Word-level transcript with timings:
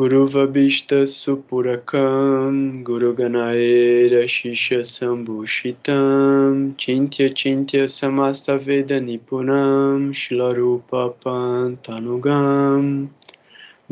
Guru 0.00 0.30
Vabhishta 0.30 1.04
Supurakam 1.04 2.82
Guru 2.82 3.14
Ganaera 3.14 4.24
Shisha 4.24 4.80
Sambhushitam 4.80 6.74
Chintya 6.78 7.28
Chintya 7.34 7.84
Samasta 7.84 8.58
Veda 8.58 8.98
Nipunam 8.98 10.14
Shilarupa 10.14 11.12
Pantanugam 11.22 13.10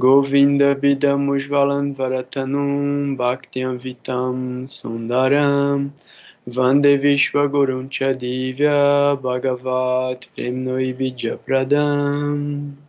Govinda 0.00 0.74
Bidamujvalan 0.74 1.94
Varatanum 1.94 3.14
Bhaktyam 3.14 3.78
Vitam 3.78 4.64
Sundaram 4.66 5.90
Vande 6.48 6.98
Vishwagurun 7.04 7.90
Chadivya 7.90 9.20
Bhagavat 9.20 10.24
Premnoi 10.34 11.38
Pradam 11.46 12.87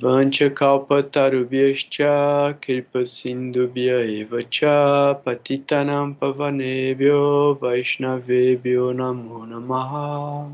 Vancha 0.00 0.48
kalpatarubhyascha 0.48 2.58
kripa 2.62 3.04
sindubhya 3.04 3.98
eva 4.20 4.42
cha 4.48 5.12
patitanam 5.22 6.16
pavanebhyo 6.16 7.60
vaishnavebhyo 7.60 8.96
namo 8.96 9.44
namaha. 9.44 10.48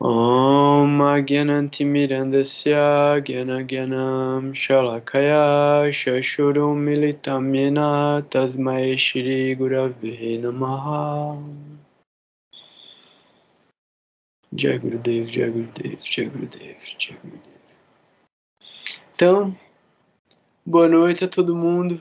Om 0.00 1.00
Agyanantimirandasya 1.00 3.24
Gyanagyanam 3.24 4.52
Shalakaya 4.52 5.88
Shashurum 5.90 6.84
Militam 6.84 7.48
Yena 7.56 8.22
Tasmai 8.28 8.98
Shri 8.98 9.56
Gurave 9.56 10.38
Namaha 10.38 11.40
Jai 14.56 14.78
Gurudev, 14.78 15.30
Jai 15.30 15.50
Gurudev, 15.50 15.98
Jai 16.02 16.26
Gurudev, 16.26 16.76
Jai 16.98 17.18
Gurudev. 17.22 17.58
Então, 19.14 19.56
boa 20.64 20.88
noite 20.88 21.24
a 21.24 21.28
todo 21.28 21.54
mundo. 21.54 22.00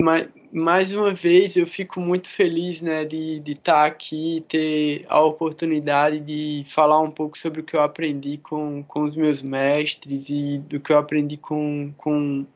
Mais, 0.00 0.28
mais 0.52 0.94
uma 0.94 1.12
vez 1.12 1.56
eu 1.56 1.66
fico 1.66 2.00
muito 2.00 2.28
feliz 2.30 2.80
né, 2.80 3.04
de 3.04 3.42
estar 3.46 3.84
aqui 3.84 4.36
e 4.36 4.40
ter 4.42 5.06
a 5.08 5.20
oportunidade 5.20 6.20
de 6.20 6.64
falar 6.70 7.00
um 7.00 7.10
pouco 7.10 7.36
sobre 7.36 7.60
o 7.60 7.64
que 7.64 7.74
eu 7.74 7.82
aprendi 7.82 8.38
com, 8.38 8.82
com 8.84 9.02
os 9.02 9.16
meus 9.16 9.42
mestres 9.42 10.30
e 10.30 10.58
do 10.58 10.78
que 10.78 10.92
eu 10.92 10.98
aprendi 10.98 11.36
com, 11.36 11.92
com, 11.96 12.46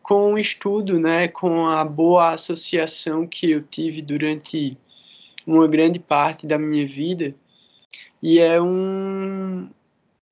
com 0.00 0.34
o 0.34 0.38
estudo, 0.38 0.98
né, 0.98 1.28
com 1.28 1.66
a 1.66 1.84
boa 1.84 2.34
associação 2.34 3.26
que 3.26 3.50
eu 3.50 3.62
tive 3.62 4.00
durante 4.00 4.78
uma 5.46 5.66
grande 5.66 5.98
parte 5.98 6.46
da 6.46 6.58
minha 6.58 6.86
vida 6.86 7.34
e 8.22 8.38
é 8.38 8.60
um, 8.60 9.68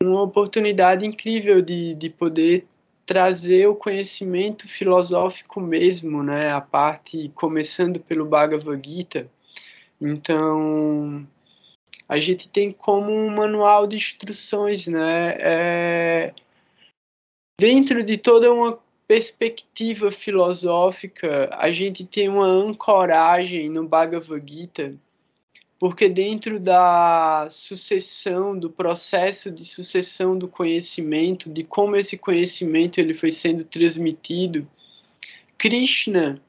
uma 0.03 0.23
oportunidade 0.23 1.05
incrível 1.05 1.61
de, 1.61 1.95
de 1.95 2.09
poder 2.09 2.67
trazer 3.05 3.67
o 3.67 3.75
conhecimento 3.75 4.69
filosófico 4.69 5.61
mesmo, 5.61 6.23
né? 6.23 6.53
A 6.53 6.61
parte 6.61 7.31
começando 7.35 7.99
pelo 7.99 8.25
Bhagavad 8.25 8.81
Gita. 8.89 9.29
Então, 10.01 11.27
a 12.09 12.19
gente 12.21 12.49
tem 12.49 12.71
como 12.71 13.11
um 13.11 13.29
manual 13.29 13.89
de 13.89 13.97
instruções, 13.97 14.87
né? 14.87 15.35
É, 15.41 16.35
dentro 17.61 18.05
de 18.05 18.17
toda 18.17 18.53
uma 18.53 18.79
perspectiva 19.11 20.13
filosófica, 20.13 21.51
a 21.59 21.73
gente 21.73 22.07
tem 22.07 22.29
uma 22.29 22.47
ancoragem 22.47 23.69
no 23.69 23.89
Bhagavad 23.89 24.41
Gita 24.49 24.95
porque 25.81 26.09
dentro 26.09 26.61
da 26.61 27.49
sucessão, 27.51 28.57
do 28.57 28.71
processo 28.71 29.51
de 29.51 29.65
sucessão 29.65 30.39
do 30.39 30.47
conhecimento, 30.47 31.51
de 31.51 31.65
como 31.65 31.97
esse 31.97 32.17
conhecimento 32.17 33.01
ele 33.01 33.13
foi 33.13 33.33
sendo 33.33 33.65
transmitido, 33.65 34.65
Krishna 35.59 36.41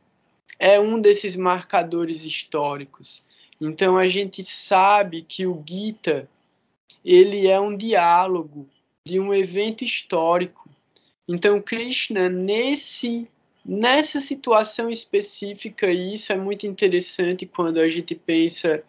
é 0.59 0.79
um 0.79 1.01
desses 1.01 1.35
marcadores 1.35 2.23
históricos. 2.23 3.23
Então 3.59 3.97
a 3.97 4.07
gente 4.07 4.45
sabe 4.45 5.23
que 5.23 5.47
o 5.47 5.63
Gita 5.67 6.29
ele 7.03 7.47
é 7.47 7.59
um 7.59 7.75
diálogo 7.75 8.69
de 9.03 9.19
um 9.19 9.33
evento 9.33 9.83
histórico. 9.83 10.60
Então 11.31 11.61
Krishna 11.61 12.27
nesse 12.27 13.25
nessa 13.63 14.19
situação 14.19 14.89
específica, 14.89 15.89
isso 15.89 16.33
é 16.33 16.35
muito 16.35 16.67
interessante 16.67 17.45
quando 17.45 17.79
a 17.79 17.89
gente 17.89 18.13
pensa 18.15 18.83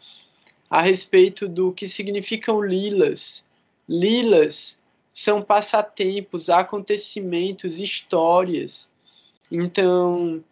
a 0.68 0.82
respeito 0.82 1.46
do 1.46 1.72
que 1.72 1.88
significam 1.88 2.60
lilas. 2.60 3.44
Lilas 3.88 4.80
são 5.14 5.40
passatempos, 5.40 6.48
acontecimentos, 6.50 7.78
histórias. 7.78 8.88
Então, 9.50 10.42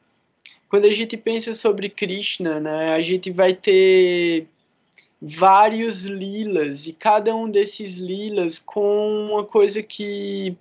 quando 0.68 0.84
a 0.84 0.92
gente 0.92 1.16
pensa 1.16 1.54
sobre 1.54 1.88
Krishna, 1.88 2.60
né, 2.60 2.92
a 2.92 3.02
gente 3.02 3.32
vai 3.32 3.54
ter 3.54 4.46
vários 5.20 6.04
lilas 6.04 6.86
e 6.86 6.92
cada 6.92 7.34
um 7.34 7.50
desses 7.50 7.96
lilas 7.96 8.58
com 8.58 9.30
uma 9.30 9.44
coisa 9.44 9.82
que 9.82 10.56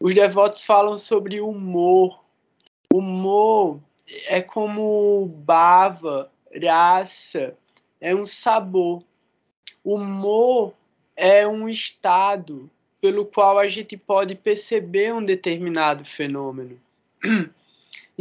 os 0.00 0.14
devotos 0.14 0.64
falam 0.64 0.96
sobre 0.98 1.42
humor. 1.42 2.24
Humor 2.92 3.78
é 4.26 4.40
como 4.40 5.26
bava, 5.26 6.32
raça, 6.60 7.54
é 8.00 8.14
um 8.14 8.24
sabor. 8.24 9.04
Humor 9.84 10.72
é 11.14 11.46
um 11.46 11.68
estado 11.68 12.70
pelo 13.00 13.26
qual 13.26 13.58
a 13.58 13.68
gente 13.68 13.96
pode 13.96 14.34
perceber 14.34 15.12
um 15.12 15.22
determinado 15.22 16.04
fenômeno. 16.04 16.80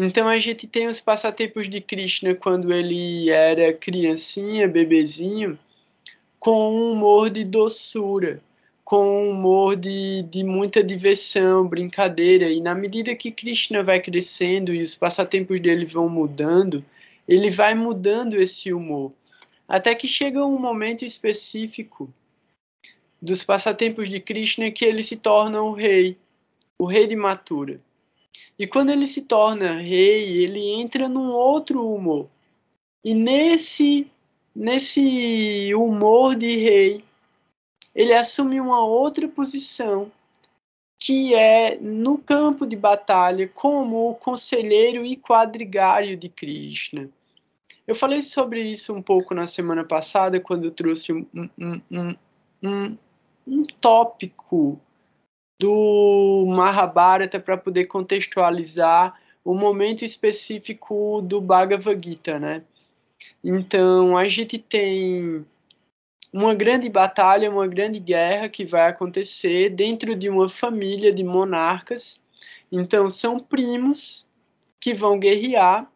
Então 0.02 0.30
a 0.30 0.40
gente 0.40 0.66
tem 0.66 0.88
os 0.88 1.02
passatempos 1.02 1.70
de 1.70 1.82
Krishna 1.82 2.34
quando 2.34 2.72
ele 2.72 3.30
era 3.30 3.74
criancinha, 3.74 4.66
bebezinho, 4.66 5.60
com 6.40 6.74
um 6.74 6.94
humor 6.94 7.30
de 7.30 7.44
doçura, 7.44 8.42
com 8.90 9.08
um 9.08 9.30
humor 9.30 9.76
de, 9.76 10.24
de 10.24 10.44
muita 10.44 10.84
diversão, 10.84 11.68
brincadeira. 11.68 12.50
E 12.50 12.60
na 12.60 12.74
medida 12.74 13.16
que 13.16 13.32
Krishna 13.32 13.84
vai 13.84 14.02
crescendo 14.02 14.74
e 14.74 14.82
os 14.82 14.96
passatempos 14.96 15.62
dele 15.62 15.86
vão 15.86 16.10
mudando, 16.10 16.84
ele 17.28 17.52
vai 17.52 17.76
mudando 17.76 18.42
esse 18.42 18.74
humor. 18.74 19.14
Até 19.68 19.94
que 19.94 20.08
chega 20.08 20.44
um 20.44 20.58
momento 20.58 21.06
específico 21.06 22.12
dos 23.22 23.44
passatempos 23.44 24.10
de 24.10 24.20
Krishna 24.20 24.72
que 24.72 24.84
ele 24.84 25.04
se 25.04 25.18
torna 25.18 25.62
o 25.62 25.72
rei, 25.72 26.18
o 26.80 26.88
rei 26.88 27.06
de 27.06 27.16
Mathura. 27.16 27.80
E 28.58 28.66
quando 28.66 28.90
ele 28.90 29.06
se 29.06 29.22
torna 29.22 29.80
rei, 29.80 30.36
ele 30.42 30.68
entra 30.68 31.08
num 31.08 31.30
outro 31.30 31.88
humor. 31.88 32.28
E 33.04 33.14
nesse 33.14 34.08
nesse 34.56 35.76
humor 35.76 36.36
de 36.36 36.58
rei, 36.58 37.04
ele 37.94 38.14
assume 38.14 38.60
uma 38.60 38.84
outra 38.84 39.28
posição, 39.28 40.12
que 41.00 41.34
é 41.34 41.78
no 41.80 42.18
campo 42.18 42.66
de 42.66 42.76
batalha 42.76 43.48
como 43.48 44.10
o 44.10 44.16
conselheiro 44.16 45.06
e 45.06 45.16
quadrigário 45.16 46.18
de 46.18 46.28
Krishna. 46.30 47.10
Eu 47.88 47.96
falei 47.96 48.22
sobre 48.22 48.62
isso 48.62 48.94
um 48.94 49.02
pouco 49.02 49.34
na 49.34 49.48
semana 49.48 49.84
passada, 49.84 50.40
quando 50.40 50.66
eu 50.66 50.72
trouxe 50.72 51.12
um, 51.12 51.26
um, 51.34 51.82
um, 51.90 52.16
um, 52.62 52.98
um 53.48 53.64
tópico 53.82 54.80
do 55.60 56.46
Mahabharata 56.48 57.40
para 57.40 57.58
poder 57.58 57.86
contextualizar 57.86 59.20
o 59.44 59.56
momento 59.56 60.06
específico 60.06 61.22
do 61.22 61.42
Bhagavad 61.42 62.00
Gita, 62.08 62.38
né? 62.38 62.64
Então, 63.44 64.18
a 64.18 64.30
gente 64.30 64.60
tem 64.60 65.46
uma 66.32 66.54
grande 66.54 66.90
batalha, 66.90 67.50
uma 67.50 67.68
grande 67.68 68.00
guerra 68.00 68.50
que 68.50 68.66
vai 68.66 68.90
acontecer 68.90 69.70
dentro 69.70 70.16
de 70.16 70.30
uma 70.30 70.48
família 70.50 71.12
de 71.12 71.24
monarcas. 71.24 72.22
Então, 72.72 73.10
são 73.10 73.40
primos 73.40 74.26
que 74.80 74.94
vão 74.94 75.20
guerrear 75.20 75.90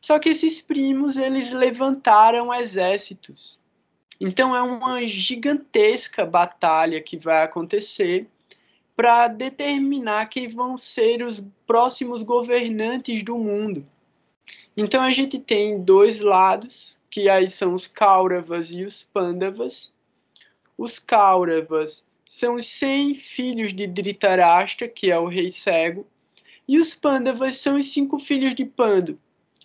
só 0.00 0.18
que 0.18 0.30
esses 0.30 0.62
primos 0.62 1.16
eles 1.16 1.52
levantaram 1.52 2.52
exércitos. 2.54 3.58
Então 4.20 4.54
é 4.54 4.62
uma 4.62 5.06
gigantesca 5.06 6.24
batalha 6.24 7.00
que 7.00 7.16
vai 7.16 7.42
acontecer 7.42 8.26
para 8.96 9.28
determinar 9.28 10.26
quem 10.26 10.48
vão 10.48 10.76
ser 10.76 11.22
os 11.22 11.42
próximos 11.66 12.22
governantes 12.22 13.24
do 13.24 13.38
mundo. 13.38 13.86
Então 14.76 15.02
a 15.02 15.10
gente 15.10 15.38
tem 15.38 15.82
dois 15.82 16.20
lados, 16.20 16.96
que 17.10 17.28
aí 17.28 17.50
são 17.50 17.74
os 17.74 17.86
Kauravas 17.86 18.70
e 18.70 18.84
os 18.84 19.02
Pandavas. 19.02 19.92
Os 20.78 20.98
Kauravas 20.98 22.06
são 22.28 22.54
os 22.54 22.66
100 22.66 23.16
filhos 23.16 23.74
de 23.74 23.86
Dhritarashtra, 23.86 24.86
que 24.86 25.10
é 25.10 25.18
o 25.18 25.26
rei 25.26 25.50
cego, 25.50 26.06
e 26.68 26.78
os 26.78 26.94
Pandavas 26.94 27.58
são 27.58 27.76
os 27.76 27.92
cinco 27.92 28.20
filhos 28.20 28.54
de 28.54 28.64
Pandu, 28.64 29.18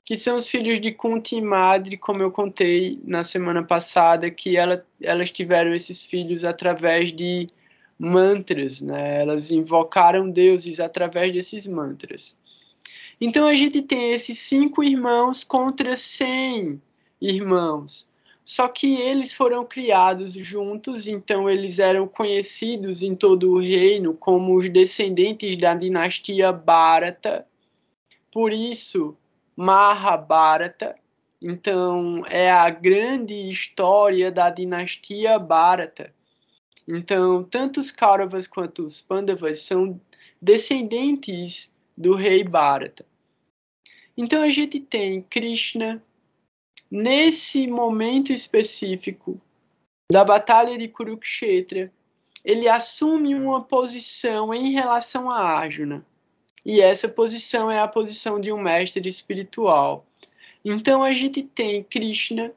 que 0.04 0.18
são 0.18 0.38
os 0.38 0.48
filhos 0.48 0.82
de 0.82 0.92
Kunti 0.92 1.36
e 1.36 1.42
Madre, 1.42 1.98
como 1.98 2.24
eu 2.24 2.32
contei 2.32 3.00
na 3.04 3.24
semana 3.24 3.64
passada, 3.64 4.32
que 4.32 4.58
ela, 4.58 4.84
elas 5.00 5.30
tiveram 5.32 5.74
esses 5.76 6.04
filhos 6.04 6.44
através 6.44 7.16
de 7.16 7.48
mantras, 7.98 8.82
né? 8.82 9.22
Elas 9.22 9.52
invocaram 9.52 10.30
deuses 10.30 10.80
através 10.80 11.32
desses 11.32 11.68
mantras. 11.68 12.36
Então 13.22 13.46
a 13.46 13.54
gente 13.54 13.82
tem 13.84 14.12
esses 14.12 14.40
cinco 14.40 14.84
irmãos 14.84 15.44
contra 15.44 15.96
cem 15.96 16.82
irmãos. 17.27 18.07
Só 18.45 18.68
que 18.68 18.95
eles 19.01 19.33
foram 19.33 19.66
criados 19.66 20.33
juntos, 20.33 21.07
então 21.07 21.50
eles 21.50 21.80
eram 21.80 22.07
conhecidos 22.07 23.01
em 23.01 23.16
todo 23.16 23.51
o 23.51 23.60
reino 23.60 24.13
como 24.13 24.56
os 24.56 24.69
descendentes 24.69 25.57
da 25.57 25.74
dinastia 25.74 26.51
Bharata. 26.51 27.48
Por 28.31 28.54
isso, 28.54 29.18
Mahabharata. 29.56 30.95
Então, 31.42 32.24
é 32.27 32.51
a 32.51 32.69
grande 32.69 33.50
história 33.50 34.31
da 34.31 34.51
dinastia 34.51 35.39
Bharata. 35.39 36.13
Então, 36.88 37.44
tanto 37.44 37.80
os 37.80 37.89
Kauravas 37.89 38.45
quanto 38.45 38.86
os 38.86 39.01
Pandavas 39.01 39.62
são 39.62 40.00
descendentes 40.39 41.74
do 41.98 42.13
rei 42.13 42.44
Bharata. 42.44 43.04
Então, 44.16 44.44
a 44.44 44.50
gente 44.50 44.80
tem 44.80 45.24
Krishna 45.24 46.01
nesse 46.90 47.68
momento 47.68 48.32
específico 48.32 49.40
da 50.12 50.24
batalha 50.24 50.78
de 50.78 50.88
Kurukshetra, 50.88 51.92
ele 52.44 52.70
assume 52.70 53.34
uma 53.34 53.64
posição 53.64 54.54
em 54.54 54.72
relação 54.72 55.32
a 55.32 55.40
Arjuna. 55.40 56.06
E 56.66 56.80
essa 56.80 57.08
posição 57.08 57.70
é 57.70 57.80
a 57.80 57.88
posição 57.88 58.40
de 58.40 58.52
um 58.52 58.62
mestre 58.62 59.08
espiritual. 59.10 60.06
Então 60.64 61.04
a 61.04 61.14
gente 61.14 61.44
tem 61.44 61.84
Krishna 61.84 62.52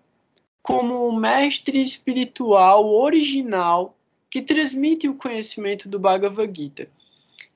como 0.62 1.06
o 1.06 1.16
mestre 1.16 1.82
espiritual 1.82 2.86
original 2.86 3.96
que 4.30 4.42
transmite 4.42 5.08
o 5.08 5.14
conhecimento 5.14 5.88
do 5.88 5.98
Bhagavad 5.98 6.54
Gita. 6.54 6.88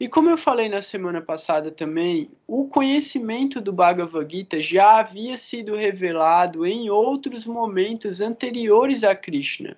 E 0.01 0.09
como 0.09 0.29
eu 0.31 0.37
falei 0.37 0.69
na 0.69 0.83
semana 0.83 1.21
passada 1.21 1.71
também, 1.71 2.31
o 2.47 2.67
conhecimento 2.67 3.61
do 3.61 3.73
Bhagavad 3.73 4.31
Gita 4.31 4.61
já 4.61 4.99
havia 4.99 5.37
sido 5.37 5.77
revelado 5.77 6.67
em 6.67 6.91
outros 6.91 7.47
momentos 7.47 8.21
anteriores 8.21 9.05
a 9.05 9.15
Krishna. 9.15 9.77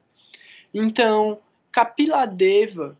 Então, 0.72 1.38
Kapiladeva 1.70 2.96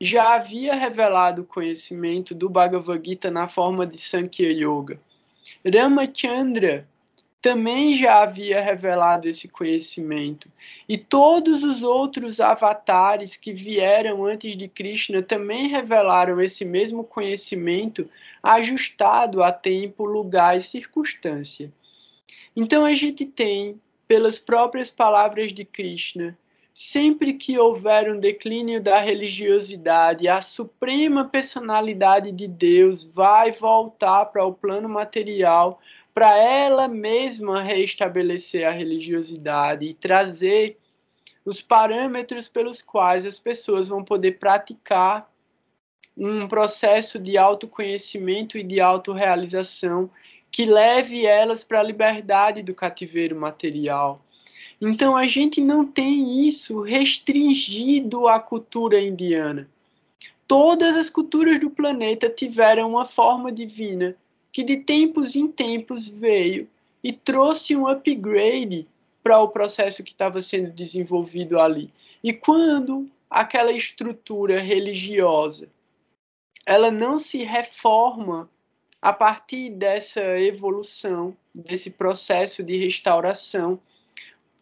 já 0.00 0.34
havia 0.34 0.74
revelado 0.74 1.42
o 1.42 1.46
conhecimento 1.46 2.34
do 2.34 2.48
Bhagavad 2.48 3.04
Gita 3.04 3.30
na 3.30 3.48
forma 3.48 3.86
de 3.86 3.98
Sankhya 3.98 4.50
Yoga. 4.50 4.98
Ramachandra 5.64 6.88
também 7.42 7.96
já 7.96 8.22
havia 8.22 8.60
revelado 8.62 9.28
esse 9.28 9.48
conhecimento. 9.48 10.48
E 10.88 10.96
todos 10.96 11.64
os 11.64 11.82
outros 11.82 12.38
avatares 12.38 13.36
que 13.36 13.52
vieram 13.52 14.24
antes 14.24 14.56
de 14.56 14.68
Krishna 14.68 15.20
também 15.20 15.66
revelaram 15.66 16.40
esse 16.40 16.64
mesmo 16.64 17.02
conhecimento 17.02 18.08
ajustado 18.40 19.42
a 19.42 19.50
tempo, 19.50 20.04
lugar 20.04 20.56
e 20.56 20.62
circunstância. 20.62 21.72
Então 22.54 22.84
a 22.84 22.94
gente 22.94 23.26
tem, 23.26 23.80
pelas 24.06 24.38
próprias 24.38 24.88
palavras 24.88 25.52
de 25.52 25.64
Krishna, 25.64 26.38
sempre 26.72 27.34
que 27.34 27.58
houver 27.58 28.10
um 28.12 28.20
declínio 28.20 28.80
da 28.80 29.00
religiosidade, 29.00 30.28
a 30.28 30.40
suprema 30.40 31.24
personalidade 31.24 32.30
de 32.30 32.46
Deus 32.46 33.04
vai 33.04 33.50
voltar 33.50 34.26
para 34.26 34.44
o 34.44 34.54
plano 34.54 34.88
material 34.88 35.80
para 36.14 36.36
ela 36.36 36.88
mesma 36.88 37.62
reestabelecer 37.62 38.66
a 38.66 38.70
religiosidade 38.70 39.86
e 39.86 39.94
trazer 39.94 40.78
os 41.44 41.60
parâmetros 41.60 42.48
pelos 42.48 42.82
quais 42.82 43.26
as 43.26 43.38
pessoas 43.38 43.88
vão 43.88 44.04
poder 44.04 44.38
praticar 44.38 45.30
um 46.16 46.46
processo 46.46 47.18
de 47.18 47.38
autoconhecimento 47.38 48.58
e 48.58 48.62
de 48.62 48.80
autorrealização 48.80 50.10
que 50.50 50.66
leve 50.66 51.24
elas 51.24 51.64
para 51.64 51.80
a 51.80 51.82
liberdade 51.82 52.62
do 52.62 52.74
cativeiro 52.74 53.34
material. 53.34 54.22
Então 54.80 55.16
a 55.16 55.26
gente 55.26 55.60
não 55.60 55.86
tem 55.86 56.46
isso 56.46 56.82
restringido 56.82 58.28
à 58.28 58.38
cultura 58.38 59.00
indiana. 59.00 59.66
Todas 60.46 60.94
as 60.96 61.08
culturas 61.08 61.58
do 61.58 61.70
planeta 61.70 62.28
tiveram 62.28 62.90
uma 62.90 63.06
forma 63.06 63.50
divina 63.50 64.14
que 64.52 64.62
de 64.62 64.76
tempos 64.76 65.34
em 65.34 65.48
tempos 65.48 66.06
veio 66.06 66.68
e 67.02 67.12
trouxe 67.12 67.74
um 67.74 67.88
upgrade 67.88 68.86
para 69.22 69.40
o 69.40 69.48
processo 69.48 70.04
que 70.04 70.12
estava 70.12 70.42
sendo 70.42 70.70
desenvolvido 70.70 71.58
ali. 71.58 71.90
E 72.22 72.32
quando 72.32 73.08
aquela 73.30 73.72
estrutura 73.72 74.60
religiosa 74.60 75.68
ela 76.64 76.90
não 76.90 77.18
se 77.18 77.42
reforma 77.42 78.48
a 79.00 79.12
partir 79.12 79.70
dessa 79.70 80.22
evolução, 80.38 81.36
desse 81.52 81.90
processo 81.90 82.62
de 82.62 82.76
restauração, 82.76 83.80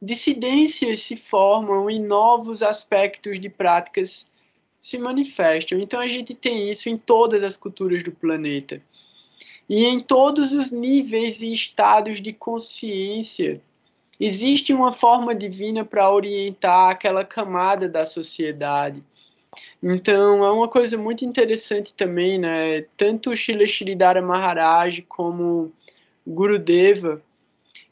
dissidências 0.01 1.03
se 1.03 1.17
formam 1.17 1.91
e 1.91 1.99
novos 1.99 2.63
aspectos 2.63 3.39
de 3.39 3.51
práticas 3.51 4.27
se 4.81 4.99
manifestam. 4.99 5.79
Então 5.79 6.01
a 6.01 6.09
gente 6.09 6.35
tem 6.35 6.73
isso 6.73 6.89
em 6.89 6.97
todas 6.97 7.43
as 7.43 7.55
culturas 7.55 8.03
do 8.03 8.13
planeta 8.13 8.81
e 9.71 9.85
em 9.87 10.01
todos 10.01 10.53
os 10.53 10.73
níveis 10.73 11.41
e 11.41 11.53
estados 11.53 12.21
de 12.21 12.33
consciência. 12.33 13.61
Existe 14.19 14.75
uma 14.75 14.93
forma 14.93 15.33
divina 15.33 15.85
para 15.85 16.13
orientar 16.13 16.91
aquela 16.91 17.25
camada 17.25 17.89
da 17.89 18.05
sociedade. 18.05 19.01
Então, 19.81 20.45
é 20.45 20.51
uma 20.51 20.67
coisa 20.67 20.99
muito 20.99 21.25
interessante 21.25 21.95
também, 21.95 22.37
né? 22.37 22.83
Tanto 22.97 23.35
Shila 23.37 23.63
Sridhara 23.65 24.21
Maharaj 24.21 25.03
como 25.03 25.73
Gurudeva, 26.27 27.23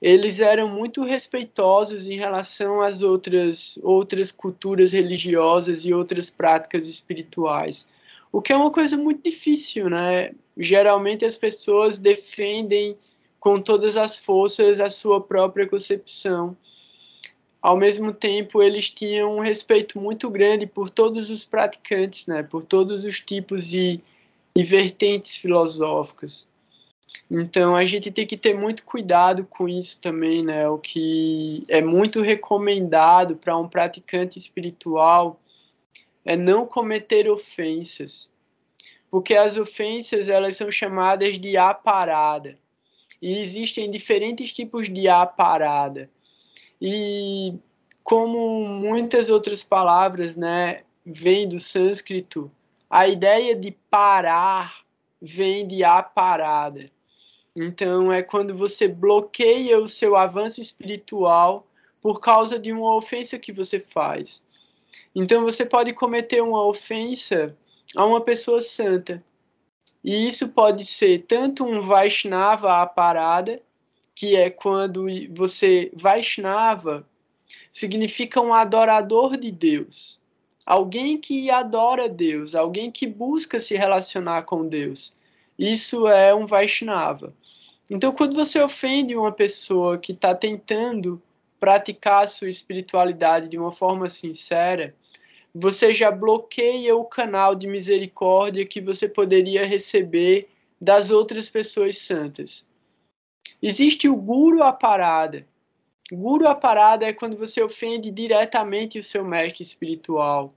eles 0.03 0.41
eram 0.41 0.69
muito 0.69 1.05
respeitosos 1.05 2.09
em 2.09 2.17
relação 2.17 2.83
às 2.83 3.03
outras, 3.03 3.79
outras 3.85 4.33
culturas 4.33 4.93
religiosas 4.93 5.85
e 5.85 5.95
outras 5.95 6.29
práticas 6.29 6.89
espirituais. 6.89 7.87
O 8.31 8.43
que 8.43 8.53
é 8.53 8.57
uma 8.57 8.71
coisa 8.71 8.97
muito 8.97 9.23
difícil, 9.23 9.89
né? 9.89 10.33
Geralmente 10.57 11.25
as 11.25 11.37
pessoas 11.37 12.01
defendem 12.01 12.97
com 13.41 13.61
todas 13.61 13.97
as 13.97 14.17
forças 14.17 14.81
a 14.81 14.91
sua 14.91 15.21
própria 15.21 15.69
concepção. 15.69 16.57
Ao 17.61 17.77
mesmo 17.77 18.13
tempo, 18.13 18.63
eles 18.63 18.91
tinham 18.91 19.37
um 19.37 19.41
respeito 19.41 19.99
muito 19.99 20.31
grande 20.31 20.67
por 20.67 20.91
todos 20.91 21.31
os 21.31 21.45
praticantes, 21.45 22.27
né? 22.27 22.43
Por 22.43 22.65
todos 22.65 23.05
os 23.05 23.21
tipos 23.21 23.67
de, 23.67 24.01
de 24.57 24.63
vertentes 24.63 25.37
filosóficas. 25.37 26.47
Então 27.31 27.77
a 27.77 27.85
gente 27.85 28.11
tem 28.11 28.27
que 28.27 28.37
ter 28.37 28.55
muito 28.55 28.83
cuidado 28.85 29.45
com 29.45 29.69
isso 29.69 29.99
também, 30.01 30.43
né? 30.43 30.69
O 30.69 30.79
que 30.79 31.65
é 31.69 31.83
muito 31.83 32.23
recomendado 32.23 33.37
para 33.37 33.57
um 33.57 33.69
praticante 33.69 34.39
espiritual 34.39 35.39
é 36.29 36.37
não 36.37 36.67
cometer 36.67 37.27
ofensas, 37.27 38.31
porque 39.11 39.35
as 39.35 39.57
ofensas 39.57 40.29
elas 40.29 40.59
são 40.59 40.71
chamadas 40.71 41.41
de 41.41 41.57
aparada 41.57 42.59
e 43.23 43.39
existem 43.39 43.91
diferentes 43.91 44.53
tipos 44.53 44.93
de 44.93 45.09
aparada 45.09 46.11
e 46.83 47.55
como 48.05 48.63
muitas 48.69 49.31
outras 49.31 49.65
palavras, 49.65 50.37
né, 50.37 50.83
vem 51.03 51.49
do 51.49 51.59
sânscrito, 51.61 52.51
a 52.91 53.09
ideia 53.09 53.57
de 53.57 53.71
parar 53.91 54.85
vem 55.23 55.67
de 55.67 55.83
aparada. 55.83 56.91
Então 57.57 58.13
é 58.13 58.23
quando 58.23 58.55
você 58.55 58.87
bloqueia 58.87 59.79
o 59.79 59.89
seu 59.89 60.15
avanço 60.15 60.61
espiritual 60.61 61.67
por 62.03 62.21
causa 62.21 62.59
de 62.59 62.71
uma 62.71 62.95
ofensa 62.95 63.39
que 63.39 63.51
você 63.51 63.81
faz. 63.81 64.47
Então 65.15 65.43
você 65.43 65.65
pode 65.65 65.93
cometer 65.93 66.41
uma 66.41 66.65
ofensa 66.67 67.57
a 67.97 68.05
uma 68.05 68.21
pessoa 68.21 68.61
santa. 68.61 69.23
E 70.03 70.29
isso 70.29 70.49
pode 70.49 70.85
ser 70.85 71.25
tanto 71.27 71.65
um 71.65 71.87
Vaishnava 71.87 72.87
parada, 72.87 73.61
que 74.15 74.37
é 74.37 74.51
quando 74.51 75.07
você 75.35 75.91
Vaishnava 75.95 77.07
significa 77.73 78.41
um 78.41 78.53
adorador 78.53 79.37
de 79.37 79.51
Deus. 79.51 80.19
Alguém 80.65 81.19
que 81.19 81.51
adora 81.51 82.09
Deus, 82.09 82.55
alguém 82.55 82.91
que 82.91 83.07
busca 83.07 83.59
se 83.59 83.77
relacionar 83.77 84.43
com 84.43 84.69
Deus. 84.69 85.15
Isso 85.59 86.07
é 86.07 86.35
um 86.35 86.47
Vaishnava. 86.47 87.33
Então, 87.91 88.13
quando 88.13 88.35
você 88.35 88.61
ofende 88.61 89.17
uma 89.17 89.33
pessoa 89.33 89.97
que 89.97 90.13
está 90.13 90.35
tentando 90.35 91.23
praticar 91.59 92.25
a 92.25 92.29
sua 92.29 92.49
espiritualidade 92.49 93.49
de 93.49 93.59
uma 93.59 93.73
forma 93.73 94.09
sincera, 94.09 94.95
você 95.55 95.93
já 95.93 96.11
bloqueia 96.11 96.97
o 96.97 97.05
canal 97.05 97.55
de 97.55 97.67
misericórdia 97.67 98.67
que 98.67 98.81
você 98.81 99.09
poderia 99.09 99.67
receber 99.67 100.49
das 100.81 101.11
outras 101.11 101.49
pessoas 101.49 101.99
santas. 101.99 102.65
Existe 103.61 104.09
o 104.09 104.15
guru 104.15 104.63
a 104.63 104.73
parada. 104.73 105.47
Guru 106.11 106.47
a 106.47 106.55
parada 106.55 107.07
é 107.07 107.13
quando 107.13 107.37
você 107.37 107.63
ofende 107.63 108.11
diretamente 108.11 108.99
o 108.99 109.03
seu 109.03 109.25
mestre 109.25 109.63
espiritual. 109.63 110.55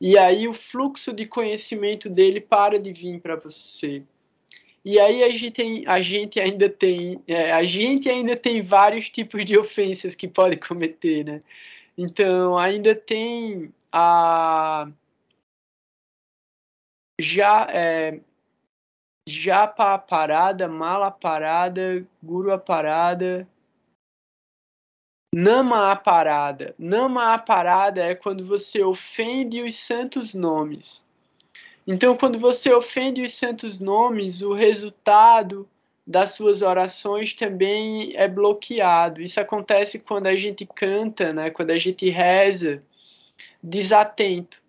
E 0.00 0.18
aí 0.18 0.48
o 0.48 0.54
fluxo 0.54 1.12
de 1.12 1.26
conhecimento 1.26 2.08
dele 2.08 2.40
para 2.40 2.78
de 2.78 2.92
vir 2.92 3.20
para 3.20 3.36
você. 3.36 4.02
E 4.84 4.98
aí 4.98 5.22
a 5.22 5.30
gente, 5.30 5.84
a 5.86 6.00
gente 6.00 6.40
ainda 6.40 6.68
tem 6.70 7.22
é, 7.26 7.52
a 7.52 7.64
gente 7.64 8.08
ainda 8.08 8.36
tem 8.36 8.62
vários 8.62 9.10
tipos 9.10 9.44
de 9.44 9.58
ofensas 9.58 10.14
que 10.14 10.26
pode 10.26 10.56
cometer, 10.66 11.24
né? 11.24 11.42
Então 11.96 12.58
ainda 12.58 12.94
tem 12.94 13.72
a 13.92 14.90
já 17.20 17.66
é, 17.70 18.20
japa 19.28 19.98
parada, 19.98 20.66
mala 20.68 21.10
parada, 21.10 22.06
guru 22.22 22.52
a 22.52 22.58
parada, 22.58 23.46
nama 25.34 25.92
a 25.92 25.96
parada. 25.96 26.74
Nama 26.78 27.34
a 27.34 27.38
parada 27.38 28.02
é 28.02 28.14
quando 28.14 28.46
você 28.46 28.82
ofende 28.82 29.62
os 29.62 29.78
santos 29.78 30.34
nomes. 30.34 31.04
Então, 31.86 32.16
quando 32.16 32.38
você 32.38 32.72
ofende 32.72 33.22
os 33.22 33.34
santos 33.34 33.80
nomes, 33.80 34.42
o 34.42 34.52
resultado 34.52 35.68
das 36.06 36.32
suas 36.32 36.62
orações 36.62 37.34
também 37.34 38.12
é 38.16 38.26
bloqueado. 38.26 39.22
Isso 39.22 39.40
acontece 39.40 39.98
quando 40.00 40.26
a 40.26 40.36
gente 40.36 40.66
canta, 40.66 41.32
né? 41.32 41.50
quando 41.50 41.70
a 41.70 41.78
gente 41.78 42.08
reza 42.10 42.82
desatento. 43.62 44.60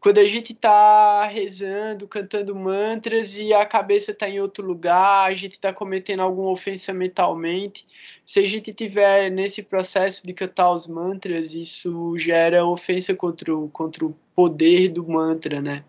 Quando 0.00 0.18
a 0.18 0.24
gente 0.24 0.52
está 0.52 1.26
rezando, 1.26 2.06
cantando 2.06 2.54
mantras 2.54 3.36
e 3.36 3.52
a 3.52 3.66
cabeça 3.66 4.12
está 4.12 4.28
em 4.28 4.40
outro 4.40 4.64
lugar, 4.64 5.28
a 5.28 5.34
gente 5.34 5.54
está 5.54 5.72
cometendo 5.72 6.20
alguma 6.20 6.50
ofensa 6.50 6.92
mentalmente. 6.92 7.84
Se 8.24 8.38
a 8.38 8.46
gente 8.46 8.72
tiver 8.72 9.30
nesse 9.30 9.64
processo 9.64 10.24
de 10.24 10.32
cantar 10.32 10.70
os 10.70 10.86
mantras, 10.86 11.52
isso 11.52 12.16
gera 12.18 12.64
ofensa 12.64 13.14
contra 13.16 13.54
o, 13.56 13.68
contra 13.70 14.06
o 14.06 14.16
poder 14.34 14.90
do 14.90 15.06
mantra, 15.08 15.60
né? 15.60 15.84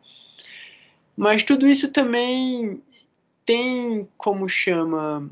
Mas 1.17 1.43
tudo 1.43 1.67
isso 1.67 1.91
também 1.91 2.81
tem 3.43 4.07
como 4.17 4.47
chama 4.47 5.27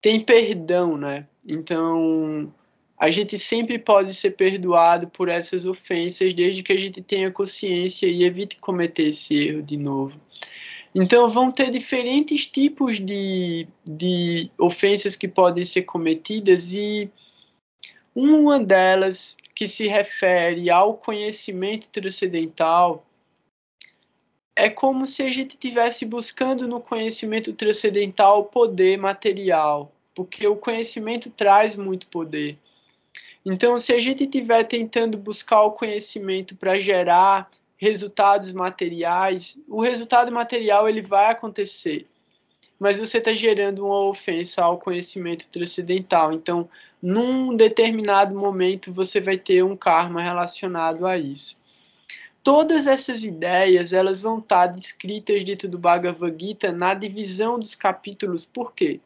tem 0.00 0.24
perdão, 0.24 0.96
né? 0.96 1.28
Então 1.46 2.52
a 2.98 3.10
gente 3.10 3.38
sempre 3.38 3.78
pode 3.78 4.14
ser 4.14 4.30
perdoado 4.32 5.08
por 5.08 5.28
essas 5.28 5.66
ofensas 5.66 6.34
desde 6.34 6.62
que 6.62 6.72
a 6.72 6.78
gente 6.78 7.02
tenha 7.02 7.30
consciência 7.30 8.06
e 8.06 8.24
evite 8.24 8.56
cometer 8.56 9.08
esse 9.08 9.34
erro 9.34 9.62
de 9.62 9.76
novo. 9.76 10.18
Então 10.94 11.30
vão 11.30 11.52
ter 11.52 11.70
diferentes 11.70 12.46
tipos 12.46 12.98
de, 12.98 13.68
de 13.84 14.50
ofensas 14.58 15.14
que 15.14 15.28
podem 15.28 15.64
ser 15.64 15.82
cometidas 15.82 16.72
e 16.72 17.10
uma 18.14 18.58
delas 18.58 19.36
que 19.54 19.68
se 19.68 19.86
refere 19.86 20.70
ao 20.70 20.94
conhecimento 20.94 21.86
transcendental 21.88 23.06
é 24.60 24.68
como 24.68 25.06
se 25.06 25.22
a 25.22 25.30
gente 25.30 25.54
estivesse 25.54 26.04
buscando 26.04 26.68
no 26.68 26.80
conhecimento 26.80 27.52
transcendental 27.54 28.44
poder 28.44 28.98
material, 28.98 29.90
porque 30.14 30.46
o 30.46 30.54
conhecimento 30.54 31.30
traz 31.30 31.76
muito 31.76 32.06
poder. 32.08 32.58
Então, 33.44 33.80
se 33.80 33.90
a 33.92 33.98
gente 33.98 34.24
estiver 34.24 34.64
tentando 34.64 35.16
buscar 35.16 35.62
o 35.62 35.72
conhecimento 35.72 36.54
para 36.54 36.78
gerar 36.78 37.50
resultados 37.78 38.52
materiais, 38.52 39.58
o 39.66 39.80
resultado 39.80 40.30
material 40.30 40.86
ele 40.86 41.00
vai 41.00 41.30
acontecer, 41.30 42.06
mas 42.78 42.98
você 42.98 43.16
está 43.16 43.32
gerando 43.32 43.86
uma 43.86 44.10
ofensa 44.10 44.62
ao 44.62 44.78
conhecimento 44.78 45.46
transcendental. 45.50 46.34
Então, 46.34 46.68
num 47.00 47.56
determinado 47.56 48.38
momento, 48.38 48.92
você 48.92 49.22
vai 49.22 49.38
ter 49.38 49.64
um 49.64 49.74
karma 49.74 50.20
relacionado 50.20 51.06
a 51.06 51.16
isso. 51.16 51.59
Todas 52.42 52.86
essas 52.86 53.22
ideias 53.22 53.92
elas 53.92 54.22
vão 54.22 54.38
estar 54.38 54.68
descritas 54.68 55.44
dentro 55.44 55.68
do 55.68 55.78
Bhagavad 55.78 56.34
Gita 56.42 56.72
na 56.72 56.94
divisão 56.94 57.58
dos 57.58 57.74
capítulos. 57.74 58.46
Por 58.46 58.72
quê? 58.72 58.98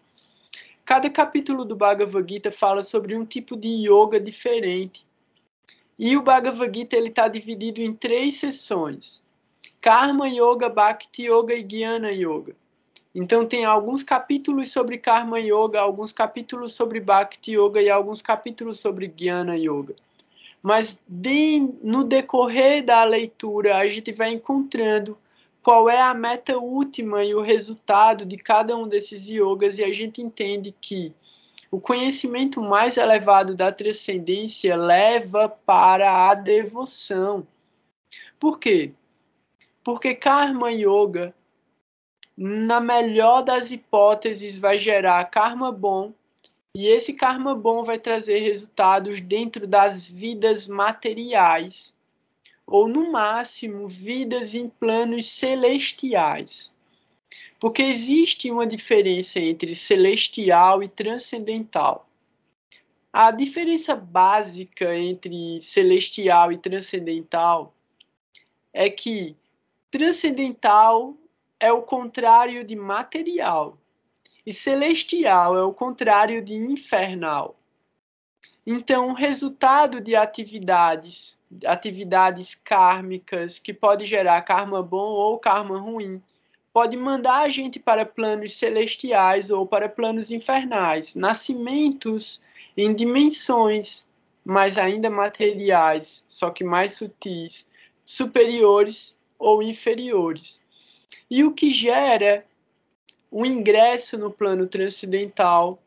Cada 0.84 1.10
capítulo 1.10 1.64
do 1.64 1.74
Bhagavad 1.74 2.32
Gita 2.32 2.52
fala 2.52 2.84
sobre 2.84 3.16
um 3.16 3.24
tipo 3.24 3.56
de 3.56 3.68
yoga 3.88 4.20
diferente. 4.20 5.04
E 5.98 6.16
o 6.16 6.22
Bhagavad 6.22 6.72
Gita 6.72 6.96
está 6.96 7.26
dividido 7.26 7.80
em 7.80 7.92
três 7.92 8.38
sessões: 8.38 9.20
Karma 9.80 10.28
Yoga, 10.28 10.68
Bhakti 10.68 11.24
Yoga 11.24 11.54
e 11.54 11.64
Jnana 11.64 12.12
Yoga. 12.12 12.54
Então 13.12 13.46
tem 13.46 13.64
alguns 13.64 14.04
capítulos 14.04 14.70
sobre 14.70 14.96
Karma 14.96 15.40
Yoga, 15.40 15.80
alguns 15.80 16.12
capítulos 16.12 16.74
sobre 16.74 17.00
Bhakti 17.00 17.52
Yoga 17.52 17.82
e 17.82 17.90
alguns 17.90 18.22
capítulos 18.22 18.78
sobre 18.78 19.08
Jnana 19.08 19.56
Yoga 19.56 19.96
mas 20.64 20.98
de, 21.06 21.60
no 21.82 22.04
decorrer 22.04 22.82
da 22.82 23.04
leitura 23.04 23.76
a 23.76 23.86
gente 23.86 24.10
vai 24.12 24.32
encontrando 24.32 25.18
qual 25.62 25.90
é 25.90 26.00
a 26.00 26.14
meta 26.14 26.56
última 26.56 27.22
e 27.22 27.34
o 27.34 27.42
resultado 27.42 28.24
de 28.24 28.38
cada 28.38 28.74
um 28.74 28.88
desses 28.88 29.26
yogas 29.26 29.76
e 29.78 29.84
a 29.84 29.92
gente 29.92 30.22
entende 30.22 30.74
que 30.80 31.14
o 31.70 31.78
conhecimento 31.78 32.62
mais 32.62 32.96
elevado 32.96 33.54
da 33.54 33.70
transcendência 33.70 34.74
leva 34.74 35.50
para 35.50 36.30
a 36.30 36.34
devoção. 36.34 37.46
Por 38.40 38.58
quê? 38.58 38.92
Porque 39.82 40.14
Karma 40.14 40.72
Yoga, 40.72 41.34
na 42.34 42.80
melhor 42.80 43.42
das 43.42 43.70
hipóteses, 43.70 44.58
vai 44.58 44.78
gerar 44.78 45.22
karma 45.26 45.70
bom 45.70 46.14
e 46.74 46.88
esse 46.88 47.12
karma 47.12 47.54
bom 47.54 47.84
vai 47.84 48.00
trazer 48.00 48.40
resultados 48.40 49.20
dentro 49.20 49.64
das 49.64 50.04
vidas 50.04 50.66
materiais, 50.66 51.94
ou 52.66 52.88
no 52.88 53.12
máximo, 53.12 53.86
vidas 53.86 54.54
em 54.54 54.68
planos 54.68 55.30
celestiais. 55.30 56.74
Porque 57.60 57.82
existe 57.82 58.50
uma 58.50 58.66
diferença 58.66 59.38
entre 59.38 59.76
celestial 59.76 60.82
e 60.82 60.88
transcendental. 60.88 62.08
A 63.12 63.30
diferença 63.30 63.94
básica 63.94 64.96
entre 64.96 65.62
celestial 65.62 66.50
e 66.50 66.58
transcendental 66.58 67.72
é 68.72 68.90
que 68.90 69.36
transcendental 69.92 71.16
é 71.60 71.72
o 71.72 71.82
contrário 71.82 72.64
de 72.64 72.74
material 72.74 73.78
e 74.46 74.52
celestial 74.52 75.56
é 75.56 75.62
o 75.62 75.72
contrário 75.72 76.44
de 76.44 76.54
infernal. 76.54 77.56
Então, 78.66 79.10
o 79.10 79.14
resultado 79.14 80.00
de 80.00 80.16
atividades, 80.16 81.38
atividades 81.66 82.54
kármicas, 82.54 83.58
que 83.58 83.74
pode 83.74 84.06
gerar 84.06 84.40
karma 84.42 84.82
bom 84.82 85.10
ou 85.10 85.38
karma 85.38 85.78
ruim, 85.78 86.22
pode 86.72 86.96
mandar 86.96 87.42
a 87.42 87.48
gente 87.48 87.78
para 87.78 88.06
planos 88.06 88.56
celestiais 88.56 89.50
ou 89.50 89.66
para 89.66 89.88
planos 89.88 90.30
infernais, 90.30 91.14
nascimentos 91.14 92.42
em 92.76 92.94
dimensões 92.94 94.06
mais 94.44 94.76
ainda 94.76 95.08
materiais, 95.08 96.24
só 96.28 96.50
que 96.50 96.62
mais 96.62 96.96
sutis, 96.96 97.66
superiores 98.04 99.16
ou 99.38 99.62
inferiores. 99.62 100.60
E 101.30 101.42
o 101.42 101.52
que 101.52 101.70
gera 101.70 102.44
o 103.34 103.44
ingresso 103.44 104.16
no 104.16 104.30
plano 104.30 104.64
transcendental 104.64 105.82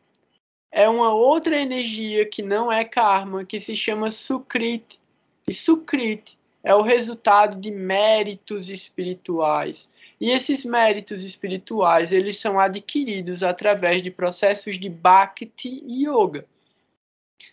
é 0.70 0.89
uma 0.89 1.13
outra 1.13 1.58
energia 1.58 2.25
que 2.25 2.42
não 2.42 2.70
é 2.70 2.84
karma, 2.84 3.46
que 3.46 3.58
se 3.62 3.77
chama 3.77 4.12
Sukrit. 4.12 5.00
E 5.48 5.54
Sukrit 5.54 6.38
é 6.62 6.75
o 6.75 6.82
resultado 6.82 7.58
de 7.58 7.72
méritos 7.72 8.68
espirituais. 8.68 9.89
E 10.20 10.30
esses 10.30 10.66
méritos 10.66 11.24
espirituais, 11.24 12.12
eles 12.12 12.38
são 12.38 12.60
adquiridos 12.60 13.42
através 13.42 14.04
de 14.04 14.12
processos 14.12 14.77
de 14.77 14.89
Bhakti 14.89 15.82
Yoga. 15.88 16.46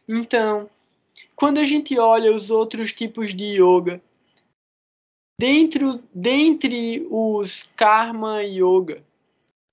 Então, 0.09 0.69
quando 1.37 1.59
a 1.59 1.65
gente 1.65 1.97
olha 2.01 2.35
os 2.35 2.51
outros 2.51 2.93
tipos 2.93 3.33
de 3.33 3.63
yoga, 3.63 4.03
dentro 5.39 6.03
dentre 6.13 7.07
os 7.09 7.71
Karma 7.77 8.43
Yoga, 8.43 9.01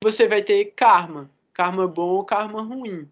você 0.04 0.28
vai 0.28 0.42
ter 0.42 0.74
karma, 0.76 1.30
karma 1.54 1.88
bom 1.88 2.10
ou 2.10 2.26
karma 2.26 2.62
ruim. 2.62 3.08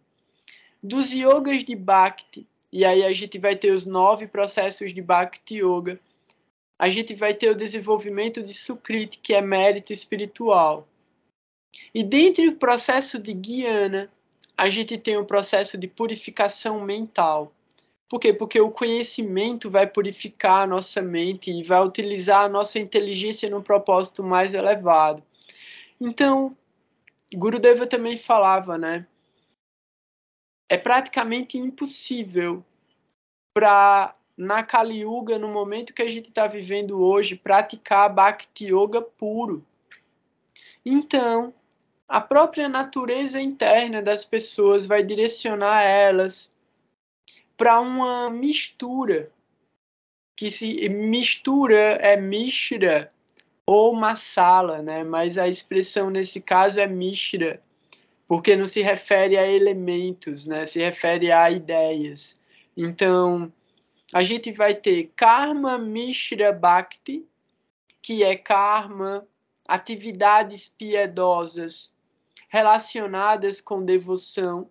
Dos 0.82 1.12
yogas 1.12 1.64
de 1.64 1.76
Bhakti, 1.76 2.48
e 2.72 2.84
aí 2.84 3.04
a 3.04 3.14
gente 3.14 3.38
vai 3.38 3.56
ter 3.56 3.72
os 3.72 3.86
nove 3.86 4.28
processos 4.28 4.94
de 4.94 5.02
Bhakti 5.02 5.56
Yoga, 5.58 6.00
a 6.80 6.90
gente 6.90 7.14
vai 7.14 7.34
ter 7.34 7.50
o 7.50 7.56
desenvolvimento 7.56 8.42
de 8.42 8.54
Sukriti, 8.54 9.20
que 9.20 9.34
é 9.34 9.42
mérito 9.42 9.94
espiritual. 9.94 10.88
E 11.94 12.04
dentro 12.04 12.50
do 12.50 12.58
processo 12.58 13.20
de 13.20 13.34
Guiana, 13.34 14.10
a 14.58 14.70
gente 14.70 14.98
tem 14.98 15.18
o 15.18 15.22
um 15.22 15.26
processo 15.26 15.78
de 15.78 15.88
purificação 15.88 16.82
mental. 16.82 17.54
Por 18.10 18.20
quê? 18.20 18.34
Porque 18.34 18.60
o 18.60 18.72
conhecimento 18.72 19.70
vai 19.70 19.86
purificar 19.86 20.64
a 20.64 20.68
nossa 20.68 21.02
mente 21.02 21.52
e 21.52 21.64
vai 21.64 21.86
utilizar 21.86 22.46
a 22.46 22.50
nossa 22.50 22.80
inteligência 22.80 23.50
num 23.50 23.62
propósito 23.62 24.24
mais 24.24 24.54
elevado. 24.54 25.22
Então, 26.02 26.56
Gurudeva 27.34 27.86
também 27.86 28.18
falava, 28.18 28.78
né? 28.78 29.06
é 30.70 30.78
praticamente 30.78 31.58
impossível 31.58 32.64
para 33.54 34.16
na 34.38 34.64
Kali 34.64 35.00
Yuga, 35.00 35.38
no 35.38 35.50
momento 35.50 35.94
que 35.94 36.02
a 36.02 36.10
gente 36.10 36.30
está 36.30 36.48
vivendo 36.48 37.02
hoje, 37.02 37.36
praticar 37.36 38.14
Bhakti 38.14 38.68
Yoga 38.68 39.02
puro. 39.02 39.66
Então, 40.86 41.54
a 42.08 42.22
própria 42.22 42.70
natureza 42.70 43.42
interna 43.42 44.02
das 44.02 44.24
pessoas 44.24 44.86
vai 44.86 45.04
direcionar 45.04 45.84
elas 45.84 46.50
para 47.58 47.82
uma 47.82 48.30
mistura, 48.30 49.30
que 50.38 50.50
se 50.50 50.88
mistura 50.88 51.98
é 51.98 52.16
mishra 52.16 53.12
ou 53.72 53.94
masala, 53.94 54.82
né? 54.82 55.04
Mas 55.04 55.38
a 55.38 55.48
expressão 55.48 56.10
nesse 56.10 56.42
caso 56.42 56.80
é 56.80 56.88
mishra, 56.88 57.62
porque 58.28 58.56
não 58.56 58.66
se 58.66 58.82
refere 58.82 59.38
a 59.38 59.46
elementos, 59.48 60.48
né? 60.48 60.66
Se 60.66 60.80
refere 60.80 61.32
a 61.32 61.52
ideias. 61.52 62.42
Então, 62.76 63.54
a 64.12 64.24
gente 64.24 64.52
vai 64.52 64.74
ter 64.74 65.12
Karma 65.16 65.78
Mishra 65.78 66.52
Bhakti, 66.52 67.24
que 68.02 68.24
é 68.24 68.36
karma, 68.36 69.24
atividades 69.68 70.74
piedosas 70.76 71.94
relacionadas 72.48 73.62
com 73.62 73.86
devoção, 73.86 74.68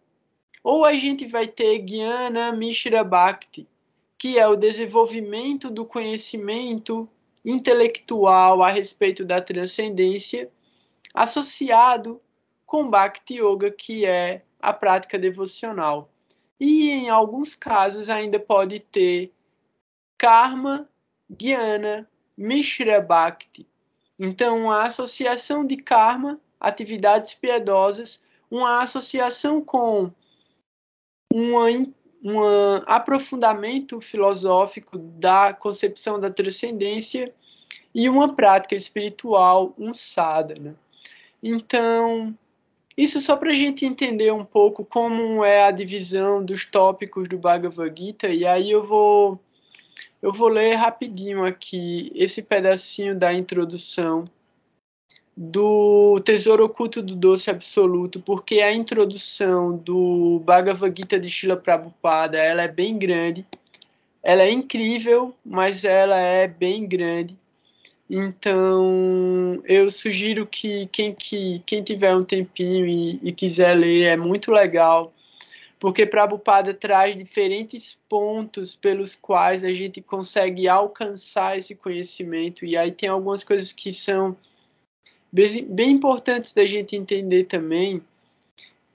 ou 0.60 0.84
a 0.84 0.94
gente 0.94 1.24
vai 1.24 1.46
ter 1.46 1.86
Jnana 1.86 2.50
Mishra 2.50 3.04
Bhakti, 3.04 3.64
que 4.18 4.36
é 4.36 4.48
o 4.48 4.56
desenvolvimento 4.56 5.70
do 5.70 5.84
conhecimento 5.84 7.08
intelectual 7.50 8.62
a 8.62 8.70
respeito 8.70 9.24
da 9.24 9.40
transcendência, 9.40 10.50
associado 11.14 12.20
com 12.66 12.88
Bhakti 12.88 13.40
Yoga, 13.40 13.70
que 13.70 14.04
é 14.04 14.42
a 14.60 14.72
prática 14.72 15.18
devocional 15.18 16.10
e 16.60 16.90
em 16.90 17.08
alguns 17.08 17.54
casos 17.54 18.08
ainda 18.08 18.38
pode 18.38 18.80
ter 18.80 19.32
karma, 20.16 20.88
jnana, 21.30 22.08
mishra 22.36 23.00
bhakti. 23.00 23.66
Então, 24.18 24.70
a 24.70 24.86
associação 24.86 25.64
de 25.64 25.76
karma, 25.76 26.40
atividades 26.58 27.34
piedosas, 27.34 28.20
uma 28.50 28.82
associação 28.82 29.64
com 29.64 30.10
um 31.32 31.54
aprofundamento 32.86 34.00
filosófico 34.00 34.98
da 34.98 35.54
concepção 35.54 36.18
da 36.18 36.30
transcendência 36.30 37.32
e 37.98 38.08
uma 38.08 38.32
prática 38.32 38.76
espiritual, 38.76 39.74
um 39.76 39.92
sadhana. 39.92 40.76
Então, 41.42 42.32
isso 42.96 43.20
só 43.20 43.36
para 43.36 43.50
a 43.50 43.54
gente 43.54 43.84
entender 43.84 44.32
um 44.32 44.44
pouco 44.44 44.84
como 44.84 45.44
é 45.44 45.64
a 45.64 45.72
divisão 45.72 46.44
dos 46.44 46.64
tópicos 46.64 47.28
do 47.28 47.36
Bhagavad 47.36 47.92
Gita, 48.00 48.28
e 48.28 48.46
aí 48.46 48.70
eu 48.70 48.86
vou, 48.86 49.40
eu 50.22 50.32
vou 50.32 50.46
ler 50.46 50.76
rapidinho 50.76 51.44
aqui 51.44 52.12
esse 52.14 52.40
pedacinho 52.40 53.18
da 53.18 53.34
introdução 53.34 54.22
do 55.36 56.20
Tesouro 56.20 56.66
Oculto 56.66 57.02
do 57.02 57.16
Doce 57.16 57.50
Absoluto, 57.50 58.20
porque 58.20 58.60
a 58.60 58.72
introdução 58.72 59.76
do 59.76 60.40
Bhagavad 60.44 60.94
Gita 60.96 61.18
de 61.18 61.28
Srila 61.28 61.56
Prabhupada 61.56 62.38
ela 62.38 62.62
é 62.62 62.68
bem 62.68 62.96
grande, 62.96 63.44
ela 64.22 64.42
é 64.42 64.52
incrível, 64.52 65.34
mas 65.44 65.82
ela 65.82 66.16
é 66.16 66.46
bem 66.46 66.86
grande. 66.86 67.36
Então, 68.10 69.60
eu 69.66 69.90
sugiro 69.92 70.46
que 70.46 70.86
quem, 70.86 71.14
que, 71.14 71.62
quem 71.66 71.82
tiver 71.82 72.16
um 72.16 72.24
tempinho 72.24 72.86
e, 72.86 73.20
e 73.22 73.32
quiser 73.32 73.74
ler, 73.74 74.04
é 74.04 74.16
muito 74.16 74.50
legal, 74.50 75.12
porque 75.78 76.06
Prabhupada 76.06 76.72
traz 76.72 77.16
diferentes 77.16 77.98
pontos 78.08 78.74
pelos 78.74 79.14
quais 79.14 79.62
a 79.62 79.72
gente 79.74 80.00
consegue 80.00 80.66
alcançar 80.66 81.58
esse 81.58 81.74
conhecimento, 81.74 82.64
e 82.64 82.78
aí 82.78 82.90
tem 82.92 83.10
algumas 83.10 83.44
coisas 83.44 83.72
que 83.72 83.92
são 83.92 84.34
bem, 85.30 85.66
bem 85.66 85.90
importantes 85.90 86.54
da 86.54 86.66
gente 86.66 86.96
entender 86.96 87.44
também, 87.44 88.02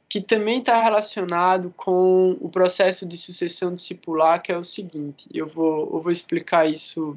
que 0.10 0.22
também 0.22 0.60
está 0.60 0.82
relacionado 0.82 1.72
com 1.78 2.36
o 2.42 2.50
processo 2.50 3.06
de 3.06 3.18
sucessão 3.18 3.76
discipular, 3.76 4.42
que 4.42 4.52
é 4.52 4.58
o 4.58 4.64
seguinte, 4.64 5.28
eu 5.32 5.48
vou, 5.48 5.82
eu 5.94 6.02
vou 6.02 6.12
explicar 6.12 6.68
isso 6.68 7.16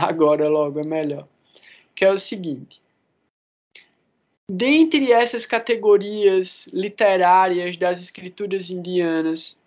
agora 0.00 0.48
logo 0.48 0.80
é 0.80 0.84
melhor. 0.84 1.28
Que 1.94 2.04
é 2.04 2.12
o 2.12 2.18
seguinte: 2.18 2.80
dentre 4.50 5.12
essas 5.12 5.46
categorias 5.46 6.66
literárias 6.72 7.76
das 7.76 8.00
escrituras 8.00 8.70
indianas, 8.70 9.58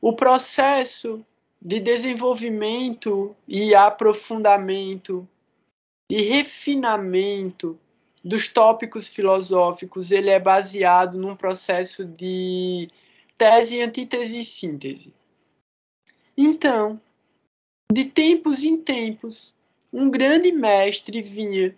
o 0.00 0.12
processo 0.12 1.24
de 1.60 1.80
desenvolvimento 1.80 3.34
e 3.48 3.74
aprofundamento 3.74 5.28
e 6.08 6.22
refinamento 6.22 7.78
dos 8.22 8.48
tópicos 8.48 9.08
filosóficos 9.08 10.10
ele 10.10 10.30
é 10.30 10.38
baseado 10.38 11.16
num 11.16 11.36
processo 11.36 12.04
de 12.04 12.90
tese, 13.38 13.80
antítese 13.80 14.40
e 14.40 14.44
síntese. 14.44 15.12
Então, 16.36 17.00
de 17.90 18.04
tempos 18.04 18.64
em 18.64 18.76
tempos, 18.76 19.54
um 19.92 20.10
grande 20.10 20.52
mestre 20.52 21.22
vinha 21.22 21.74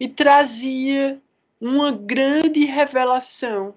e 0.00 0.08
trazia 0.08 1.20
uma 1.60 1.92
grande 1.92 2.64
revelação 2.64 3.74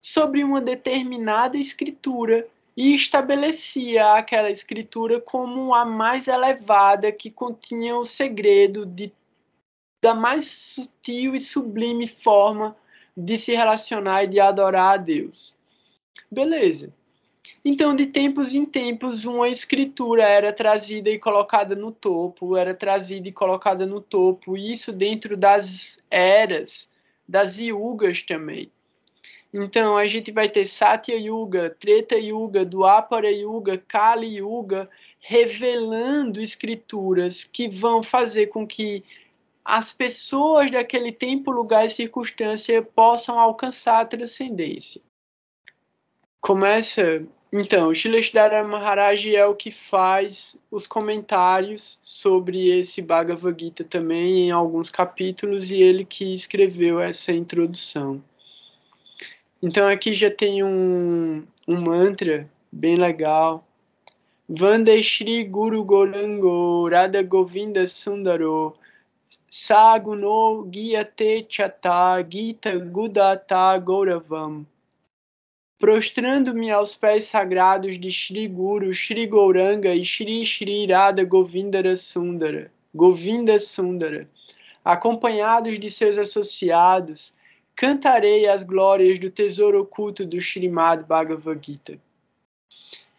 sobre 0.00 0.42
uma 0.42 0.60
determinada 0.60 1.58
escritura 1.58 2.46
e 2.76 2.94
estabelecia 2.94 4.12
aquela 4.14 4.50
escritura 4.50 5.20
como 5.20 5.74
a 5.74 5.84
mais 5.84 6.28
elevada 6.28 7.10
que 7.10 7.30
continha 7.30 7.96
o 7.96 8.04
segredo 8.04 8.86
de, 8.86 9.12
da 10.02 10.14
mais 10.14 10.46
sutil 10.46 11.34
e 11.34 11.40
sublime 11.40 12.06
forma 12.06 12.76
de 13.16 13.38
se 13.38 13.54
relacionar 13.54 14.24
e 14.24 14.28
de 14.28 14.40
adorar 14.40 14.94
a 14.94 14.96
Deus. 14.96 15.54
Beleza. 16.30 16.92
Então, 17.68 17.96
de 17.96 18.06
tempos 18.06 18.54
em 18.54 18.64
tempos, 18.64 19.24
uma 19.24 19.48
escritura 19.48 20.22
era 20.22 20.52
trazida 20.52 21.10
e 21.10 21.18
colocada 21.18 21.74
no 21.74 21.90
topo, 21.90 22.56
era 22.56 22.72
trazida 22.72 23.28
e 23.28 23.32
colocada 23.32 23.84
no 23.84 24.00
topo, 24.00 24.56
isso 24.56 24.92
dentro 24.92 25.36
das 25.36 26.00
eras, 26.08 26.88
das 27.28 27.58
yugas 27.58 28.22
também. 28.22 28.70
Então, 29.52 29.96
a 29.96 30.06
gente 30.06 30.30
vai 30.30 30.48
ter 30.48 30.64
Satya 30.64 31.16
Yuga, 31.16 31.68
Treta 31.70 32.14
Yuga, 32.14 32.64
Dwapara 32.64 33.32
Yuga, 33.32 33.78
Kali 33.78 34.36
Yuga, 34.36 34.88
revelando 35.18 36.40
escrituras 36.40 37.42
que 37.42 37.66
vão 37.66 38.00
fazer 38.00 38.46
com 38.46 38.64
que 38.64 39.02
as 39.64 39.92
pessoas 39.92 40.70
daquele 40.70 41.10
tempo, 41.10 41.50
lugar 41.50 41.84
e 41.84 41.90
circunstância 41.90 42.80
possam 42.80 43.40
alcançar 43.40 44.02
a 44.02 44.06
transcendência. 44.06 45.02
Começa 46.40 47.26
então, 47.60 47.90
o 47.90 48.68
Maharaj 48.68 49.34
é 49.34 49.46
o 49.46 49.54
que 49.54 49.70
faz 49.70 50.56
os 50.70 50.86
comentários 50.86 51.98
sobre 52.02 52.68
esse 52.78 53.00
Bhagavad 53.00 53.56
Gita 53.58 53.84
também 53.84 54.48
em 54.48 54.50
alguns 54.50 54.90
capítulos 54.90 55.70
e 55.70 55.76
ele 55.80 56.04
que 56.04 56.34
escreveu 56.34 57.00
essa 57.00 57.32
introdução. 57.32 58.22
Então 59.62 59.88
aqui 59.88 60.14
já 60.14 60.30
tem 60.30 60.62
um, 60.62 61.46
um 61.66 61.80
mantra 61.80 62.48
bem 62.70 62.96
legal. 62.96 63.64
Vande 64.48 65.02
Shri 65.02 65.44
Guru 65.44 65.84
Gorango 65.84 66.88
Radha 66.88 67.22
Govinda 67.22 67.86
Sundaro 67.86 68.76
Saguno 69.50 70.68
Giyate 70.72 71.46
Chata 71.48 72.24
Gita 72.28 72.76
Gudata 72.78 73.78
Gauravam 73.78 74.66
prostrando-me 75.78 76.70
aos 76.70 76.94
pés 76.94 77.24
sagrados 77.24 77.98
de 77.98 78.10
Shri 78.10 78.48
Guru, 78.48 78.94
Shri 78.94 79.26
Gauranga 79.26 79.94
e 79.94 80.04
Shri 80.04 80.44
Shri 80.46 80.86
Radha 80.86 81.24
Govindara 81.24 81.96
Sundara, 81.96 82.70
Govinda 82.94 83.58
Sundara, 83.58 84.28
acompanhados 84.84 85.78
de 85.78 85.90
seus 85.90 86.16
associados, 86.16 87.32
cantarei 87.74 88.48
as 88.48 88.62
glórias 88.62 89.18
do 89.18 89.30
tesouro 89.30 89.82
oculto 89.82 90.24
do 90.24 90.38
Srimad 90.38 91.04
Bhagavad 91.04 91.60
Gita. 91.62 91.98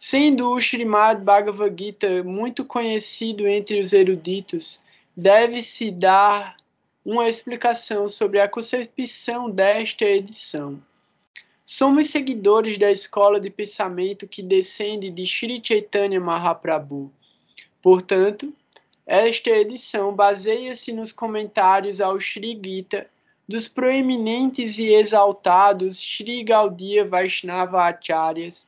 Sendo 0.00 0.50
o 0.50 0.58
Srimad 0.58 1.22
Bhagavad 1.22 1.74
Gita 1.76 2.24
muito 2.24 2.64
conhecido 2.64 3.46
entre 3.46 3.80
os 3.80 3.92
eruditos, 3.92 4.80
deve-se 5.16 5.90
dar 5.90 6.56
uma 7.04 7.28
explicação 7.28 8.08
sobre 8.08 8.40
a 8.40 8.48
concepção 8.48 9.48
desta 9.48 10.04
edição. 10.04 10.80
Somos 11.70 12.08
seguidores 12.08 12.78
da 12.78 12.90
escola 12.90 13.38
de 13.38 13.50
pensamento 13.50 14.26
que 14.26 14.42
descende 14.42 15.10
de 15.10 15.26
Sri 15.26 15.60
Chaitanya 15.62 16.18
Mahaprabhu. 16.18 17.12
Portanto, 17.82 18.54
esta 19.06 19.50
edição 19.50 20.14
baseia-se 20.14 20.94
nos 20.94 21.12
comentários 21.12 22.00
ao 22.00 22.18
Sri 22.18 22.58
Gita 22.64 23.06
dos 23.46 23.68
proeminentes 23.68 24.78
e 24.78 24.94
exaltados 24.94 25.98
Sri 25.98 26.42
Gaudiya 26.42 27.06
Vaishnava 27.06 27.82
Acharyas, 27.82 28.66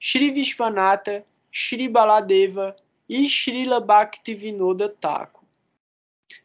Sri 0.00 0.30
Vishwanatha, 0.30 1.22
Sri 1.52 1.88
Baladeva 1.88 2.74
e 3.06 3.28
Srila 3.28 3.80
Bhaktivinoda 3.80 4.88
Thakur. 4.88 5.44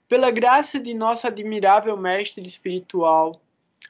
Pela 0.09 0.29
graça 0.29 0.77
de 0.77 0.93
nosso 0.93 1.25
admirável 1.25 1.95
mestre 1.95 2.45
espiritual, 2.45 3.39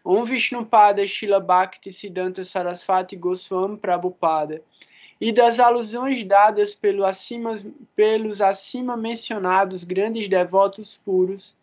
Om 0.05 0.23
Vishnupada 0.23 1.01
Srila 1.07 1.39
Bhakti 1.39 1.91
Siddhanta 1.91 2.45
Sarasvati 2.45 3.15
Goswami 3.15 3.75
Prabhupada, 3.75 4.61
e 5.19 5.31
das 5.31 5.59
alusões 5.59 6.23
dadas 6.23 6.75
pelo 6.75 7.03
acima, 7.03 7.55
pelos 7.95 8.39
acima 8.39 8.95
mencionados 8.95 9.83
grandes 9.83 10.29
devotos 10.29 10.99
puros, 11.03 11.55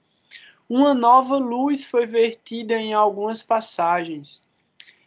uma 0.69 0.93
nova 0.93 1.37
luz 1.37 1.85
foi 1.85 2.05
vertida 2.05 2.75
em 2.75 2.93
algumas 2.93 3.45
passagens, 3.45 4.43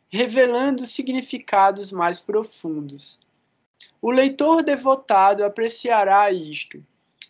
revelando 0.09 0.85
significados 0.85 1.91
mais 1.91 2.21
profundos. 2.21 3.19
O 4.01 4.11
leitor 4.11 4.63
devotado 4.63 5.43
apreciará 5.43 6.31
isto, 6.31 6.81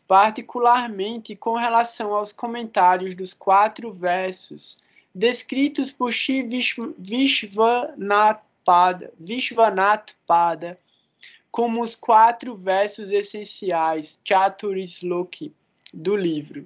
particularmente 0.08 1.36
com 1.36 1.56
relação 1.56 2.14
aos 2.14 2.32
comentários 2.32 3.16
dos 3.16 3.34
quatro 3.34 3.92
versos 3.92 4.78
descritos 5.16 5.92
por 5.94 6.12
Shri 6.12 6.44
Vishwanath 7.00 8.44
Pada, 8.66 9.14
Vishwanath 9.18 10.14
Pada 10.28 10.78
como 11.50 11.82
os 11.82 11.96
quatro 11.96 12.54
versos 12.58 13.10
essenciais 13.12 14.20
Chaturisloki 14.26 15.54
do 15.94 16.18
livro. 16.18 16.66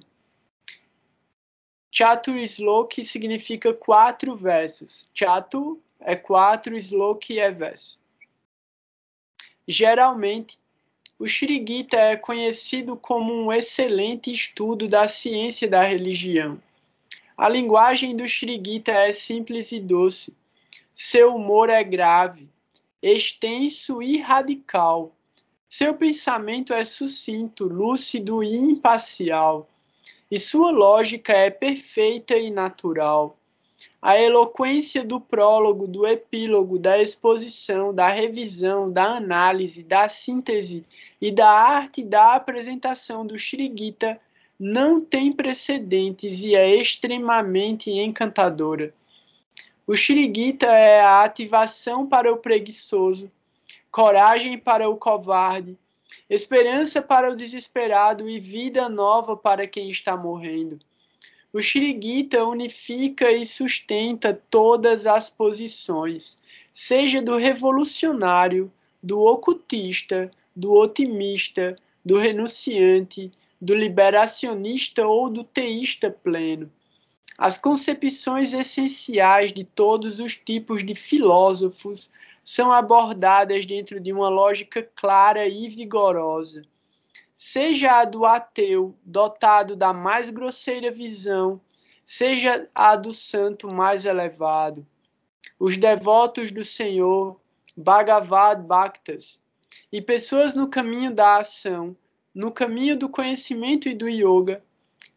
Chaturisloki 1.92 3.04
significa 3.04 3.72
quatro 3.72 4.34
versos. 4.34 5.08
Chatu 5.14 5.80
é 6.00 6.16
quatro, 6.16 6.76
Sloki 6.76 7.38
é 7.38 7.52
verso. 7.52 8.00
Geralmente, 9.68 10.58
o 11.18 11.28
Shri 11.28 11.64
Gita 11.64 11.96
é 11.96 12.16
conhecido 12.16 12.96
como 12.96 13.32
um 13.32 13.52
excelente 13.52 14.32
estudo 14.32 14.88
da 14.88 15.06
ciência 15.06 15.68
da 15.68 15.84
religião. 15.84 16.60
A 17.40 17.48
linguagem 17.48 18.14
do 18.14 18.28
Shri 18.28 18.60
Gita 18.62 18.92
é 18.92 19.14
simples 19.14 19.72
e 19.72 19.80
doce. 19.80 20.30
Seu 20.94 21.36
humor 21.36 21.70
é 21.70 21.82
grave, 21.82 22.46
extenso 23.02 24.02
e 24.02 24.18
radical. 24.18 25.16
Seu 25.66 25.94
pensamento 25.94 26.74
é 26.74 26.84
sucinto, 26.84 27.64
lúcido 27.64 28.42
e 28.42 28.54
imparcial, 28.54 29.66
e 30.30 30.38
sua 30.38 30.70
lógica 30.70 31.32
é 31.32 31.48
perfeita 31.48 32.36
e 32.36 32.50
natural. 32.50 33.38
A 34.02 34.20
eloquência 34.20 35.02
do 35.02 35.18
prólogo, 35.18 35.88
do 35.88 36.06
epílogo, 36.06 36.78
da 36.78 37.00
exposição, 37.00 37.94
da 37.94 38.08
revisão, 38.08 38.92
da 38.92 39.16
análise, 39.16 39.82
da 39.82 40.10
síntese 40.10 40.84
e 41.18 41.32
da 41.32 41.50
arte 41.50 42.02
da 42.02 42.34
apresentação 42.34 43.26
do 43.26 43.38
Sri 43.38 43.72
Gita 43.74 44.20
não 44.60 45.00
tem 45.00 45.32
precedentes 45.32 46.40
e 46.40 46.54
é 46.54 46.76
extremamente 46.76 47.90
encantadora. 47.90 48.92
O 49.86 49.96
Shirigita 49.96 50.66
é 50.66 51.00
a 51.00 51.24
ativação 51.24 52.06
para 52.06 52.30
o 52.30 52.36
preguiçoso, 52.36 53.32
coragem 53.90 54.58
para 54.58 54.86
o 54.86 54.98
covarde, 54.98 55.78
esperança 56.28 57.00
para 57.00 57.32
o 57.32 57.36
desesperado 57.36 58.28
e 58.28 58.38
vida 58.38 58.86
nova 58.86 59.34
para 59.34 59.66
quem 59.66 59.90
está 59.90 60.14
morrendo. 60.14 60.78
O 61.54 61.62
Shirigita 61.62 62.44
unifica 62.44 63.32
e 63.32 63.46
sustenta 63.46 64.38
todas 64.50 65.06
as 65.06 65.30
posições, 65.30 66.38
seja 66.70 67.22
do 67.22 67.38
revolucionário, 67.38 68.70
do 69.02 69.20
ocultista, 69.20 70.30
do 70.54 70.74
otimista, 70.74 71.74
do 72.04 72.18
renunciante, 72.18 73.32
do 73.60 73.74
liberacionista 73.74 75.06
ou 75.06 75.28
do 75.28 75.44
teísta 75.44 76.10
pleno. 76.10 76.72
As 77.36 77.58
concepções 77.58 78.52
essenciais 78.52 79.52
de 79.52 79.64
todos 79.64 80.18
os 80.18 80.36
tipos 80.36 80.84
de 80.84 80.94
filósofos 80.94 82.12
são 82.44 82.72
abordadas 82.72 83.66
dentro 83.66 84.00
de 84.00 84.12
uma 84.12 84.28
lógica 84.28 84.82
clara 84.94 85.46
e 85.46 85.68
vigorosa. 85.68 86.62
Seja 87.36 88.00
a 88.00 88.04
do 88.04 88.26
ateu, 88.26 88.94
dotado 89.04 89.74
da 89.74 89.92
mais 89.92 90.28
grosseira 90.28 90.90
visão, 90.90 91.60
seja 92.04 92.68
a 92.74 92.96
do 92.96 93.14
santo 93.14 93.68
mais 93.68 94.04
elevado. 94.04 94.86
Os 95.58 95.76
devotos 95.76 96.52
do 96.52 96.64
Senhor, 96.64 97.40
Bhagavad 97.76 98.62
Bhaktas, 98.62 99.40
e 99.92 100.02
pessoas 100.02 100.54
no 100.54 100.68
caminho 100.68 101.14
da 101.14 101.38
ação, 101.38 101.96
no 102.34 102.50
caminho 102.50 102.96
do 102.96 103.08
conhecimento 103.08 103.88
e 103.88 103.94
do 103.94 104.08
yoga, 104.08 104.62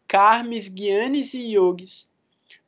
karmis, 0.08 0.68
guianes 0.68 1.34
e 1.34 1.54
yogis, 1.54 2.08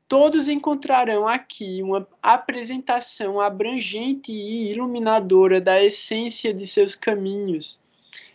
todos 0.08 0.48
encontrarão 0.48 1.26
aqui 1.26 1.82
uma 1.82 2.06
apresentação 2.22 3.40
abrangente 3.40 4.32
e 4.32 4.70
iluminadora 4.70 5.60
da 5.60 5.82
essência 5.82 6.54
de 6.54 6.66
seus 6.66 6.94
caminhos, 6.94 7.78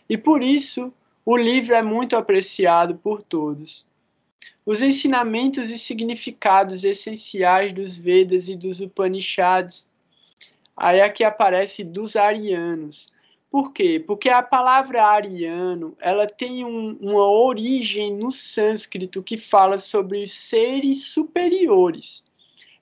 e 0.08 0.18
por 0.18 0.42
isso 0.42 0.92
o 1.24 1.36
livro 1.36 1.74
é 1.74 1.82
muito 1.82 2.16
apreciado 2.16 2.96
por 2.96 3.22
todos. 3.22 3.84
Os 4.64 4.80
ensinamentos 4.82 5.70
e 5.70 5.78
significados 5.78 6.84
essenciais 6.84 7.72
dos 7.72 7.98
Vedas 7.98 8.48
e 8.48 8.54
dos 8.54 8.80
Upanishads, 8.80 9.88
aí 10.76 11.00
aqui 11.00 11.24
aparece 11.24 11.82
dos 11.82 12.16
arianos, 12.16 13.10
por 13.52 13.70
quê? 13.74 14.02
Porque 14.04 14.30
a 14.30 14.42
palavra 14.42 15.04
ariano 15.04 15.94
ela 16.00 16.26
tem 16.26 16.64
um, 16.64 16.96
uma 16.98 17.28
origem 17.28 18.10
no 18.10 18.32
sânscrito 18.32 19.22
que 19.22 19.36
fala 19.36 19.78
sobre 19.78 20.24
os 20.24 20.32
seres 20.32 21.04
superiores. 21.04 22.24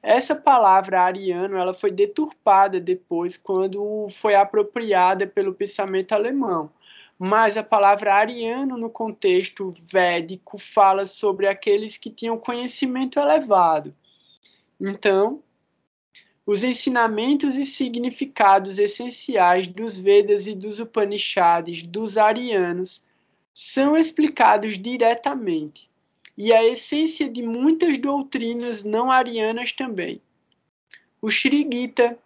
Essa 0.01 0.37
palavra 0.37 1.03
ariano 1.03 1.57
ela 1.57 1.75
foi 1.75 1.91
deturpada 1.91 2.79
depois 2.79 3.37
quando 3.37 4.07
foi 4.21 4.37
apropriada 4.37 5.27
pelo 5.27 5.53
pensamento 5.53 6.13
alemão. 6.13 6.71
Mas 7.19 7.57
a 7.57 7.65
palavra 7.65 8.15
ariano 8.15 8.77
no 8.77 8.89
contexto 8.89 9.75
védico 9.93 10.57
fala 10.57 11.05
sobre 11.05 11.49
aqueles 11.49 11.99
que 11.99 12.11
tinham 12.11 12.39
conhecimento 12.39 13.19
elevado. 13.19 13.93
Então, 14.81 15.43
os 16.51 16.65
ensinamentos 16.65 17.57
e 17.57 17.65
significados 17.65 18.81
essenciais 18.81 19.69
dos 19.69 19.97
Vedas 19.97 20.49
e 20.49 20.53
dos 20.53 20.81
Upanishads 20.81 21.87
dos 21.87 22.19
arianos 22.19 23.01
são 23.55 23.97
explicados 23.97 24.77
diretamente, 24.77 25.89
e 26.37 26.53
a 26.53 26.65
essência 26.65 27.29
de 27.29 27.41
muitas 27.41 27.99
doutrinas 27.99 28.83
não 28.83 29.13
arianas 29.13 29.73
também. 29.73 30.21
O 31.23 31.31
Sri 31.31 31.65
Gita 31.73 32.19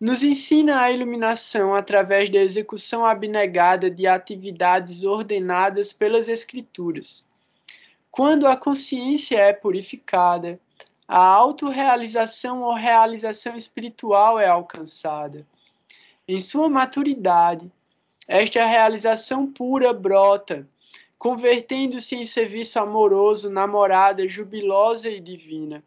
nos 0.00 0.24
ensina 0.24 0.80
a 0.80 0.90
iluminação 0.90 1.72
através 1.72 2.28
da 2.30 2.40
execução 2.40 3.06
abnegada 3.06 3.88
de 3.88 4.08
atividades 4.08 5.04
ordenadas 5.04 5.92
pelas 5.92 6.28
Escrituras. 6.28 7.24
Quando 8.10 8.48
a 8.48 8.56
consciência 8.56 9.38
é 9.38 9.52
purificada, 9.52 10.58
a 11.14 11.26
autorrealização 11.26 12.62
ou 12.62 12.72
realização 12.72 13.54
espiritual 13.54 14.40
é 14.40 14.48
alcançada. 14.48 15.46
Em 16.26 16.40
sua 16.40 16.70
maturidade, 16.70 17.70
esta 18.26 18.64
realização 18.64 19.46
pura 19.52 19.92
brota, 19.92 20.66
convertendo-se 21.18 22.16
em 22.16 22.24
serviço 22.24 22.78
amoroso, 22.78 23.50
namorada, 23.50 24.26
jubilosa 24.26 25.10
e 25.10 25.20
divina. 25.20 25.84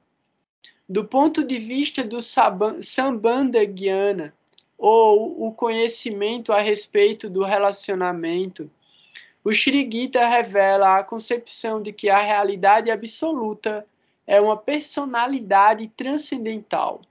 Do 0.88 1.04
ponto 1.04 1.44
de 1.44 1.58
vista 1.58 2.04
do 2.04 2.20
Sambandha 2.22 3.66
Gyana, 3.66 4.32
ou 4.78 5.48
o 5.48 5.52
conhecimento 5.52 6.54
a 6.54 6.62
respeito 6.62 7.28
do 7.32 7.44
relacionamento, 7.44 8.70
o 9.44 9.52
Sri 9.52 9.90
Gita 9.92 10.28
revela 10.28 11.00
a 11.00 11.04
concepção 11.04 11.82
de 11.82 11.92
que 11.92 12.12
a 12.12 12.20
realidade 12.20 12.92
absoluta 12.92 13.84
é 14.28 14.42
uma 14.42 14.58
personalidade 14.58 15.88
transcendental. 15.90 17.02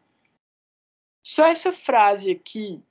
Só 1.23 1.47
essa 1.47 1.73
frase 1.73 2.31
aqui, 2.31 2.83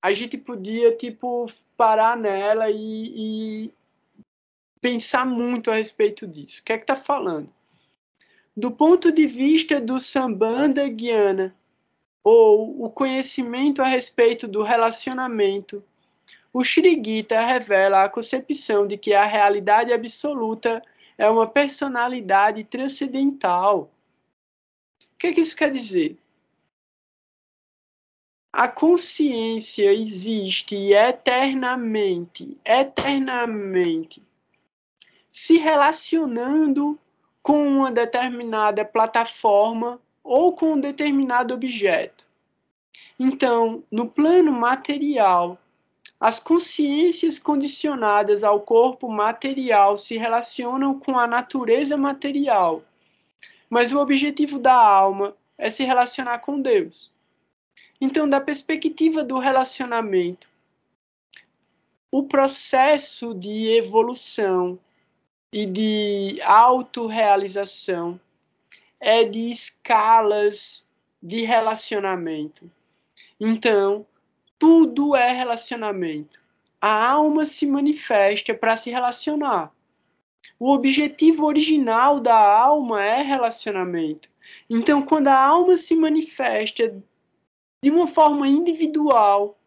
a 0.00 0.12
gente 0.12 0.36
podia 0.36 0.94
tipo 0.94 1.50
parar 1.76 2.16
nela 2.16 2.70
e, 2.70 3.66
e 3.66 3.70
pensar 4.80 5.24
muito 5.24 5.70
a 5.70 5.76
respeito 5.76 6.26
disso. 6.26 6.60
O 6.60 6.64
que 6.64 6.72
é 6.72 6.76
que 6.76 6.84
está 6.84 6.96
falando? 6.96 7.48
Do 8.54 8.70
ponto 8.70 9.10
de 9.10 9.26
vista 9.26 9.80
do 9.80 9.98
Sambandha 9.98 10.86
Guiana, 10.88 11.54
ou 12.22 12.84
o 12.84 12.90
conhecimento 12.90 13.82
a 13.82 13.86
respeito 13.86 14.46
do 14.46 14.62
relacionamento, 14.62 15.82
o 16.52 16.62
Shri 16.62 17.00
Gita 17.02 17.40
revela 17.40 18.04
a 18.04 18.08
concepção 18.08 18.86
de 18.86 18.96
que 18.98 19.14
a 19.14 19.24
realidade 19.24 19.92
absoluta 19.92 20.82
é 21.16 21.28
uma 21.28 21.46
personalidade 21.46 22.64
transcendental. 22.64 23.90
que, 25.18 25.32
que 25.32 25.40
isso 25.40 25.56
quer 25.56 25.72
dizer? 25.72 26.18
A 28.52 28.68
consciência 28.68 29.92
existe 29.92 30.76
eternamente, 30.92 32.58
eternamente, 32.64 34.22
se 35.32 35.58
relacionando 35.58 36.98
com 37.42 37.66
uma 37.66 37.90
determinada 37.90 38.84
plataforma 38.84 39.98
ou 40.22 40.54
com 40.54 40.74
um 40.74 40.80
determinado 40.80 41.54
objeto. 41.54 42.24
Então, 43.18 43.84
no 43.90 44.08
plano 44.08 44.52
material, 44.52 45.56
as 46.22 46.38
consciências 46.38 47.36
condicionadas 47.36 48.44
ao 48.44 48.60
corpo 48.60 49.10
material 49.10 49.98
se 49.98 50.16
relacionam 50.16 50.96
com 50.96 51.18
a 51.18 51.26
natureza 51.26 51.96
material, 51.96 52.84
mas 53.68 53.92
o 53.92 53.98
objetivo 53.98 54.56
da 54.60 54.72
alma 54.72 55.36
é 55.58 55.68
se 55.68 55.82
relacionar 55.82 56.38
com 56.38 56.62
Deus. 56.62 57.10
Então, 58.00 58.28
da 58.28 58.40
perspectiva 58.40 59.24
do 59.24 59.40
relacionamento, 59.40 60.46
o 62.08 62.22
processo 62.22 63.34
de 63.34 63.76
evolução 63.76 64.78
e 65.52 65.66
de 65.66 66.40
autorrealização 66.42 68.20
é 69.00 69.24
de 69.24 69.50
escalas 69.50 70.84
de 71.20 71.42
relacionamento. 71.42 72.70
Então, 73.40 74.06
tudo 74.62 75.16
é 75.16 75.32
relacionamento. 75.32 76.40
A 76.80 77.10
alma 77.10 77.44
se 77.44 77.66
manifesta 77.66 78.54
para 78.54 78.76
se 78.76 78.92
relacionar. 78.92 79.72
O 80.56 80.70
objetivo 80.70 81.46
original 81.46 82.20
da 82.20 82.36
alma 82.36 83.04
é 83.04 83.22
relacionamento. 83.22 84.28
Então, 84.70 85.02
quando 85.02 85.26
a 85.26 85.36
alma 85.36 85.76
se 85.76 85.96
manifesta 85.96 86.96
de 87.82 87.90
uma 87.90 88.06
forma 88.06 88.46
individual, 88.46 89.58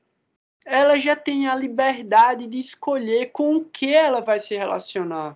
ela 0.66 0.98
já 0.98 1.14
tem 1.14 1.46
a 1.46 1.56
liberdade 1.56 2.48
de 2.48 2.62
escolher 2.62 3.32
com 3.34 3.58
o 3.58 3.66
que 3.66 3.94
ela 3.94 4.22
vai 4.22 4.40
se 4.40 4.56
relacionar. 4.56 5.36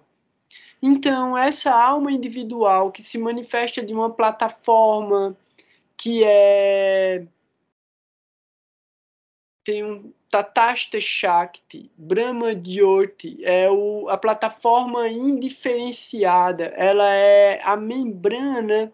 Então, 0.81 1.37
essa 1.37 1.75
alma 1.75 2.13
individual 2.13 2.93
que 2.93 3.03
se 3.03 3.17
manifesta 3.17 3.85
de 3.85 3.93
uma 3.93 4.09
plataforma 4.09 5.35
que 5.97 6.23
é 6.23 7.25
tem 9.69 9.83
um 9.83 10.11
Tatasta 10.31 10.99
Shakti, 10.99 11.91
Brahma 11.95 12.55
Jyoti, 12.55 13.37
é 13.43 13.69
o, 13.69 14.09
a 14.09 14.17
plataforma 14.17 15.07
indiferenciada, 15.07 16.73
ela 16.75 17.07
é 17.07 17.61
a 17.63 17.75
membrana 17.77 18.91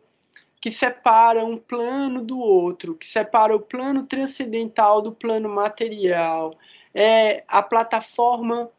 que 0.59 0.69
separa 0.69 1.45
um 1.45 1.55
plano 1.55 2.21
do 2.21 2.37
outro, 2.37 2.93
que 2.93 3.07
separa 3.07 3.55
o 3.55 3.59
plano 3.59 4.03
transcendental 4.03 5.01
do 5.01 5.13
plano 5.13 5.47
material. 5.47 6.53
É 6.93 7.45
a 7.47 7.61
plataforma 7.61 8.69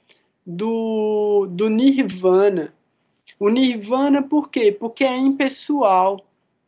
do, 0.44 1.46
do 1.50 1.70
Nirvana. 1.70 2.74
O 3.38 3.48
Nirvana 3.48 4.22
por 4.22 4.50
quê? 4.50 4.70
Porque 4.70 5.04
é 5.04 5.16
impessoal, 5.16 6.26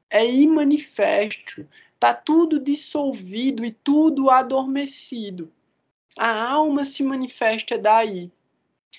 é 0.08 0.24
imanifesto, 0.24 1.66
está 1.98 2.14
tudo 2.14 2.61
dissolvido 2.61 3.64
e 3.64 3.72
tudo 3.72 4.30
adormecido. 4.30 5.52
A 6.16 6.48
alma 6.48 6.84
se 6.84 7.02
manifesta 7.02 7.76
daí. 7.76 8.30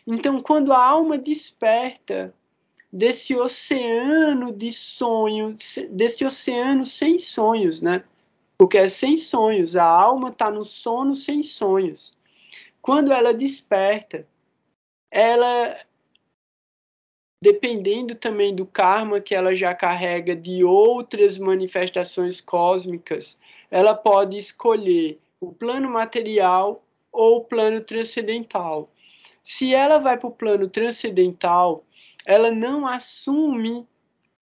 Então, 0.06 0.42
quando 0.42 0.74
a 0.74 0.86
alma 0.86 1.18
desperta, 1.18 2.34
desse 2.92 3.36
oceano 3.36 4.52
de 4.52 4.74
sonhos, 4.74 5.76
desse 5.92 6.26
oceano 6.26 6.86
sem 6.86 7.18
sonhos, 7.18 7.82
né? 7.82 8.04
Porque 8.58 8.78
é 8.78 8.90
sem 8.90 9.16
sonhos, 9.16 9.78
a 9.78 9.86
alma 9.86 10.30
está 10.30 10.52
no 10.52 10.66
sono 10.66 11.16
sem 11.16 11.42
sonhos. 11.42 12.12
Quando 12.82 13.14
ela 13.14 13.34
desperta, 13.34 14.28
ela, 15.10 15.78
dependendo 17.42 18.16
também 18.16 18.54
do 18.54 18.66
karma 18.66 19.22
que 19.22 19.34
ela 19.34 19.56
já 19.56 19.74
carrega 19.74 20.36
de 20.36 20.64
outras 20.64 21.38
manifestações 21.38 22.42
cósmicas, 22.42 23.38
ela 23.72 23.94
pode 23.96 24.38
escolher 24.38 25.20
o 25.40 25.54
plano 25.54 25.90
material 25.90 26.84
ou 27.12 27.38
o 27.38 27.46
plano 27.46 27.82
transcendental. 27.82 28.90
Se 29.44 29.74
ela 29.74 30.00
vai 30.00 30.18
para 30.18 30.28
o 30.28 30.32
plano 30.32 30.68
transcendental, 30.68 31.86
ela 32.26 32.52
não 32.52 32.86
assume 32.86 33.88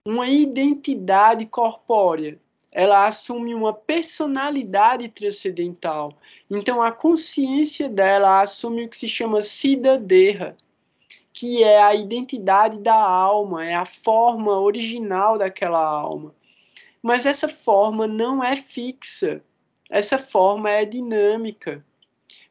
uma 0.07 0.27
identidade 0.27 1.45
corpórea, 1.47 2.39
ela 2.71 3.07
assume 3.07 3.55
uma 3.55 3.73
personalidade 3.73 5.09
transcendental. 5.09 6.13
Então 6.51 6.83
a 6.83 6.91
consciência 6.91 7.89
dela 7.89 8.41
assume 8.41 8.85
o 8.85 8.89
que 8.89 8.97
se 8.97 9.09
chama 9.09 9.41
sidadeha, 9.41 10.55
que 11.35 11.61
é 11.61 11.83
a 11.83 11.93
identidade 11.93 12.79
da 12.79 12.95
alma, 12.95 13.65
é 13.65 13.75
a 13.75 13.85
forma 13.85 14.57
original 14.57 15.37
daquela 15.37 15.85
alma. 15.85 16.33
Mas 17.03 17.25
essa 17.25 17.49
forma 17.49 18.07
não 18.07 18.41
é 18.41 18.55
fixa, 18.55 19.43
essa 19.89 20.17
forma 20.17 20.69
é 20.69 20.85
dinâmica. 20.85 21.85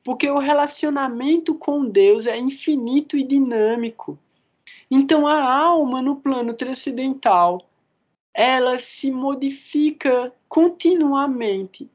Porque 0.05 0.29
o 0.29 0.39
relacionamento 0.39 1.59
com 1.59 1.87
Deus 1.87 2.27
é 2.27 2.37
infinito 2.37 3.17
e 3.17 3.25
dinâmico. 3.25 4.19
Então 4.91 5.27
a 5.27 5.43
alma 5.43 6.03
no 6.03 6.17
plano 6.17 6.53
transcendental, 6.53 7.67
ela 8.35 8.77
se 8.77 9.11
modifica 9.11 10.31
continuamente 10.47 11.91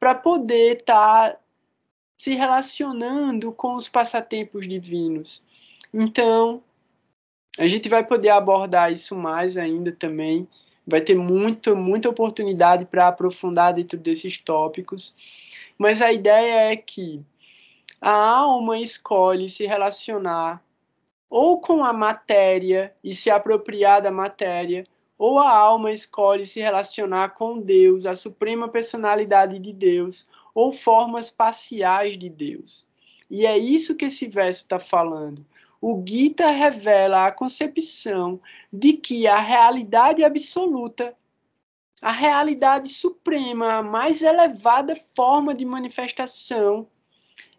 para 0.00 0.12
poder 0.12 0.80
estar 0.80 1.30
tá 1.30 1.38
se 2.16 2.34
relacionando 2.34 3.52
com 3.52 3.76
os 3.76 3.88
passatempos 3.88 4.68
divinos. 4.68 5.44
Então, 5.92 6.62
a 7.58 7.68
gente 7.68 7.88
vai 7.88 8.04
poder 8.04 8.30
abordar 8.30 8.92
isso 8.92 9.14
mais 9.14 9.56
ainda 9.56 9.92
também. 9.92 10.48
Vai 10.86 11.00
ter 11.00 11.14
muito, 11.14 11.76
muita 11.76 12.08
oportunidade 12.08 12.84
para 12.84 13.08
aprofundar 13.08 13.74
dentro 13.74 13.98
desses 13.98 14.40
tópicos. 14.40 15.14
Mas 15.78 16.00
a 16.00 16.12
ideia 16.12 16.72
é 16.72 16.76
que 16.76 17.20
a 18.00 18.12
alma 18.12 18.78
escolhe 18.78 19.48
se 19.48 19.66
relacionar 19.66 20.62
ou 21.32 21.58
com 21.62 21.82
a 21.82 21.94
matéria 21.94 22.94
e 23.02 23.14
se 23.14 23.30
apropriar 23.30 24.02
da 24.02 24.10
matéria, 24.10 24.86
ou 25.16 25.38
a 25.38 25.50
alma 25.50 25.90
escolhe 25.90 26.44
se 26.44 26.60
relacionar 26.60 27.30
com 27.30 27.58
Deus, 27.58 28.04
a 28.04 28.14
suprema 28.14 28.68
personalidade 28.68 29.58
de 29.58 29.72
Deus, 29.72 30.28
ou 30.54 30.74
formas 30.74 31.30
parciais 31.30 32.18
de 32.18 32.28
Deus. 32.28 32.86
E 33.30 33.46
é 33.46 33.56
isso 33.56 33.96
que 33.96 34.04
esse 34.04 34.28
verso 34.28 34.60
está 34.60 34.78
falando. 34.78 35.42
O 35.82 36.00
Gita 36.06 36.48
revela 36.48 37.26
a 37.26 37.32
concepção 37.32 38.40
de 38.72 38.92
que 38.92 39.26
a 39.26 39.40
realidade 39.40 40.22
absoluta, 40.22 41.12
a 42.00 42.12
realidade 42.12 42.88
suprema, 42.88 43.78
a 43.78 43.82
mais 43.82 44.22
elevada 44.22 44.96
forma 45.16 45.52
de 45.52 45.64
manifestação 45.64 46.86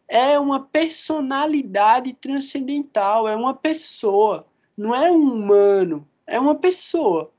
é 0.07 0.39
uma 0.39 0.61
personalidade 0.61 2.13
transcendental, 2.13 3.27
é 3.27 3.35
uma 3.35 3.53
pessoa, 3.53 4.47
não 4.77 4.95
é 4.95 5.11
um 5.11 5.33
humano, 5.33 6.07
é 6.25 6.39
uma 6.39 6.55
pessoa. 6.55 7.29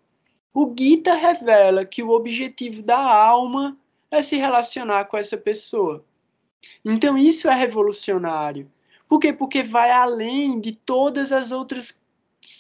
O 0.52 0.70
Gita 0.78 1.14
revela 1.14 1.86
que 1.86 2.02
o 2.02 2.10
objetivo 2.10 2.82
da 2.82 2.98
alma 2.98 3.74
é 4.10 4.20
se 4.20 4.36
relacionar 4.36 5.06
com 5.06 5.16
essa 5.16 5.38
pessoa. 5.38 6.04
Então 6.84 7.16
isso 7.16 7.48
é 7.48 7.54
revolucionário. 7.54 8.70
Por 9.08 9.20
quê? 9.20 9.32
Porque 9.32 9.62
vai 9.62 9.90
além 9.90 10.60
de 10.60 10.72
todas 10.72 11.32
as 11.32 11.52
outras 11.52 12.00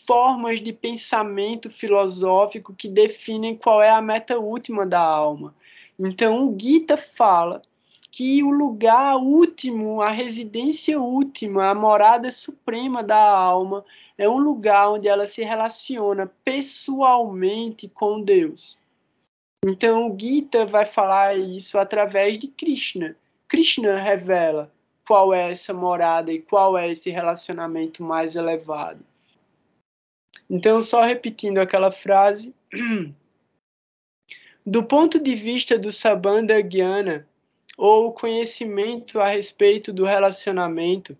formas 0.06 0.60
de 0.60 0.72
pensamento 0.72 1.70
filosófico 1.70 2.74
que 2.74 2.88
definem 2.88 3.56
qual 3.56 3.82
é 3.82 3.90
a 3.90 4.02
meta 4.02 4.38
última 4.38 4.86
da 4.86 5.00
alma. 5.00 5.54
Então 5.98 6.48
o 6.48 6.58
Gita 6.58 6.96
fala 6.96 7.62
que 8.10 8.42
o 8.42 8.50
lugar 8.50 9.16
último, 9.16 10.00
a 10.00 10.10
residência 10.10 11.00
última, 11.00 11.70
a 11.70 11.74
morada 11.74 12.30
suprema 12.30 13.02
da 13.02 13.18
alma, 13.18 13.84
é 14.16 14.28
um 14.28 14.38
lugar 14.38 14.90
onde 14.90 15.08
ela 15.08 15.26
se 15.26 15.42
relaciona 15.42 16.30
pessoalmente 16.44 17.88
com 17.88 18.20
Deus. 18.20 18.78
Então 19.66 20.08
o 20.08 20.18
Gita 20.18 20.64
vai 20.66 20.86
falar 20.86 21.36
isso 21.36 21.78
através 21.78 22.38
de 22.38 22.48
Krishna. 22.48 23.16
Krishna 23.48 23.96
revela 23.96 24.70
qual 25.06 25.32
é 25.32 25.52
essa 25.52 25.72
morada 25.72 26.32
e 26.32 26.40
qual 26.40 26.76
é 26.76 26.90
esse 26.90 27.10
relacionamento 27.10 28.02
mais 28.02 28.34
elevado. 28.34 29.04
Então, 30.48 30.82
só 30.82 31.02
repetindo 31.02 31.58
aquela 31.58 31.90
frase, 31.90 32.54
do 34.64 34.84
ponto 34.84 35.18
de 35.18 35.34
vista 35.34 35.78
do 35.78 35.92
Sabanda 35.92 36.60
Gyana, 36.62 37.26
ou 37.76 38.12
conhecimento 38.12 39.20
a 39.20 39.28
respeito 39.28 39.92
do 39.92 40.04
relacionamento, 40.04 41.16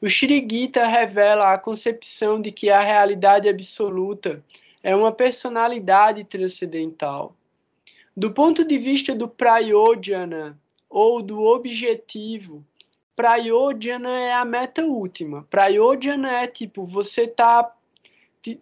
o 0.00 0.08
Shri 0.08 0.46
Gita 0.48 0.86
revela 0.86 1.52
a 1.52 1.58
concepção 1.58 2.40
de 2.40 2.52
que 2.52 2.68
a 2.68 2.80
realidade 2.80 3.48
absoluta 3.48 4.44
é 4.82 4.94
uma 4.94 5.10
personalidade 5.10 6.22
transcendental. 6.24 7.34
Do 8.14 8.30
ponto 8.30 8.64
de 8.64 8.78
vista 8.78 9.14
do 9.14 9.26
Prayodhana, 9.26 10.58
ou 10.88 11.22
do 11.22 11.42
objetivo, 11.42 12.64
Prayodhana 13.16 14.10
é 14.10 14.34
a 14.34 14.44
meta 14.44 14.84
última. 14.84 15.46
Prayodhana 15.50 16.30
é 16.42 16.46
tipo, 16.46 16.86
você 16.86 17.26
tá. 17.26 17.74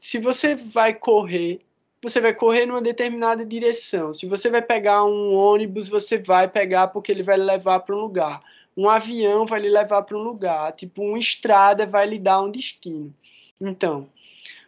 Se 0.01 0.19
você 0.19 0.55
vai 0.55 0.95
correr, 0.95 1.61
você 2.01 2.21
vai 2.21 2.33
correr 2.33 2.65
numa 2.65 2.81
determinada 2.81 3.45
direção. 3.45 4.15
Se 4.15 4.27
você 4.27 4.49
vai 4.49 4.63
pegar 4.63 5.05
um 5.05 5.35
ônibus, 5.35 5.89
você 5.89 6.17
vai 6.17 6.49
pegar 6.49 6.89
porque 6.89 7.13
ele 7.13 7.23
vai 7.23 7.37
levar 7.37 7.81
para 7.81 7.95
um 7.95 8.01
lugar. 8.01 8.41
Um 8.77 8.89
avião 8.89 9.45
vai 9.45 9.61
lhe 9.61 9.69
levar 9.69 10.03
para 10.03 10.17
um 10.17 10.23
lugar. 10.23 10.73
Tipo, 10.73 11.03
uma 11.03 11.19
estrada 11.19 11.85
vai 11.85 12.07
lhe 12.07 12.19
dar 12.19 12.41
um 12.41 12.51
destino. 12.51 13.13
Então, 13.61 14.09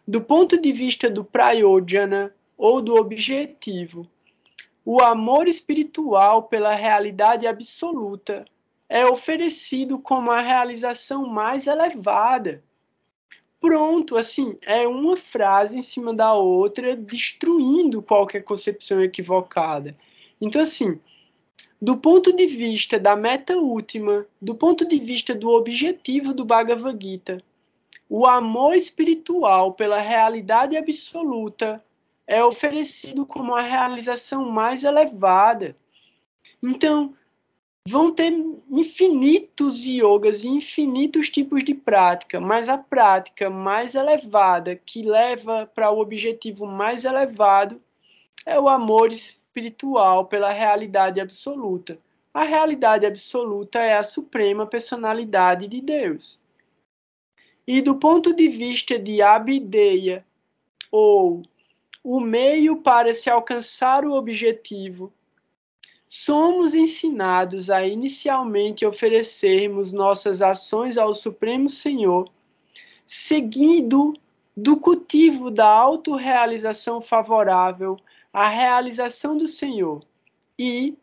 do 0.06 0.20
ponto 0.20 0.60
de 0.60 0.72
vista 0.72 1.08
do 1.08 1.24
Prayodhana, 1.24 2.34
ou 2.56 2.80
do 2.80 2.94
objetivo, 2.94 4.06
o 4.84 5.00
amor 5.02 5.46
espiritual 5.48 6.44
pela 6.44 6.74
realidade 6.74 7.46
absoluta 7.46 8.44
é 8.88 9.04
oferecido 9.06 9.98
como 9.98 10.30
a 10.30 10.40
realização 10.40 11.26
mais 11.26 11.66
elevada. 11.66 12.62
Pronto, 13.60 14.16
assim, 14.16 14.56
é 14.62 14.86
uma 14.86 15.16
frase 15.16 15.78
em 15.78 15.82
cima 15.82 16.14
da 16.14 16.34
outra, 16.34 16.96
destruindo 16.96 18.02
qualquer 18.02 18.42
concepção 18.42 19.00
equivocada. 19.02 19.96
Então, 20.40 20.62
assim, 20.62 21.00
do 21.80 21.96
ponto 21.96 22.32
de 22.32 22.46
vista 22.46 22.98
da 22.98 23.16
meta 23.16 23.56
última, 23.56 24.26
do 24.40 24.54
ponto 24.54 24.86
de 24.86 24.98
vista 24.98 25.34
do 25.34 25.50
objetivo 25.50 26.32
do 26.32 26.44
Bhagavad 26.44 26.96
Gita, 27.02 27.42
o 28.08 28.24
amor 28.26 28.76
espiritual 28.76 29.72
pela 29.72 29.98
realidade 29.98 30.76
absoluta 30.76 31.82
é 32.26 32.44
oferecido 32.44 33.26
como 33.26 33.54
a 33.54 33.62
realização 33.62 34.48
mais 34.48 34.84
elevada. 34.84 35.76
Então, 36.62 37.14
vão 37.86 38.12
ter 38.12 38.32
infinitos 38.68 39.78
yogas 39.78 40.42
e 40.42 40.48
infinitos 40.48 41.30
tipos 41.30 41.64
de 41.64 41.72
prática, 41.72 42.40
mas 42.40 42.68
a 42.68 42.76
prática 42.76 43.48
mais 43.48 43.94
elevada, 43.94 44.74
que 44.74 45.02
leva 45.02 45.70
para 45.72 45.90
o 45.90 46.00
objetivo 46.00 46.66
mais 46.66 47.04
elevado, 47.04 47.80
é 48.44 48.58
o 48.58 48.68
amor 48.68 49.12
espiritual 49.12 50.26
pela 50.26 50.50
realidade 50.50 51.20
absoluta. 51.20 51.98
A 52.34 52.42
realidade 52.42 53.06
absoluta 53.06 53.78
é 53.78 53.94
a 53.94 54.04
suprema 54.04 54.66
personalidade 54.66 55.68
de 55.68 55.80
Deus. 55.80 56.38
E 57.66 57.80
do 57.80 57.96
ponto 57.96 58.34
de 58.34 58.48
vista 58.48 58.98
de 58.98 59.22
abideia, 59.22 60.24
ou 60.90 61.42
o 62.02 62.20
meio 62.20 62.76
para 62.82 63.14
se 63.14 63.30
alcançar 63.30 64.04
o 64.04 64.12
objetivo, 64.12 65.12
somos 66.24 66.74
ensinados 66.74 67.68
a 67.68 67.86
inicialmente 67.86 68.86
oferecermos 68.86 69.92
nossas 69.92 70.40
ações 70.40 70.96
ao 70.96 71.14
Supremo 71.14 71.68
Senhor, 71.68 72.30
seguido 73.06 74.14
do 74.56 74.78
cultivo 74.78 75.50
da 75.50 75.68
autorrealização 75.68 77.02
favorável 77.02 77.98
à 78.32 78.48
realização 78.48 79.36
do 79.36 79.46
Senhor 79.46 80.02
e, 80.58 80.96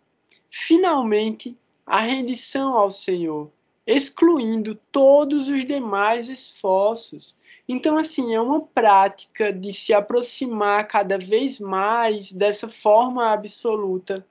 finalmente, 0.50 1.56
a 1.86 2.02
rendição 2.02 2.76
ao 2.76 2.92
Senhor, 2.92 3.52
excluindo 3.86 4.76
todos 4.92 5.48
os 5.48 5.66
demais 5.66 6.28
esforços. 6.28 7.36
Então, 7.70 7.98
assim, 7.98 8.34
é 8.34 8.42
uma 8.42 8.62
prática 8.62 9.54
de 9.54 9.74
se 9.74 9.94
aproximar 9.94 10.88
cada 10.88 11.20
vez 11.20 11.60
mais 11.60 12.32
dessa 12.32 12.68
forma 12.68 13.32
absoluta, 13.32 14.26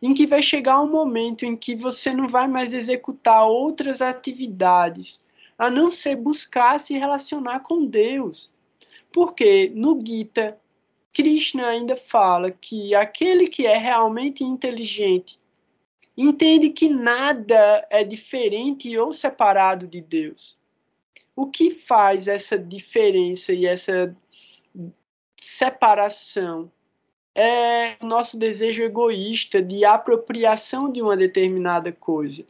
em 0.00 0.14
que 0.14 0.26
vai 0.26 0.42
chegar 0.42 0.80
um 0.80 0.90
momento 0.90 1.44
em 1.44 1.56
que 1.56 1.74
você 1.74 2.12
não 2.12 2.28
vai 2.28 2.46
mais 2.46 2.72
executar 2.72 3.46
outras 3.46 4.00
atividades, 4.02 5.20
a 5.58 5.70
não 5.70 5.90
ser 5.90 6.16
buscar 6.16 6.78
se 6.78 6.98
relacionar 6.98 7.60
com 7.60 7.86
Deus. 7.86 8.52
Porque 9.12 9.72
no 9.74 9.98
Gita, 10.04 10.58
Krishna 11.12 11.66
ainda 11.68 11.96
fala 11.96 12.50
que 12.50 12.94
aquele 12.94 13.48
que 13.48 13.66
é 13.66 13.78
realmente 13.78 14.44
inteligente 14.44 15.40
entende 16.16 16.70
que 16.70 16.88
nada 16.88 17.86
é 17.90 18.04
diferente 18.04 18.96
ou 18.98 19.12
separado 19.12 19.86
de 19.86 20.00
Deus 20.00 20.56
o 21.36 21.46
que 21.46 21.70
faz 21.70 22.26
essa 22.26 22.58
diferença 22.58 23.52
e 23.52 23.66
essa 23.66 24.16
separação 25.38 26.72
é 27.38 27.96
o 28.00 28.06
nosso 28.06 28.38
desejo 28.38 28.82
egoísta 28.82 29.60
de 29.60 29.84
apropriação 29.84 30.90
de 30.90 31.02
uma 31.02 31.14
determinada 31.14 31.92
coisa. 31.92 32.42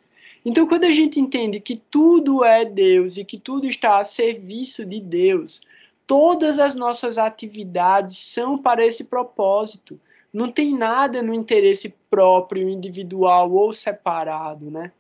Então, 0.45 0.65
quando 0.65 0.85
a 0.85 0.93
gente 0.93 1.19
entende 1.19 1.59
que 1.59 1.75
tudo 1.91 2.45
é 2.45 2.65
Deus 2.65 3.17
e 3.17 3.25
que 3.25 3.37
tudo 3.37 3.67
está 3.67 3.99
a 3.99 4.05
serviço 4.05 4.85
de 4.85 5.01
Deus, 5.01 5.61
todas 6.07 6.61
as 6.61 6.77
nossas 6.77 7.19
atividades 7.19 8.17
são 8.33 8.57
para 8.57 8.87
esse 8.87 9.03
propósito. 9.03 9.99
Não 10.33 10.53
tem 10.53 10.73
nada 10.73 11.21
no 11.21 11.35
interesse 11.35 11.93
próprio, 12.09 12.69
individual 12.69 13.53
ou 13.53 13.73
separado, 13.73 14.71
né? 14.71 14.93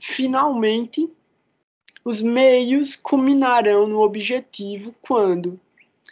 Finalmente, 0.00 1.08
os 2.04 2.20
meios 2.20 2.96
culminarão 2.96 3.86
no 3.86 4.00
objetivo 4.00 4.92
quando, 5.00 5.60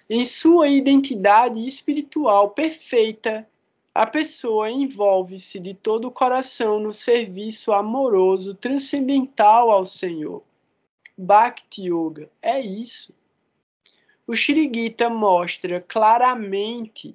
em 0.08 0.24
sua 0.24 0.68
identidade 0.68 1.66
espiritual 1.66 2.50
perfeita, 2.50 3.48
a 3.94 4.06
pessoa 4.06 4.70
envolve-se 4.70 5.60
de 5.60 5.74
todo 5.74 6.08
o 6.08 6.12
coração 6.12 6.80
no 6.80 6.94
serviço 6.94 7.72
amoroso 7.72 8.54
transcendental 8.54 9.70
ao 9.70 9.84
Senhor. 9.84 10.42
Bhakti 11.16 11.88
Yoga 11.88 12.30
é 12.40 12.60
isso. 12.60 13.14
O 14.26 14.34
Shri 14.34 14.70
Gita 14.72 15.10
mostra 15.10 15.80
claramente 15.80 17.14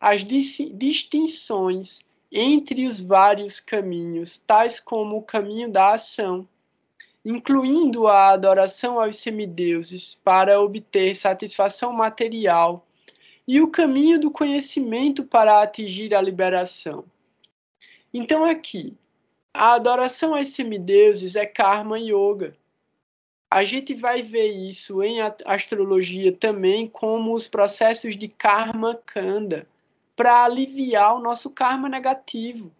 as 0.00 0.22
distinções 0.24 2.00
entre 2.30 2.86
os 2.86 3.00
vários 3.00 3.60
caminhos, 3.60 4.38
tais 4.46 4.80
como 4.80 5.16
o 5.16 5.22
caminho 5.22 5.70
da 5.70 5.94
ação, 5.94 6.46
incluindo 7.28 8.06
a 8.06 8.28
adoração 8.28 9.00
aos 9.00 9.16
semideuses 9.16 10.14
para 10.22 10.60
obter 10.60 11.16
satisfação 11.16 11.92
material, 11.92 12.86
e 13.48 13.60
o 13.60 13.68
caminho 13.68 14.20
do 14.20 14.30
conhecimento 14.30 15.24
para 15.24 15.60
atingir 15.60 16.14
a 16.14 16.20
liberação. 16.20 17.04
Então, 18.14 18.44
aqui, 18.44 18.96
a 19.52 19.72
adoração 19.74 20.36
aos 20.36 20.50
semideuses 20.50 21.34
é 21.34 21.44
karma 21.44 21.98
yoga. 21.98 22.56
A 23.50 23.64
gente 23.64 23.92
vai 23.92 24.22
ver 24.22 24.46
isso 24.46 25.02
em 25.02 25.18
astrologia 25.44 26.30
também 26.32 26.86
como 26.86 27.34
os 27.34 27.48
processos 27.48 28.16
de 28.16 28.28
karma 28.28 29.00
kanda, 29.04 29.66
para 30.14 30.44
aliviar 30.44 31.16
o 31.16 31.20
nosso 31.20 31.50
karma 31.50 31.88
negativo. 31.88 32.70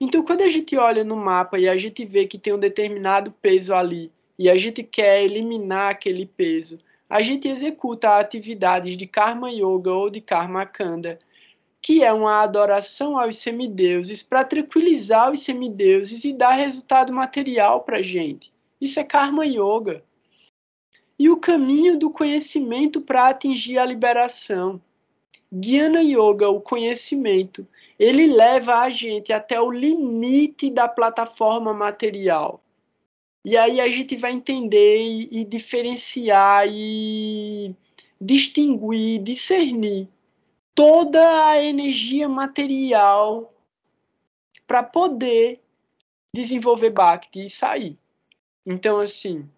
Então, 0.00 0.24
quando 0.24 0.42
a 0.42 0.48
gente 0.48 0.76
olha 0.76 1.04
no 1.04 1.16
mapa 1.16 1.58
e 1.58 1.68
a 1.68 1.76
gente 1.76 2.04
vê 2.04 2.26
que 2.26 2.38
tem 2.38 2.52
um 2.52 2.58
determinado 2.58 3.32
peso 3.40 3.74
ali 3.74 4.10
e 4.38 4.48
a 4.48 4.56
gente 4.56 4.82
quer 4.82 5.22
eliminar 5.22 5.90
aquele 5.90 6.26
peso, 6.26 6.78
a 7.08 7.20
gente 7.20 7.46
executa 7.46 8.18
atividades 8.18 8.96
de 8.96 9.06
Karma 9.06 9.50
Yoga 9.50 9.92
ou 9.92 10.08
de 10.08 10.20
Karma 10.20 10.64
Kanda, 10.64 11.18
que 11.82 12.02
é 12.02 12.12
uma 12.12 12.42
adoração 12.42 13.18
aos 13.18 13.38
semideuses 13.38 14.22
para 14.22 14.44
tranquilizar 14.44 15.30
os 15.32 15.42
semideuses 15.42 16.24
e 16.24 16.32
dar 16.32 16.52
resultado 16.52 17.12
material 17.12 17.82
para 17.82 17.98
a 17.98 18.02
gente. 18.02 18.52
Isso 18.80 18.98
é 18.98 19.04
Karma 19.04 19.44
Yoga. 19.44 20.02
E 21.18 21.28
o 21.28 21.36
caminho 21.36 21.98
do 21.98 22.10
conhecimento 22.10 23.00
para 23.00 23.28
atingir 23.28 23.78
a 23.78 23.84
liberação. 23.84 24.80
Jnana 25.52 26.00
Yoga, 26.02 26.48
o 26.48 26.60
conhecimento, 26.60 27.66
ele 28.02 28.26
leva 28.26 28.80
a 28.80 28.90
gente 28.90 29.32
até 29.32 29.60
o 29.60 29.70
limite 29.70 30.68
da 30.70 30.88
plataforma 30.88 31.72
material. 31.72 32.60
E 33.44 33.56
aí 33.56 33.80
a 33.80 33.88
gente 33.88 34.16
vai 34.16 34.32
entender 34.32 35.04
e, 35.04 35.28
e 35.30 35.44
diferenciar 35.44 36.66
e 36.68 37.72
distinguir, 38.20 39.22
discernir 39.22 40.08
toda 40.74 41.46
a 41.46 41.62
energia 41.62 42.28
material 42.28 43.54
para 44.66 44.82
poder 44.82 45.60
desenvolver 46.34 46.90
Bhakti 46.90 47.46
e 47.46 47.50
sair. 47.50 47.96
Então, 48.66 48.98
assim, 48.98 49.48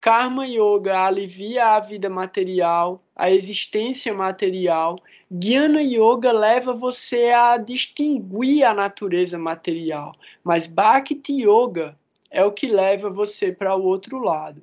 Karma 0.00 0.48
Yoga 0.48 0.98
alivia 1.00 1.66
a 1.66 1.80
vida 1.80 2.10
material, 2.10 3.04
a 3.14 3.30
existência 3.30 4.12
material. 4.12 5.00
Jnana 5.30 5.82
Yoga 5.82 6.30
leva 6.30 6.72
você 6.72 7.30
a 7.30 7.56
distinguir 7.56 8.64
a 8.64 8.72
natureza 8.72 9.36
material. 9.38 10.14
Mas 10.42 10.66
Bhakti 10.66 11.42
Yoga 11.42 11.98
é 12.30 12.44
o 12.44 12.52
que 12.52 12.66
leva 12.66 13.10
você 13.10 13.52
para 13.52 13.74
o 13.74 13.84
outro 13.84 14.18
lado. 14.18 14.62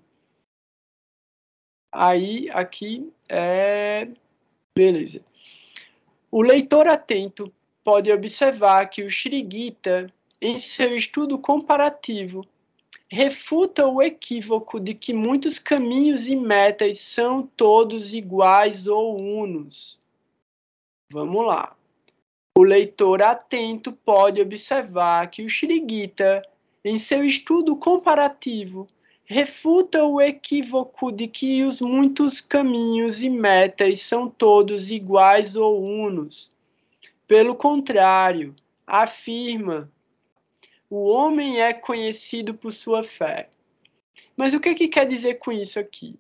Aí, 1.91 2.49
aqui 2.51 3.11
é. 3.30 4.07
Beleza. 4.76 5.22
O 6.32 6.41
leitor 6.41 6.88
atento 6.88 7.53
pode 7.84 8.11
observar 8.11 8.89
que 8.89 9.03
o 9.03 9.11
Shrigita, 9.11 10.11
em 10.41 10.57
seu 10.57 10.97
estudo 10.97 11.38
comparativo, 11.38 12.43
refuta 13.11 13.86
o 13.86 14.01
equívoco 14.01 14.80
de 14.80 14.95
que 14.95 15.14
muitos 15.14 15.59
caminhos 15.59 16.26
e 16.28 16.36
metas 16.36 16.99
são 16.99 17.45
todos 17.45 18.14
iguais 18.14 18.88
ou 18.88 19.16
unos. 19.20 19.99
Vamos 21.14 21.45
lá. 21.45 21.76
O 22.57 22.64
leitor 22.64 23.22
atento 23.22 23.91
pode 23.91 24.41
observar 24.41 25.30
que 25.30 25.43
o 25.43 25.49
Shrigita, 25.49 26.41
em 26.84 26.97
seu 26.97 27.24
estudo 27.24 27.76
comparativo, 27.76 28.88
refuta 29.24 30.03
o 30.03 30.20
equívoco 30.20 31.11
de 31.11 31.28
que 31.28 31.64
os 31.64 31.82
muitos 31.82 32.41
caminhos 32.41 33.22
e 33.22 33.30
metas 33.30 34.01
são 34.01 34.28
todos 34.28 34.89
iguais 34.89 35.55
ou 35.55 35.84
unos. 35.84 36.49
Pelo 37.28 37.53
contrário, 37.53 38.55
afirma: 38.88 39.88
o 40.89 41.03
homem 41.03 41.61
é 41.61 41.74
conhecido 41.74 42.55
por 42.55 42.74
sua 42.74 43.03
fé. 43.03 43.49
Mas 44.36 44.55
o 44.55 44.59
que, 44.59 44.74
que 44.74 44.88
quer 44.88 45.07
dizer 45.07 45.36
com 45.36 45.51
isso 45.51 45.78
aqui? 45.78 46.18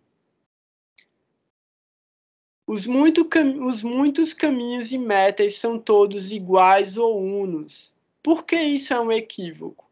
Os, 2.65 2.87
muito, 2.87 3.27
os 3.67 3.83
muitos 3.83 4.33
caminhos 4.33 4.91
e 4.91 4.97
metas 4.97 5.55
são 5.55 5.77
todos 5.77 6.31
iguais 6.31 6.97
ou 6.97 7.21
unos. 7.21 7.93
Por 8.21 8.45
que 8.45 8.55
isso 8.55 8.93
é 8.93 8.99
um 8.99 9.11
equívoco? 9.11 9.83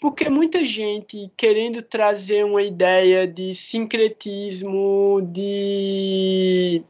Porque 0.00 0.28
muita 0.28 0.64
gente 0.64 1.30
querendo 1.36 1.82
trazer 1.82 2.44
uma 2.44 2.62
ideia 2.62 3.26
de 3.26 3.54
sincretismo, 3.54 5.20
de. 5.32 6.82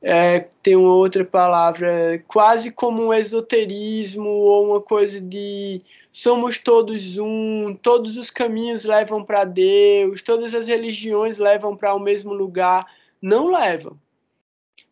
É, 0.00 0.46
tem 0.62 0.76
uma 0.76 0.94
outra 0.94 1.24
palavra, 1.24 2.22
quase 2.28 2.70
como 2.70 3.06
um 3.06 3.14
esoterismo 3.14 4.28
ou 4.28 4.70
uma 4.70 4.80
coisa 4.80 5.20
de 5.20 5.82
somos 6.12 6.58
todos 6.58 7.16
um, 7.18 7.76
todos 7.80 8.16
os 8.16 8.30
caminhos 8.30 8.84
levam 8.84 9.24
para 9.24 9.44
Deus, 9.44 10.22
todas 10.22 10.54
as 10.54 10.66
religiões 10.66 11.38
levam 11.38 11.76
para 11.76 11.94
o 11.94 11.98
mesmo 11.98 12.32
lugar. 12.32 12.86
Não 13.20 13.48
levam. 13.48 13.98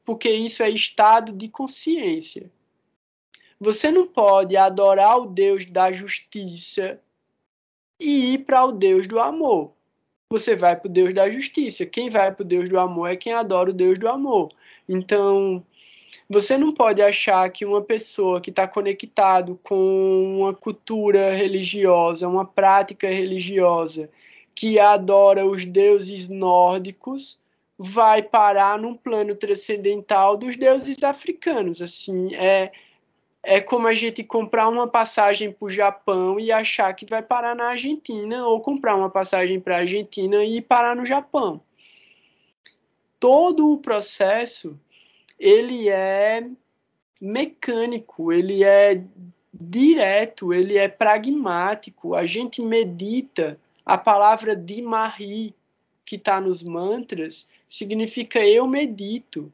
Porque 0.04 0.30
isso 0.30 0.62
é 0.62 0.70
estado 0.70 1.32
de 1.32 1.48
consciência. 1.48 2.50
Você 3.58 3.90
não 3.90 4.06
pode 4.06 4.56
adorar 4.56 5.18
o 5.18 5.26
Deus 5.26 5.66
da 5.66 5.90
justiça 5.90 7.00
e 7.98 8.34
ir 8.34 8.44
para 8.44 8.64
o 8.64 8.72
Deus 8.72 9.08
do 9.08 9.18
amor. 9.18 9.72
Você 10.30 10.54
vai 10.54 10.76
para 10.76 10.88
o 10.88 10.92
Deus 10.92 11.14
da 11.14 11.30
justiça. 11.30 11.86
Quem 11.86 12.10
vai 12.10 12.32
para 12.32 12.42
o 12.42 12.46
Deus 12.46 12.68
do 12.68 12.78
amor 12.78 13.08
é 13.08 13.16
quem 13.16 13.32
adora 13.32 13.70
o 13.70 13.74
Deus 13.74 13.98
do 13.98 14.08
amor. 14.08 14.52
Então, 14.88 15.64
você 16.28 16.58
não 16.58 16.74
pode 16.74 17.00
achar 17.00 17.48
que 17.50 17.64
uma 17.64 17.80
pessoa 17.80 18.40
que 18.40 18.50
está 18.50 18.66
conectado 18.66 19.58
com 19.62 20.40
uma 20.40 20.52
cultura 20.52 21.32
religiosa, 21.32 22.28
uma 22.28 22.44
prática 22.44 23.08
religiosa, 23.08 24.10
que 24.54 24.78
adora 24.78 25.46
os 25.46 25.64
deuses 25.64 26.28
nórdicos, 26.28 27.38
vai 27.78 28.22
parar 28.22 28.78
num 28.78 28.96
plano 28.96 29.34
transcendental 29.34 30.36
dos 30.36 30.56
deuses 30.56 31.02
africanos. 31.02 31.82
Assim, 31.82 32.34
é 32.34 32.72
é 33.46 33.60
como 33.60 33.86
a 33.86 33.94
gente 33.94 34.24
comprar 34.24 34.68
uma 34.68 34.88
passagem 34.88 35.52
para 35.52 35.66
o 35.66 35.70
Japão 35.70 36.40
e 36.40 36.50
achar 36.50 36.92
que 36.94 37.06
vai 37.06 37.22
parar 37.22 37.54
na 37.54 37.68
Argentina, 37.68 38.44
ou 38.44 38.60
comprar 38.60 38.96
uma 38.96 39.08
passagem 39.08 39.60
para 39.60 39.76
a 39.76 39.80
Argentina 39.80 40.44
e 40.44 40.60
parar 40.60 40.96
no 40.96 41.06
Japão. 41.06 41.60
Todo 43.20 43.72
o 43.72 43.78
processo 43.78 44.76
ele 45.38 45.88
é 45.88 46.44
mecânico, 47.20 48.32
ele 48.32 48.64
é 48.64 49.00
direto, 49.54 50.52
ele 50.52 50.76
é 50.76 50.88
pragmático. 50.88 52.16
A 52.16 52.26
gente 52.26 52.60
medita 52.60 53.60
a 53.84 53.96
palavra 53.96 54.56
de 54.56 54.82
Mahi 54.82 55.54
que 56.04 56.16
está 56.16 56.40
nos 56.40 56.64
mantras 56.64 57.46
significa 57.68 58.38
eu 58.44 58.66
medito. 58.66 59.52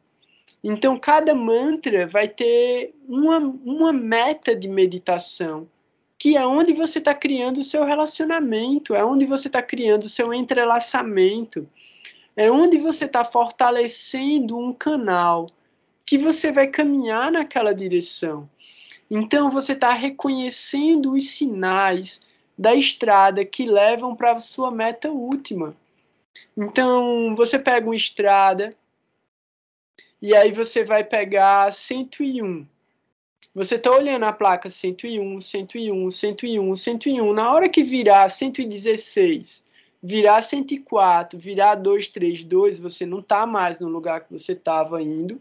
Então, 0.63 0.99
cada 0.99 1.35
mantra 1.35 2.07
vai 2.07 2.29
ter 2.29 2.95
uma, 3.09 3.39
uma 3.39 3.93
meta 3.93 4.55
de 4.55 4.69
meditação, 4.69 5.69
que 6.17 6.37
é 6.37 6.47
onde 6.47 6.73
você 6.73 6.99
está 6.99 7.13
criando 7.13 7.59
o 7.59 7.65
seu 7.65 7.85
relacionamento, 7.85 8.95
é 8.95 9.05
onde 9.05 9.27
você 9.27 9.49
está 9.49 9.61
criando 9.61 10.05
o 10.05 10.09
seu 10.09 10.33
entrelaçamento, 10.33 11.69
é 12.37 12.51
onde 12.51 12.79
você 12.79 13.07
está 13.07 13.25
fortalecendo 13.25 14.57
um 14.57 14.73
canal 14.73 15.51
que 16.07 16.17
você 16.17 16.53
vai 16.53 16.69
caminhar 16.69 17.33
naquela 17.33 17.75
direção. 17.75 18.49
Então, 19.11 19.51
você 19.51 19.73
está 19.73 19.93
reconhecendo 19.93 21.13
os 21.13 21.31
sinais 21.31 22.23
da 22.57 22.75
estrada 22.75 23.45
que 23.45 23.67
levam 23.67 24.15
para 24.15 24.33
a 24.33 24.41
sua 24.41 24.71
meta 24.71 25.11
última. 25.11 25.77
Então, 26.57 27.35
você 27.35 27.59
pega 27.59 27.87
uma 27.87 27.97
estrada 27.97 28.77
e 30.21 30.37
aí 30.37 30.53
você 30.53 30.85
vai 30.85 31.03
pegar 31.03 31.73
101. 31.73 32.67
Você 33.55 33.75
está 33.75 33.91
olhando 33.91 34.25
a 34.25 34.33
placa 34.33 34.71
101, 34.71 35.41
101, 35.41 36.11
101, 36.11 36.77
101. 36.77 37.33
Na 37.33 37.53
hora 37.53 37.69
que 37.69 37.83
virar 37.83 38.29
116, 38.29 39.65
virar 40.03 40.43
104, 40.43 41.39
virar 41.39 41.75
232, 41.75 42.79
você 42.79 43.05
não 43.05 43.19
está 43.19 43.45
mais 43.45 43.79
no 43.79 43.89
lugar 43.89 44.23
que 44.23 44.33
você 44.33 44.53
estava 44.53 45.03
indo. 45.03 45.41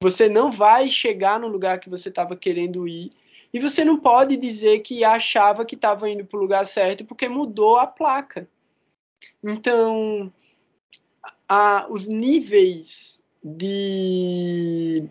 Você 0.00 0.28
não 0.28 0.50
vai 0.50 0.90
chegar 0.90 1.38
no 1.38 1.46
lugar 1.48 1.78
que 1.78 1.88
você 1.88 2.08
estava 2.08 2.36
querendo 2.36 2.88
ir. 2.88 3.12
E 3.52 3.60
você 3.60 3.84
não 3.84 3.98
pode 3.98 4.36
dizer 4.36 4.80
que 4.80 5.04
achava 5.04 5.64
que 5.64 5.76
estava 5.76 6.10
indo 6.10 6.24
para 6.24 6.36
o 6.36 6.42
lugar 6.42 6.66
certo 6.66 7.04
porque 7.04 7.28
mudou 7.28 7.76
a 7.76 7.86
placa. 7.86 8.48
Então, 9.42 10.32
a, 11.48 11.86
os 11.88 12.06
níveis 12.06 13.20
de 13.42 15.04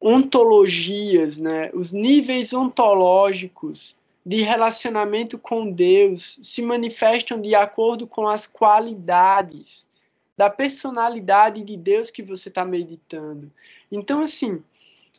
ontologias, 0.00 1.38
né? 1.38 1.70
Os 1.72 1.92
níveis 1.92 2.52
ontológicos 2.52 3.96
de 4.24 4.42
relacionamento 4.42 5.38
com 5.38 5.70
Deus 5.70 6.38
se 6.42 6.62
manifestam 6.62 7.40
de 7.40 7.54
acordo 7.54 8.06
com 8.06 8.28
as 8.28 8.46
qualidades 8.46 9.86
da 10.36 10.50
personalidade 10.50 11.62
de 11.62 11.76
Deus 11.76 12.10
que 12.10 12.22
você 12.22 12.48
está 12.48 12.64
meditando. 12.64 13.50
Então, 13.90 14.22
assim, 14.22 14.62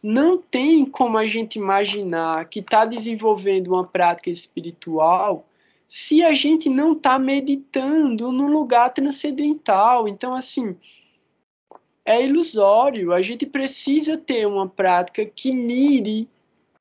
não 0.01 0.37
tem 0.37 0.85
como 0.85 1.17
a 1.17 1.25
gente 1.27 1.57
imaginar 1.57 2.45
que 2.45 2.59
está 2.59 2.83
desenvolvendo 2.85 3.67
uma 3.67 3.85
prática 3.85 4.29
espiritual 4.29 5.45
se 5.95 6.23
a 6.23 6.33
gente 6.33 6.71
não 6.71 6.93
está 6.93 7.19
meditando 7.19 8.31
no 8.31 8.47
lugar 8.47 8.91
transcendental. 8.91 10.07
Então, 10.07 10.33
assim, 10.33 10.75
é 12.03 12.25
ilusório. 12.25 13.13
A 13.13 13.21
gente 13.21 13.45
precisa 13.45 14.17
ter 14.17 14.47
uma 14.47 14.67
prática 14.67 15.23
que 15.23 15.51
mire 15.51 16.27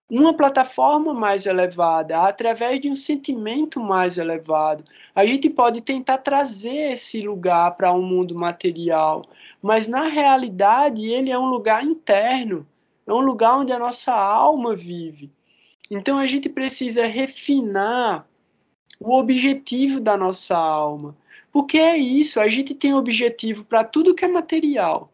uma 0.09 0.33
plataforma 0.33 1.13
mais 1.13 1.45
elevada, 1.45 2.23
através 2.23 2.81
de 2.81 2.89
um 2.89 2.95
sentimento 2.95 3.79
mais 3.79 4.17
elevado. 4.17 4.83
A 5.15 5.27
gente 5.27 5.51
pode 5.51 5.83
tentar 5.83 6.17
trazer 6.17 6.93
esse 6.95 7.21
lugar 7.21 7.77
para 7.77 7.93
um 7.93 8.01
mundo 8.01 8.35
material, 8.35 9.27
mas 9.61 9.87
na 9.87 10.09
realidade 10.09 11.05
ele 11.05 11.31
é 11.31 11.39
um 11.39 11.51
lugar 11.51 11.85
interno, 11.85 12.67
é 13.07 13.13
um 13.13 13.21
lugar 13.21 13.59
onde 13.59 13.73
a 13.73 13.79
nossa 13.79 14.15
alma 14.15 14.75
vive. 14.75 15.31
Então 15.91 16.17
a 16.17 16.27
gente 16.27 16.49
precisa 16.49 17.05
refinar 17.05 18.27
o 19.05 19.19
objetivo 19.19 20.01
da 20.01 20.17
nossa 20.17 20.57
alma. 20.57 21.17
Porque 21.51 21.79
é 21.79 21.97
isso, 21.97 22.41
a 22.41 22.49
gente 22.49 22.75
tem 22.75 22.95
objetivo 22.95 23.65
para 23.65 23.85
tudo 23.85 24.15
que 24.15 24.25
é 24.25 24.29
material. 24.29 25.13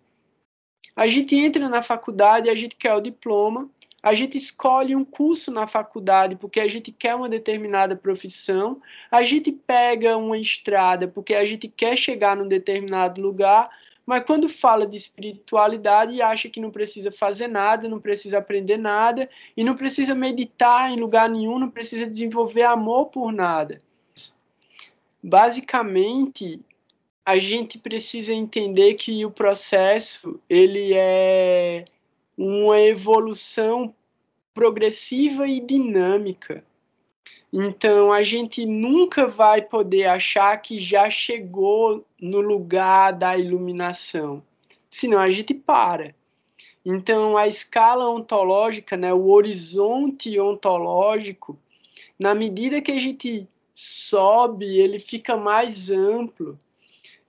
A 0.94 1.06
gente 1.08 1.36
entra 1.36 1.68
na 1.68 1.82
faculdade, 1.82 2.48
a 2.48 2.54
gente 2.54 2.76
quer 2.76 2.94
o 2.94 3.00
diploma, 3.00 3.68
a 4.02 4.14
gente 4.14 4.38
escolhe 4.38 4.94
um 4.94 5.04
curso 5.04 5.50
na 5.50 5.66
faculdade 5.66 6.36
porque 6.36 6.60
a 6.60 6.68
gente 6.68 6.92
quer 6.92 7.14
uma 7.14 7.28
determinada 7.28 7.96
profissão, 7.96 8.80
a 9.10 9.22
gente 9.22 9.50
pega 9.50 10.16
uma 10.16 10.38
estrada 10.38 11.08
porque 11.08 11.34
a 11.34 11.44
gente 11.44 11.68
quer 11.68 11.96
chegar 11.96 12.36
num 12.36 12.46
determinado 12.46 13.20
lugar, 13.20 13.68
mas 14.08 14.24
quando 14.24 14.48
fala 14.48 14.86
de 14.86 14.96
espiritualidade 14.96 16.22
acha 16.22 16.48
que 16.48 16.58
não 16.58 16.70
precisa 16.70 17.12
fazer 17.12 17.46
nada, 17.46 17.86
não 17.86 18.00
precisa 18.00 18.38
aprender 18.38 18.78
nada 18.78 19.28
e 19.54 19.62
não 19.62 19.76
precisa 19.76 20.14
meditar 20.14 20.90
em 20.90 20.98
lugar 20.98 21.28
nenhum, 21.28 21.58
não 21.58 21.68
precisa 21.68 22.06
desenvolver 22.06 22.62
amor 22.62 23.10
por 23.10 23.30
nada. 23.30 23.82
Basicamente, 25.22 26.58
a 27.22 27.38
gente 27.38 27.78
precisa 27.78 28.32
entender 28.32 28.94
que 28.94 29.26
o 29.26 29.30
processo 29.30 30.40
ele 30.48 30.94
é 30.94 31.84
uma 32.34 32.80
evolução 32.80 33.94
progressiva 34.54 35.46
e 35.46 35.60
dinâmica. 35.60 36.64
Então 37.52 38.12
a 38.12 38.22
gente 38.22 38.66
nunca 38.66 39.26
vai 39.26 39.62
poder 39.62 40.06
achar 40.06 40.56
que 40.60 40.78
já 40.78 41.08
chegou 41.08 42.04
no 42.20 42.40
lugar 42.40 43.12
da 43.12 43.38
iluminação, 43.38 44.42
senão 44.90 45.18
a 45.18 45.30
gente 45.30 45.54
para. 45.54 46.14
Então, 46.90 47.36
a 47.36 47.46
escala 47.46 48.08
ontológica, 48.08 48.96
né, 48.96 49.12
o 49.12 49.28
horizonte 49.28 50.40
ontológico, 50.40 51.58
na 52.18 52.34
medida 52.34 52.80
que 52.80 52.90
a 52.90 52.98
gente 52.98 53.46
sobe, 53.74 54.64
ele 54.78 54.98
fica 54.98 55.36
mais 55.36 55.90
amplo. 55.90 56.58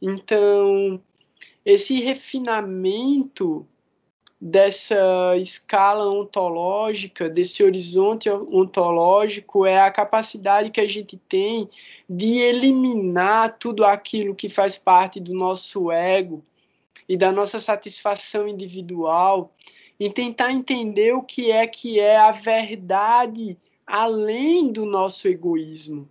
Então, 0.02 1.02
esse 1.66 2.00
refinamento 2.00 3.68
dessa 4.42 5.36
escala 5.38 6.10
ontológica, 6.10 7.30
desse 7.30 7.62
horizonte 7.62 8.30
ontológico, 8.30 9.66
é 9.66 9.82
a 9.82 9.92
capacidade 9.92 10.72
que 10.72 10.80
a 10.80 10.88
gente 10.88 11.18
tem 11.18 11.70
de 12.10 12.40
eliminar 12.40 13.58
tudo 13.60 13.84
aquilo 13.84 14.34
que 14.34 14.50
faz 14.50 14.78
parte 14.78 15.20
do 15.20 15.34
nosso 15.34 15.92
ego 15.92 16.44
e 17.08 17.18
da 17.18 17.32
nossa 17.32 17.60
satisfação 17.60 18.48
individual 18.48 19.52
e 20.00 20.10
tentar 20.10 20.54
entender 20.54 21.14
o 21.14 21.22
que 21.22 21.52
é 21.52 21.68
que 21.68 22.00
é 22.00 22.18
a 22.18 22.32
verdade 22.32 23.58
além 23.86 24.72
do 24.72 24.86
nosso 24.86 25.28
egoísmo. 25.28 26.08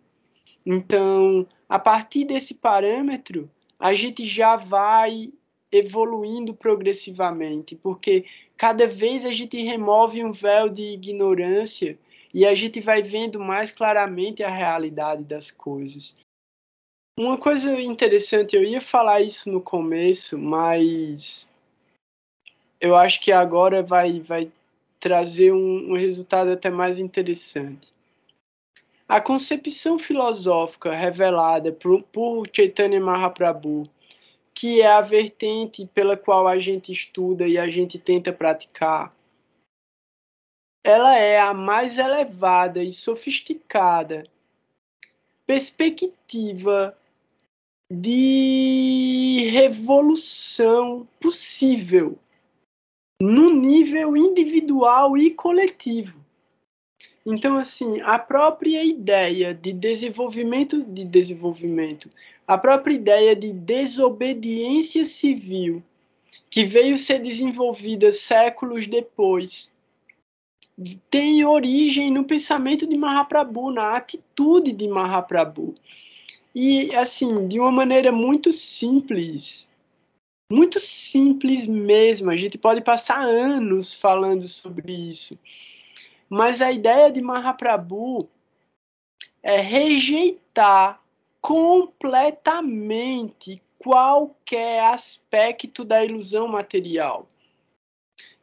Então, 0.66 1.46
a 1.68 1.78
partir 1.78 2.24
desse 2.24 2.52
parâmetro, 2.52 3.48
a 3.78 3.94
gente 3.94 4.26
já 4.26 4.56
vai 4.56 5.32
evoluindo 5.70 6.54
progressivamente, 6.54 7.76
porque 7.76 8.24
cada 8.56 8.86
vez 8.86 9.24
a 9.24 9.32
gente 9.32 9.60
remove 9.62 10.24
um 10.24 10.32
véu 10.32 10.68
de 10.68 10.82
ignorância 10.82 11.98
e 12.32 12.46
a 12.46 12.54
gente 12.54 12.80
vai 12.80 13.02
vendo 13.02 13.38
mais 13.38 13.70
claramente 13.70 14.42
a 14.42 14.48
realidade 14.48 15.24
das 15.24 15.50
coisas. 15.50 16.16
Uma 17.18 17.36
coisa 17.36 17.72
interessante, 17.80 18.54
eu 18.54 18.62
ia 18.62 18.80
falar 18.80 19.20
isso 19.20 19.50
no 19.50 19.60
começo, 19.60 20.38
mas 20.38 21.48
eu 22.80 22.94
acho 22.94 23.20
que 23.20 23.32
agora 23.32 23.82
vai, 23.82 24.20
vai 24.20 24.50
trazer 25.00 25.52
um, 25.52 25.92
um 25.92 25.96
resultado 25.96 26.52
até 26.52 26.70
mais 26.70 26.98
interessante. 26.98 27.92
A 29.08 29.20
concepção 29.20 29.98
filosófica 29.98 30.92
revelada 30.92 31.72
por, 31.72 32.02
por 32.04 32.46
Chaitanya 32.54 33.00
Mahaprabhu 33.00 33.84
que 34.58 34.80
é 34.80 34.88
a 34.88 35.00
vertente 35.00 35.86
pela 35.86 36.16
qual 36.16 36.48
a 36.48 36.58
gente 36.58 36.92
estuda 36.92 37.46
e 37.46 37.56
a 37.56 37.70
gente 37.70 37.96
tenta 37.96 38.32
praticar, 38.32 39.14
ela 40.84 41.16
é 41.16 41.38
a 41.38 41.54
mais 41.54 41.96
elevada 41.96 42.82
e 42.82 42.92
sofisticada 42.92 44.26
perspectiva 45.46 46.98
de 47.88 49.48
revolução 49.52 51.06
possível 51.20 52.18
no 53.22 53.54
nível 53.54 54.16
individual 54.16 55.16
e 55.16 55.30
coletivo. 55.34 56.18
Então, 57.24 57.58
assim, 57.58 58.00
a 58.00 58.18
própria 58.18 58.82
ideia 58.82 59.54
de 59.54 59.72
desenvolvimento 59.72 60.82
de 60.82 61.04
desenvolvimento, 61.04 62.10
a 62.48 62.56
própria 62.56 62.94
ideia 62.94 63.36
de 63.36 63.52
desobediência 63.52 65.04
civil, 65.04 65.82
que 66.48 66.64
veio 66.64 66.96
ser 66.96 67.18
desenvolvida 67.18 68.10
séculos 68.10 68.86
depois, 68.86 69.70
tem 71.10 71.44
origem 71.44 72.10
no 72.10 72.24
pensamento 72.24 72.86
de 72.86 72.96
Mahaprabhu, 72.96 73.70
na 73.70 73.94
atitude 73.94 74.72
de 74.72 74.88
Mahaprabhu. 74.88 75.74
E, 76.54 76.94
assim, 76.94 77.46
de 77.46 77.60
uma 77.60 77.70
maneira 77.70 78.10
muito 78.10 78.50
simples, 78.54 79.70
muito 80.50 80.80
simples 80.80 81.66
mesmo, 81.66 82.30
a 82.30 82.36
gente 82.36 82.56
pode 82.56 82.80
passar 82.80 83.22
anos 83.22 83.92
falando 83.92 84.48
sobre 84.48 84.94
isso. 84.94 85.38
Mas 86.30 86.62
a 86.62 86.72
ideia 86.72 87.12
de 87.12 87.20
Mahaprabhu 87.20 88.26
é 89.42 89.60
rejeitar 89.60 91.02
completamente 91.48 93.62
qualquer 93.78 94.92
aspecto 94.92 95.82
da 95.82 96.04
ilusão 96.04 96.46
material. 96.46 97.26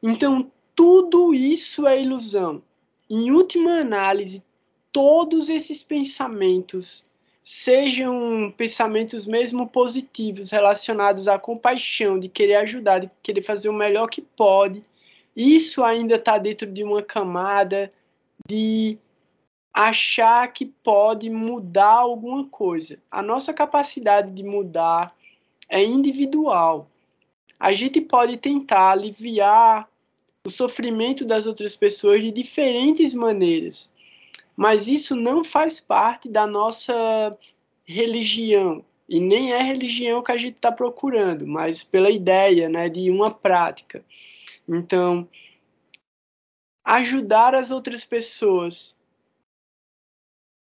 Então, 0.02 0.52
tudo 0.74 1.32
isso 1.32 1.86
é 1.86 2.02
ilusão. 2.02 2.64
Em 3.08 3.30
última 3.30 3.74
análise, 3.74 4.44
todos 4.92 5.50
esses 5.50 5.84
pensamentos, 5.84 7.06
sejam 7.44 8.52
pensamentos 8.58 9.28
mesmo 9.28 9.68
positivos, 9.68 10.50
relacionados 10.50 11.28
à 11.28 11.38
compaixão, 11.38 12.18
de 12.18 12.28
querer 12.28 12.56
ajudar, 12.56 12.98
de 12.98 13.12
querer 13.22 13.44
fazer 13.44 13.70
o 13.70 13.74
melhor 13.74 14.08
que 14.08 14.24
pode, 14.24 14.82
isso 15.36 15.84
ainda 15.84 16.16
está 16.16 16.40
dentro 16.40 16.66
de 16.66 16.84
uma 16.84 17.04
camada 17.04 17.88
de 18.50 18.98
achar 19.76 20.48
que 20.54 20.66
pode 20.66 21.30
mudar 21.30 21.96
alguma 21.98 22.48
coisa. 22.48 22.98
A 23.12 23.22
nossa 23.22 23.54
capacidade 23.54 24.32
de 24.32 24.42
mudar 24.42 25.14
é 25.68 25.84
individual. 25.84 26.90
A 27.60 27.74
gente 27.74 28.00
pode 28.00 28.38
tentar 28.38 28.92
aliviar 28.92 29.90
o 30.46 30.50
sofrimento 30.50 31.26
das 31.26 31.46
outras 31.46 31.76
pessoas 31.76 32.22
de 32.22 32.32
diferentes 32.32 33.14
maneiras, 33.14 33.92
mas 34.56 34.88
isso 34.88 35.14
não 35.14 35.44
faz 35.44 35.78
parte 35.78 36.30
da 36.30 36.48
nossa 36.48 37.38
religião 37.84 38.82
e 39.10 39.20
nem 39.20 39.52
é 39.52 39.62
religião 39.62 40.24
que 40.24 40.32
a 40.32 40.38
gente 40.38 40.56
está 40.56 40.72
procurando, 40.72 41.46
mas 41.46 41.84
pela 41.84 42.10
ideia, 42.10 42.70
né, 42.70 42.88
de 42.88 43.12
uma 43.12 43.30
prática. 43.30 44.06
Então, 44.68 45.28
ajudar 46.86 47.54
as 47.54 47.72
outras 47.72 48.06
pessoas 48.06 48.95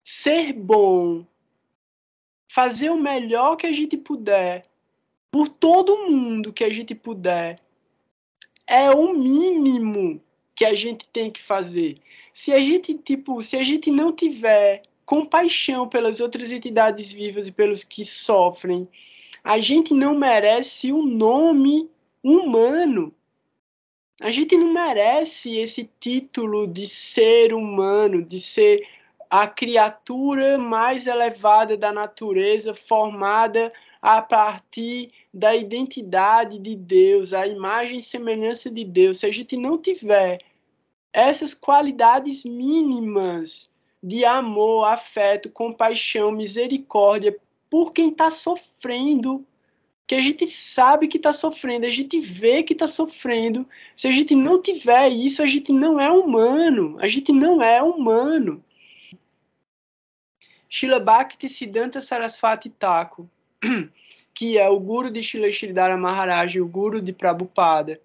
ser 0.10 0.54
bom, 0.54 1.26
fazer 2.48 2.90
o 2.90 2.96
melhor 2.96 3.58
que 3.58 3.68
a 3.68 3.74
gente 3.74 3.98
puder 3.98 4.64
por 5.30 5.50
todo 5.50 6.10
mundo 6.10 6.54
que 6.54 6.64
a 6.64 6.72
gente 6.72 6.96
puder 6.96 7.60
é 8.66 8.90
o 8.90 9.14
mínimo 9.14 10.24
que 10.56 10.64
a 10.64 10.74
gente 10.74 11.06
tem 11.10 11.30
que 11.30 11.44
fazer. 11.44 11.98
Se 12.34 12.54
a 12.54 12.60
gente 12.62 12.94
tipo, 12.94 13.42
se 13.42 13.58
a 13.58 13.64
gente 13.64 13.92
não 13.92 14.14
tiver 14.14 14.84
compaixão 15.06 15.90
pelas 15.90 16.22
outras 16.22 16.54
entidades 16.54 17.12
vivas 17.12 17.50
e 17.50 17.52
pelos 17.52 17.84
que 17.84 18.06
sofrem, 18.06 18.88
a 19.44 19.60
gente 19.60 19.94
não 19.94 20.18
merece 20.18 20.90
o 20.90 21.02
nome 21.04 21.90
humano. 22.24 23.14
A 24.22 24.32
gente 24.32 24.56
não 24.56 24.72
merece 24.72 25.58
esse 25.58 25.90
título 26.00 26.66
de 26.66 26.88
ser 26.88 27.54
humano, 27.54 28.24
de 28.24 28.40
ser 28.40 28.88
a 29.30 29.48
criatura 29.48 30.58
mais 30.58 31.08
elevada 31.08 31.76
da 31.78 31.92
natureza, 31.92 32.74
formada 32.74 33.72
a 34.02 34.22
partir 34.22 35.12
da 35.34 35.56
identidade 35.56 36.60
de 36.60 36.76
Deus, 36.76 37.34
a 37.34 37.46
imagem 37.46 38.00
e 38.00 38.04
semelhança 38.04 38.70
de 38.70 38.86
Deus. 38.86 39.20
Se 39.20 39.26
a 39.26 39.32
gente 39.32 39.58
não 39.58 39.78
tiver 39.78 40.40
essas 41.12 41.54
qualidades 41.54 42.46
mínimas 42.46 43.70
de 44.02 44.24
amor, 44.24 44.86
afeto, 44.86 45.50
compaixão, 45.52 46.32
misericórdia 46.32 47.36
por 47.70 47.92
quem 47.92 48.10
está 48.10 48.30
sofrendo, 48.32 49.46
que 50.08 50.16
a 50.16 50.22
gente 50.22 50.48
sabe 50.48 51.10
que 51.10 51.18
está 51.18 51.34
sofrendo, 51.34 51.86
a 51.86 51.90
gente 51.90 52.22
vê 52.22 52.64
que 52.64 52.72
está 52.72 52.88
sofrendo. 52.88 53.68
Se 53.98 54.08
a 54.08 54.12
gente 54.12 54.34
não 54.36 54.62
tiver 54.62 55.10
isso, 55.10 55.44
a 55.44 55.48
gente 55.48 55.74
não 55.74 56.00
é 56.00 56.10
humano. 56.10 56.98
A 57.02 57.10
gente 57.10 57.34
não 57.34 57.62
é 57.62 57.84
humano. 57.84 58.64
Shila 60.70 61.00
Bhakti 61.00 61.48
Siddhanta 61.48 62.02
Saraswati 62.02 62.70
Thakur, 62.70 63.26
que 64.34 64.58
é 64.58 64.70
o 64.70 64.80
guru 64.80 65.10
de 65.10 65.24
Shila 65.24 65.48
Sridhara 65.52 65.98
Maharaj, 65.98 66.60
o 66.60 66.68
guru 66.68 67.02
de 67.02 67.14
Prabhupada, 67.14 68.00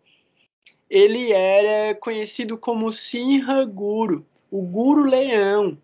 ele 0.89 1.33
era 1.33 1.95
conhecido 1.95 2.59
como 2.59 2.93
Sinha 2.93 3.65
Guru, 3.65 4.27
o 4.51 4.61
Guru 4.61 5.05
Leão. 5.05 5.79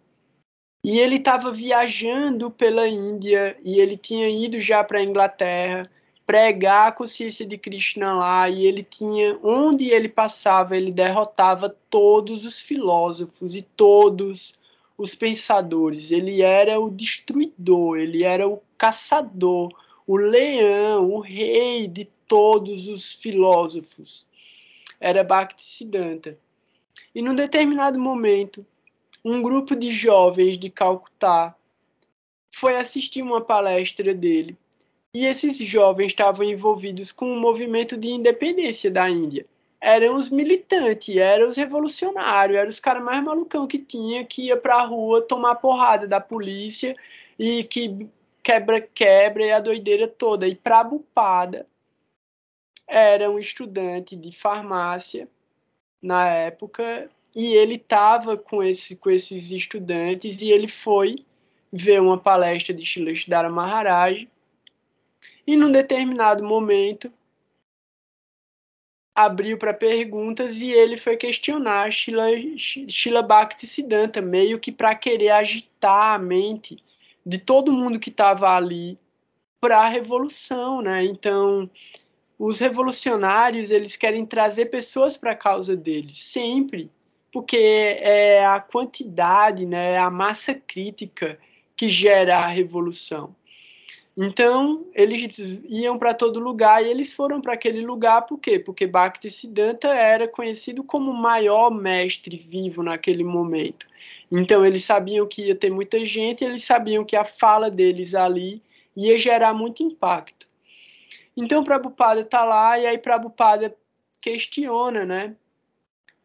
E 0.84 0.98
ele 1.00 1.16
estava 1.16 1.50
viajando 1.50 2.50
pela 2.50 2.86
Índia 2.86 3.56
e 3.64 3.80
ele 3.80 3.96
tinha 3.96 4.28
ido 4.28 4.60
já 4.60 4.84
para 4.84 4.98
a 4.98 5.02
Inglaterra 5.02 5.90
pregar 6.26 6.88
a 6.88 6.92
consciência 6.92 7.46
de 7.46 7.56
Krishna 7.56 8.12
lá 8.12 8.50
e 8.50 8.66
ele 8.66 8.84
tinha 8.84 9.38
onde 9.42 9.86
ele 9.88 10.10
passava 10.10 10.76
ele 10.76 10.92
derrotava 10.92 11.74
todos 11.88 12.44
os 12.44 12.60
filósofos 12.60 13.56
e 13.56 13.62
todos 13.62 14.54
os 14.98 15.14
pensadores, 15.14 16.10
ele 16.10 16.42
era 16.42 16.80
o 16.80 16.90
destruidor, 16.90 17.98
ele 17.98 18.24
era 18.24 18.48
o 18.48 18.60
caçador, 18.76 19.72
o 20.04 20.16
leão, 20.16 21.08
o 21.12 21.20
rei 21.20 21.86
de 21.86 22.04
todos 22.26 22.88
os 22.88 23.14
filósofos. 23.14 24.26
Era 25.00 25.22
Bhaktisiddhanta. 25.22 26.36
E 27.14 27.22
num 27.22 27.34
determinado 27.34 27.98
momento, 27.98 28.66
um 29.24 29.40
grupo 29.40 29.76
de 29.76 29.92
jovens 29.92 30.58
de 30.58 30.68
Calcutá 30.68 31.54
foi 32.52 32.76
assistir 32.76 33.22
uma 33.22 33.40
palestra 33.40 34.12
dele. 34.12 34.56
E 35.14 35.24
esses 35.26 35.56
jovens 35.58 36.08
estavam 36.08 36.44
envolvidos 36.44 37.12
com 37.12 37.32
o 37.32 37.40
movimento 37.40 37.96
de 37.96 38.08
independência 38.08 38.90
da 38.90 39.08
Índia. 39.08 39.46
Eram 39.80 40.16
os 40.16 40.30
militantes, 40.30 41.16
eram 41.16 41.48
os 41.50 41.56
revolucionários, 41.56 42.58
eram 42.58 42.70
os 42.70 42.80
caras 42.80 43.02
mais 43.02 43.22
malucão 43.22 43.66
que 43.66 43.78
tinha, 43.78 44.24
que 44.24 44.46
ia 44.46 44.56
pra 44.56 44.82
rua 44.82 45.22
tomar 45.22 45.56
porrada 45.56 46.06
da 46.06 46.20
polícia 46.20 46.96
e 47.38 47.64
que 47.64 48.08
quebra-quebra 48.42 49.44
e 49.44 49.52
a 49.52 49.60
doideira 49.60 50.08
toda. 50.08 50.48
E 50.48 50.54
Prabupada 50.54 51.66
era 52.86 53.30
um 53.30 53.38
estudante 53.38 54.16
de 54.16 54.32
farmácia 54.32 55.28
na 56.02 56.26
época 56.28 57.10
e 57.34 57.52
ele 57.54 57.74
estava 57.74 58.36
com, 58.36 58.62
esse, 58.62 58.96
com 58.96 59.10
esses 59.10 59.50
estudantes 59.50 60.40
e 60.40 60.50
ele 60.50 60.68
foi 60.68 61.24
ver 61.72 62.00
uma 62.00 62.18
palestra 62.18 62.74
de 62.74 62.84
Shilashidhara 62.84 63.50
Maharaj 63.50 64.26
e 65.46 65.56
num 65.56 65.70
determinado 65.70 66.42
momento 66.42 67.12
abriu 69.18 69.58
para 69.58 69.74
perguntas 69.74 70.54
e 70.60 70.70
ele 70.70 70.96
foi 70.96 71.16
questionar 71.16 71.90
Shila, 71.90 72.28
Shila 72.56 73.20
Bhakti 73.20 73.66
Siddhanta, 73.66 74.22
meio 74.22 74.60
que 74.60 74.70
para 74.70 74.94
querer 74.94 75.30
agitar 75.30 76.14
a 76.14 76.18
mente 76.20 76.76
de 77.26 77.36
todo 77.36 77.72
mundo 77.72 77.98
que 77.98 78.10
estava 78.10 78.54
ali 78.54 78.96
para 79.60 79.80
a 79.80 79.88
revolução, 79.88 80.80
né? 80.80 81.04
Então, 81.04 81.68
os 82.38 82.60
revolucionários, 82.60 83.72
eles 83.72 83.96
querem 83.96 84.24
trazer 84.24 84.66
pessoas 84.66 85.16
para 85.16 85.32
a 85.32 85.36
causa 85.36 85.76
deles, 85.76 86.22
sempre, 86.22 86.88
porque 87.32 87.56
é 87.56 88.46
a 88.46 88.60
quantidade, 88.60 89.66
né, 89.66 89.94
é 89.94 89.98
a 89.98 90.10
massa 90.10 90.54
crítica 90.54 91.40
que 91.76 91.88
gera 91.88 92.38
a 92.38 92.46
revolução. 92.46 93.34
Então, 94.20 94.84
eles 94.94 95.38
iam 95.68 95.96
para 95.96 96.12
todo 96.12 96.40
lugar 96.40 96.84
e 96.84 96.90
eles 96.90 97.12
foram 97.12 97.40
para 97.40 97.52
aquele 97.52 97.80
lugar 97.80 98.22
por 98.22 98.36
quê? 98.40 98.58
Porque 98.58 98.84
Bhaktisiddhanta 98.84 99.86
era 99.90 100.26
conhecido 100.26 100.82
como 100.82 101.12
o 101.12 101.16
maior 101.16 101.70
mestre 101.70 102.36
vivo 102.36 102.82
naquele 102.82 103.22
momento. 103.22 103.86
Então, 104.28 104.66
eles 104.66 104.84
sabiam 104.84 105.24
que 105.24 105.42
ia 105.42 105.54
ter 105.54 105.70
muita 105.70 106.04
gente, 106.04 106.44
eles 106.44 106.64
sabiam 106.64 107.04
que 107.04 107.14
a 107.14 107.24
fala 107.24 107.70
deles 107.70 108.12
ali 108.12 108.60
ia 108.96 109.16
gerar 109.20 109.54
muito 109.54 109.84
impacto. 109.84 110.48
Então, 111.36 111.62
Prabhupada 111.62 112.22
está 112.22 112.42
lá 112.42 112.76
e 112.76 112.88
aí 112.88 112.98
Prabhupada 112.98 113.72
questiona, 114.20 115.04
né? 115.04 115.36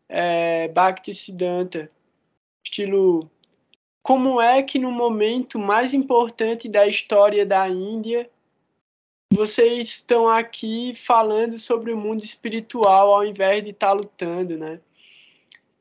É, 0.10 0.68
Bhaktisiddhanta, 0.70 1.92
estilo 2.66 3.30
como 4.04 4.42
é 4.42 4.62
que 4.62 4.78
no 4.78 4.92
momento 4.92 5.58
mais 5.58 5.94
importante 5.94 6.68
da 6.68 6.86
história 6.86 7.46
da 7.46 7.68
Índia 7.70 8.30
vocês 9.34 9.90
estão 9.90 10.28
aqui 10.28 10.94
falando 10.96 11.58
sobre 11.58 11.92
o 11.92 11.98
mundo 11.98 12.24
espiritual 12.24 13.14
ao 13.14 13.26
invés 13.26 13.64
de 13.64 13.72
estar 13.72 13.88
tá 13.88 13.94
lutando, 13.94 14.58
né? 14.58 14.80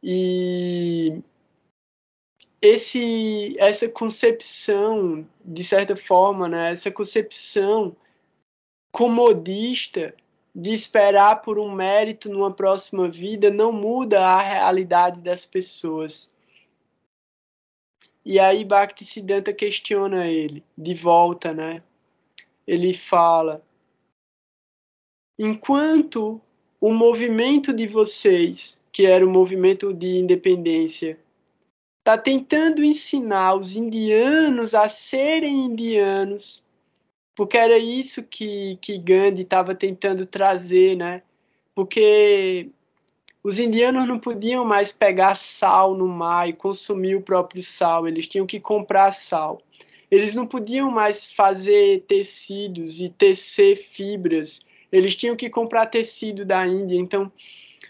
E 0.03 1.21
esse 2.63 3.57
essa 3.59 3.89
concepção 3.91 5.27
de 5.45 5.65
certa 5.65 5.97
forma, 5.97 6.49
né, 6.49 6.73
essa 6.73 6.91
concepção 6.91 7.95
comodista 8.93 10.15
de 10.55 10.73
esperar 10.73 11.43
por 11.43 11.59
um 11.59 11.73
mérito 11.73 12.29
numa 12.31 12.53
próxima 12.53 13.09
vida 13.09 13.51
não 13.51 13.73
muda 13.73 14.25
a 14.25 14.41
realidade 14.41 15.21
das 15.21 15.45
pessoas. 15.45 16.32
E 18.25 18.39
aí 18.39 18.65
Bhaktisiddhanta 18.65 19.53
questiona 19.53 20.27
ele 20.27 20.63
de 20.79 20.95
volta, 20.95 21.53
né? 21.53 21.83
Ele 22.67 22.95
fala: 22.95 23.63
enquanto 25.39 26.41
o 26.81 26.93
movimento 26.93 27.73
de 27.73 27.87
vocês, 27.87 28.79
que 28.93 29.07
era 29.07 29.27
o 29.27 29.31
movimento 29.31 29.93
de 29.93 30.19
independência, 30.19 31.19
está 31.99 32.19
tentando 32.19 32.85
ensinar 32.85 33.55
os 33.55 33.77
indianos 33.77 34.75
a 34.75 34.89
serem 34.89 35.67
indianos, 35.67 36.65
porque 37.35 37.57
era 37.57 37.79
isso 37.79 38.23
que, 38.23 38.77
que 38.81 38.99
Gandhi 38.99 39.43
estava 39.43 39.75
tentando 39.75 40.27
trazer, 40.27 40.97
né? 40.97 41.23
Porque 41.75 42.71
os 43.43 43.59
indianos 43.59 44.07
não 44.07 44.19
podiam 44.19 44.65
mais 44.65 44.93
pegar 44.93 45.35
sal 45.35 45.95
no 45.95 46.07
mar 46.07 46.49
e 46.49 46.53
consumir 46.53 47.17
o 47.17 47.23
próprio 47.23 47.63
sal, 47.63 48.07
eles 48.07 48.29
tinham 48.29 48.47
que 48.47 48.61
comprar 48.61 49.13
sal. 49.13 49.61
Eles 50.11 50.35
não 50.35 50.47
podiam 50.47 50.91
mais 50.91 51.33
fazer 51.33 52.03
tecidos 52.03 53.01
e 53.01 53.09
tecer 53.09 53.89
fibras, 53.93 54.61
eles 54.93 55.17
tinham 55.17 55.35
que 55.35 55.49
comprar 55.49 55.87
tecido 55.87 56.45
da 56.45 56.67
Índia. 56.67 56.99
Então, 56.99 57.33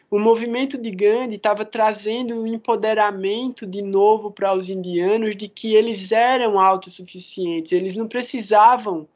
o 0.08 0.18
movimento 0.18 0.78
de 0.78 0.90
Gandhi 0.90 1.36
estava 1.36 1.64
trazendo 1.64 2.34
um 2.34 2.46
empoderamento 2.46 3.66
de 3.66 3.82
novo 3.82 4.30
para 4.30 4.54
os 4.54 4.68
indianos 4.68 5.36
de 5.36 5.48
que 5.48 5.74
eles 5.74 6.12
eram 6.12 6.60
autossuficientes, 6.60 7.72
eles 7.72 7.96
não 7.96 8.06
precisavam 8.06 9.08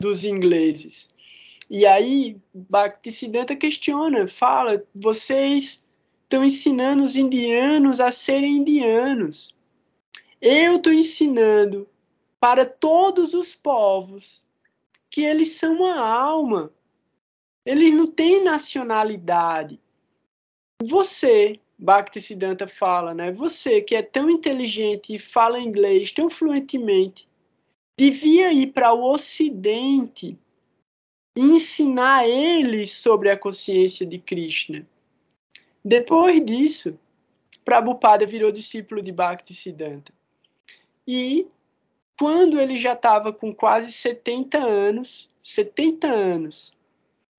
dos 0.00 0.24
ingleses. 0.24 1.14
E 1.68 1.84
aí, 1.84 2.36
Bhaktisiddhanta 2.54 3.56
questiona, 3.56 4.28
fala: 4.28 4.84
vocês 4.94 5.84
estão 6.22 6.44
ensinando 6.44 7.04
os 7.04 7.16
indianos 7.16 8.00
a 8.00 8.12
serem 8.12 8.58
indianos. 8.58 9.54
Eu 10.40 10.76
estou 10.76 10.92
ensinando 10.92 11.88
para 12.38 12.64
todos 12.64 13.34
os 13.34 13.54
povos 13.54 14.44
que 15.10 15.22
eles 15.22 15.52
são 15.52 15.74
uma 15.74 15.98
alma. 15.98 16.70
Eles 17.64 17.92
não 17.92 18.06
têm 18.06 18.44
nacionalidade. 18.44 19.80
Você, 20.82 21.58
Bhaktisiddhanta 21.76 22.68
fala, 22.68 23.12
né? 23.12 23.32
Você 23.32 23.80
que 23.80 23.96
é 23.96 24.02
tão 24.02 24.30
inteligente 24.30 25.16
e 25.16 25.18
fala 25.18 25.58
inglês 25.58 26.12
tão 26.12 26.30
fluentemente, 26.30 27.28
devia 27.98 28.52
ir 28.52 28.72
para 28.72 28.92
o 28.92 29.12
Ocidente 29.12 30.38
ensinar 31.36 32.26
eles 32.26 32.92
sobre 32.92 33.30
a 33.30 33.36
consciência 33.36 34.06
de 34.06 34.18
Krishna. 34.18 34.86
Depois 35.84 36.44
disso, 36.44 36.98
Prabhupada 37.64 38.24
virou 38.24 38.50
discípulo 38.50 39.02
de 39.02 39.12
Bhaktisiddhanta. 39.12 40.12
E 41.06 41.46
quando 42.18 42.58
ele 42.58 42.78
já 42.78 42.94
estava 42.94 43.32
com 43.32 43.54
quase 43.54 43.92
70 43.92 44.58
anos, 44.58 45.28
70 45.42 46.06
anos, 46.08 46.74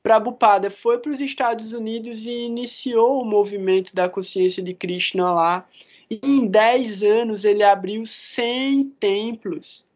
Prabhupada 0.03 0.69
foi 0.69 0.99
para 0.99 1.11
os 1.11 1.19
Estados 1.19 1.73
Unidos 1.73 2.25
e 2.25 2.45
iniciou 2.45 3.21
o 3.21 3.25
movimento 3.25 3.93
da 3.95 4.07
consciência 4.07 4.63
de 4.63 4.73
Krishna 4.73 5.33
lá. 5.33 5.67
E 6.09 6.19
em 6.23 6.47
10 6.47 7.03
anos 7.03 7.43
ele 7.43 7.63
abriu 7.63 8.05
100 8.05 8.85
templos 8.99 9.87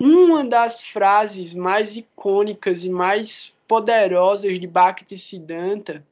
uma 0.00 0.44
das 0.44 0.82
frases 0.82 1.54
mais 1.54 1.96
icônicas 1.96 2.84
e 2.84 2.88
mais 2.88 3.54
poderosas 3.68 4.58
de 4.58 4.66
Bhaktisiddhanta, 4.66 6.04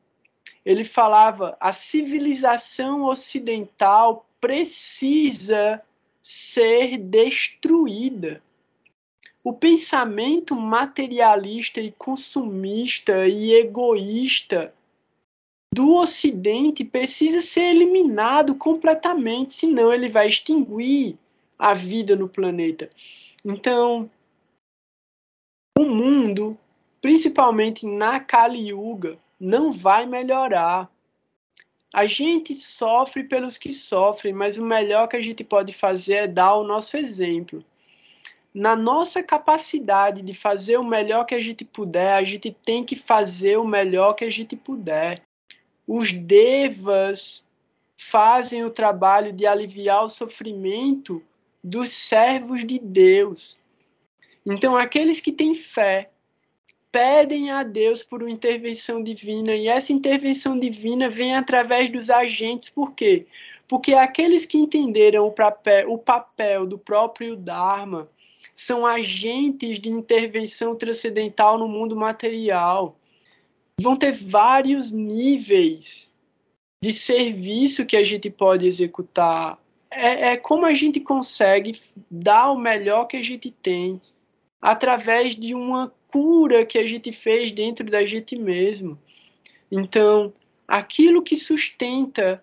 ele 0.64 0.85
falava: 0.85 1.57
a 1.61 1.72
civilização 1.72 3.05
ocidental 3.05 4.26
precisa 4.41 5.83
ser 6.22 6.99
destruída. 6.99 8.43
O 9.43 9.53
pensamento 9.53 10.55
materialista 10.55 11.81
e 11.81 11.91
consumista 11.93 13.26
e 13.26 13.55
egoísta 13.55 14.72
do 15.72 15.95
Ocidente 15.95 16.85
precisa 16.85 17.41
ser 17.41 17.74
eliminado 17.74 18.55
completamente, 18.55 19.55
senão 19.55 19.93
ele 19.93 20.09
vai 20.09 20.28
extinguir 20.28 21.16
a 21.59 21.74
vida 21.74 22.16
no 22.16 22.28
planeta. 22.28 22.91
Então, 23.45 24.11
o 25.78 25.84
mundo, 25.84 26.59
principalmente 27.01 27.86
na 27.86 28.20
Kali 28.20 28.68
Yuga, 28.68 29.18
não 29.38 29.72
vai 29.72 30.05
melhorar. 30.07 30.91
A 31.93 32.07
gente 32.07 32.55
sofre 32.55 33.24
pelos 33.24 33.59
que 33.59 33.72
sofrem, 33.72 34.32
mas 34.32 34.59
o 34.59 34.64
melhor 34.64 35.09
que 35.09 35.16
a 35.16 35.22
gente 35.22 35.43
pode 35.43 35.72
fazer 35.72 36.14
é 36.14 36.26
dar 36.28 36.55
o 36.55 36.64
nosso 36.64 36.97
exemplo. 36.97 37.64
Na 38.53 38.76
nossa 38.76 39.22
capacidade 39.22 40.22
de 40.22 40.34
fazer 40.34 40.76
o 40.76 40.84
melhor 40.84 41.24
que 41.24 41.34
a 41.34 41.43
gente 41.43 41.64
puder, 41.64 42.14
a 42.14 42.22
gente 42.22 42.53
tem 42.64 42.84
que 42.84 42.97
fazer 42.97 43.57
o 43.57 43.66
melhor 43.66 44.14
que 44.14 44.24
a 44.24 44.30
gente 44.30 44.57
puder. 44.57 45.22
Os 45.86 46.12
devas 46.12 47.45
fazem 47.97 48.64
o 48.64 48.70
trabalho 48.70 49.32
de 49.32 49.47
aliviar 49.47 50.05
o 50.05 50.11
sofrimento 50.11 51.22
dos 51.62 51.92
servos 51.92 52.66
de 52.66 52.78
Deus. 52.78 53.58
Então, 54.44 54.76
aqueles 54.76 55.20
que 55.20 55.32
têm 55.32 55.54
fé 55.54 56.11
pedem 56.90 57.50
a 57.50 57.62
Deus 57.62 58.02
por 58.02 58.22
uma 58.22 58.30
intervenção 58.30 59.02
divina, 59.02 59.54
e 59.54 59.68
essa 59.68 59.92
intervenção 59.92 60.58
divina 60.58 61.08
vem 61.08 61.34
através 61.34 61.90
dos 61.92 62.11
agentes, 62.11 62.68
por 62.68 62.94
quê? 62.94 63.26
Porque 63.68 63.94
aqueles 63.94 64.46
que 64.46 64.58
entenderam 64.58 65.26
o 65.26 65.30
papel, 65.30 65.92
o 65.92 65.98
papel 65.98 66.66
do 66.66 66.76
próprio 66.76 67.36
Dharma 67.36 68.08
são 68.56 68.84
agentes 68.84 69.80
de 69.80 69.88
intervenção 69.88 70.74
transcendental 70.74 71.56
no 71.56 71.68
mundo 71.68 71.96
material. 71.96 72.98
vão 73.80 73.96
ter 73.96 74.12
vários 74.12 74.92
níveis 74.92 76.12
de 76.82 76.92
serviço 76.92 77.86
que 77.86 77.96
a 77.96 78.04
gente 78.04 78.28
pode 78.28 78.66
executar. 78.66 79.58
É, 79.91 80.32
é 80.32 80.36
como 80.36 80.64
a 80.64 80.74
gente 80.74 81.01
consegue 81.01 81.80
dar 82.11 82.51
o 82.51 82.59
melhor 82.59 83.07
que 83.07 83.16
a 83.16 83.22
gente 83.22 83.51
tem 83.51 84.01
através 84.61 85.34
de 85.34 85.55
uma 85.55 85.93
cura 86.09 86.66
que 86.66 86.78
a 86.78 86.86
gente 86.86 87.12
fez 87.12 87.53
dentro 87.53 87.91
da 87.91 88.07
gente 88.07 88.36
mesmo. 88.36 88.99
Então, 89.70 90.32
aquilo 90.66 91.22
que 91.22 91.36
sustenta 91.36 92.43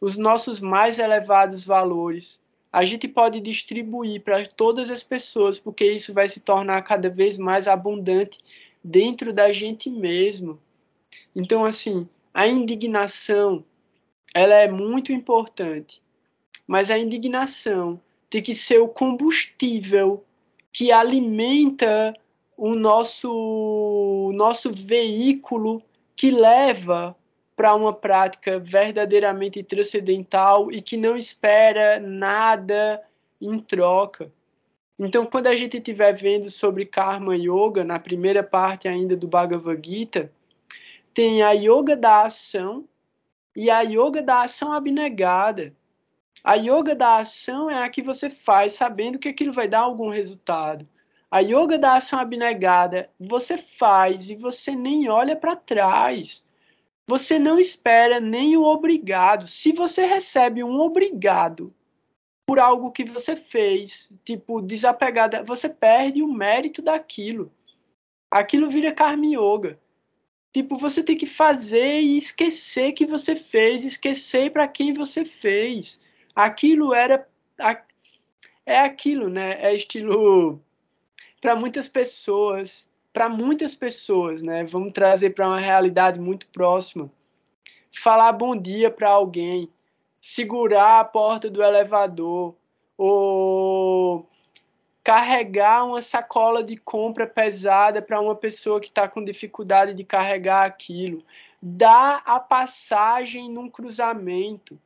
os 0.00 0.16
nossos 0.16 0.60
mais 0.60 0.98
elevados 0.98 1.64
valores, 1.64 2.40
a 2.72 2.84
gente 2.84 3.06
pode 3.06 3.38
distribuir 3.40 4.22
para 4.22 4.46
todas 4.48 4.90
as 4.90 5.02
pessoas, 5.02 5.60
porque 5.60 5.84
isso 5.84 6.12
vai 6.12 6.28
se 6.28 6.40
tornar 6.40 6.82
cada 6.82 7.08
vez 7.08 7.38
mais 7.38 7.68
abundante 7.68 8.40
dentro 8.82 9.32
da 9.32 9.52
gente 9.52 9.90
mesmo. 9.90 10.58
Então, 11.36 11.64
assim, 11.64 12.08
a 12.32 12.48
indignação, 12.48 13.64
ela 14.34 14.56
é 14.56 14.68
muito 14.68 15.12
importante, 15.12 16.01
mas 16.72 16.90
a 16.90 16.98
indignação 16.98 18.00
tem 18.30 18.42
que 18.42 18.54
ser 18.54 18.80
o 18.80 18.88
combustível 18.88 20.24
que 20.72 20.90
alimenta 20.90 22.14
o 22.56 22.74
nosso, 22.74 23.30
o 23.30 24.32
nosso 24.32 24.72
veículo 24.72 25.82
que 26.16 26.30
leva 26.30 27.14
para 27.54 27.74
uma 27.74 27.92
prática 27.92 28.58
verdadeiramente 28.58 29.62
transcendental 29.62 30.72
e 30.72 30.80
que 30.80 30.96
não 30.96 31.14
espera 31.14 32.00
nada 32.00 33.02
em 33.38 33.58
troca. 33.58 34.32
Então, 34.98 35.26
quando 35.26 35.48
a 35.48 35.54
gente 35.54 35.76
estiver 35.76 36.14
vendo 36.14 36.50
sobre 36.50 36.86
Karma 36.86 37.36
Yoga, 37.36 37.84
na 37.84 37.98
primeira 37.98 38.42
parte 38.42 38.88
ainda 38.88 39.14
do 39.14 39.28
Bhagavad 39.28 39.86
Gita, 39.86 40.32
tem 41.12 41.42
a 41.42 41.52
Yoga 41.52 41.94
da 41.94 42.22
ação 42.22 42.88
e 43.54 43.68
a 43.68 43.82
Yoga 43.82 44.22
da 44.22 44.40
ação 44.40 44.72
abnegada. 44.72 45.74
A 46.44 46.54
Yoga 46.54 46.94
da 46.94 47.18
ação 47.18 47.70
é 47.70 47.82
a 47.82 47.88
que 47.88 48.02
você 48.02 48.28
faz 48.28 48.74
sabendo 48.74 49.18
que 49.18 49.28
aquilo 49.28 49.52
vai 49.52 49.68
dar 49.68 49.80
algum 49.80 50.08
resultado. 50.08 50.88
A 51.30 51.40
Yoga 51.40 51.78
da 51.78 51.96
ação 51.96 52.18
abnegada, 52.18 53.08
você 53.18 53.56
faz 53.56 54.28
e 54.28 54.36
você 54.36 54.74
nem 54.74 55.08
olha 55.08 55.36
para 55.36 55.56
trás. 55.56 56.46
Você 57.06 57.38
não 57.38 57.58
espera 57.58 58.20
nem 58.20 58.56
o 58.56 58.64
obrigado. 58.64 59.46
Se 59.46 59.72
você 59.72 60.04
recebe 60.04 60.62
um 60.62 60.80
obrigado 60.80 61.72
por 62.46 62.58
algo 62.58 62.90
que 62.90 63.04
você 63.04 63.36
fez, 63.36 64.12
tipo 64.24 64.60
desapegada, 64.60 65.42
você 65.42 65.68
perde 65.68 66.22
o 66.22 66.28
mérito 66.28 66.82
daquilo. 66.82 67.52
Aquilo 68.30 68.68
vira 68.68 68.92
karma 68.92 69.26
yoga. 69.26 69.78
Tipo, 70.52 70.76
você 70.76 71.02
tem 71.02 71.16
que 71.16 71.26
fazer 71.26 72.00
e 72.00 72.18
esquecer 72.18 72.92
que 72.92 73.06
você 73.06 73.34
fez, 73.34 73.84
esquecer 73.84 74.52
para 74.52 74.68
quem 74.68 74.92
você 74.92 75.24
fez. 75.24 76.00
Aquilo 76.34 76.94
era 76.94 77.26
é 78.64 78.78
aquilo, 78.78 79.28
né? 79.28 79.60
É 79.60 79.74
estilo 79.74 80.60
para 81.40 81.56
muitas 81.56 81.88
pessoas, 81.88 82.88
para 83.12 83.28
muitas 83.28 83.74
pessoas, 83.74 84.42
né? 84.42 84.64
Vamos 84.64 84.92
trazer 84.92 85.30
para 85.30 85.48
uma 85.48 85.60
realidade 85.60 86.18
muito 86.18 86.46
próxima. 86.48 87.10
Falar 87.94 88.32
bom 88.32 88.56
dia 88.56 88.90
para 88.90 89.10
alguém, 89.10 89.68
segurar 90.20 91.00
a 91.00 91.04
porta 91.04 91.50
do 91.50 91.62
elevador 91.62 92.54
ou 92.96 94.26
carregar 95.02 95.84
uma 95.84 96.00
sacola 96.00 96.62
de 96.62 96.76
compra 96.76 97.26
pesada 97.26 98.00
para 98.00 98.20
uma 98.20 98.36
pessoa 98.36 98.80
que 98.80 98.86
está 98.86 99.08
com 99.08 99.24
dificuldade 99.24 99.94
de 99.94 100.04
carregar 100.04 100.64
aquilo, 100.64 101.24
dar 101.60 102.22
a 102.24 102.38
passagem 102.38 103.50
num 103.50 103.68
cruzamento. 103.68 104.78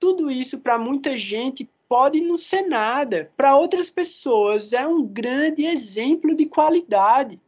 Tudo 0.00 0.30
isso 0.30 0.58
para 0.58 0.78
muita 0.78 1.16
gente 1.18 1.68
pode 1.88 2.20
não 2.20 2.36
ser 2.36 2.62
nada, 2.62 3.30
para 3.36 3.56
outras 3.56 3.90
pessoas 3.90 4.72
é 4.72 4.86
um 4.86 5.04
grande 5.04 5.66
exemplo 5.66 6.34
de 6.34 6.46
qualidade. 6.46 7.38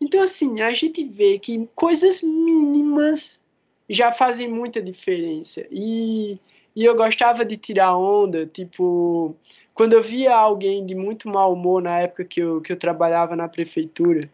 Então, 0.00 0.22
assim, 0.22 0.60
a 0.60 0.72
gente 0.72 1.02
vê 1.04 1.38
que 1.38 1.68
coisas 1.74 2.22
mínimas 2.22 3.42
já 3.88 4.12
fazem 4.12 4.48
muita 4.48 4.80
diferença. 4.82 5.66
E, 5.70 6.38
e 6.76 6.84
eu 6.84 6.94
gostava 6.94 7.44
de 7.44 7.56
tirar 7.56 7.96
onda, 7.96 8.46
tipo, 8.46 9.34
quando 9.74 9.94
eu 9.94 10.02
via 10.02 10.36
alguém 10.36 10.84
de 10.84 10.94
muito 10.94 11.28
mau 11.28 11.52
humor 11.52 11.82
na 11.82 12.00
época 12.00 12.24
que 12.24 12.40
eu, 12.40 12.60
que 12.60 12.72
eu 12.72 12.76
trabalhava 12.76 13.34
na 13.34 13.48
prefeitura, 13.48 14.30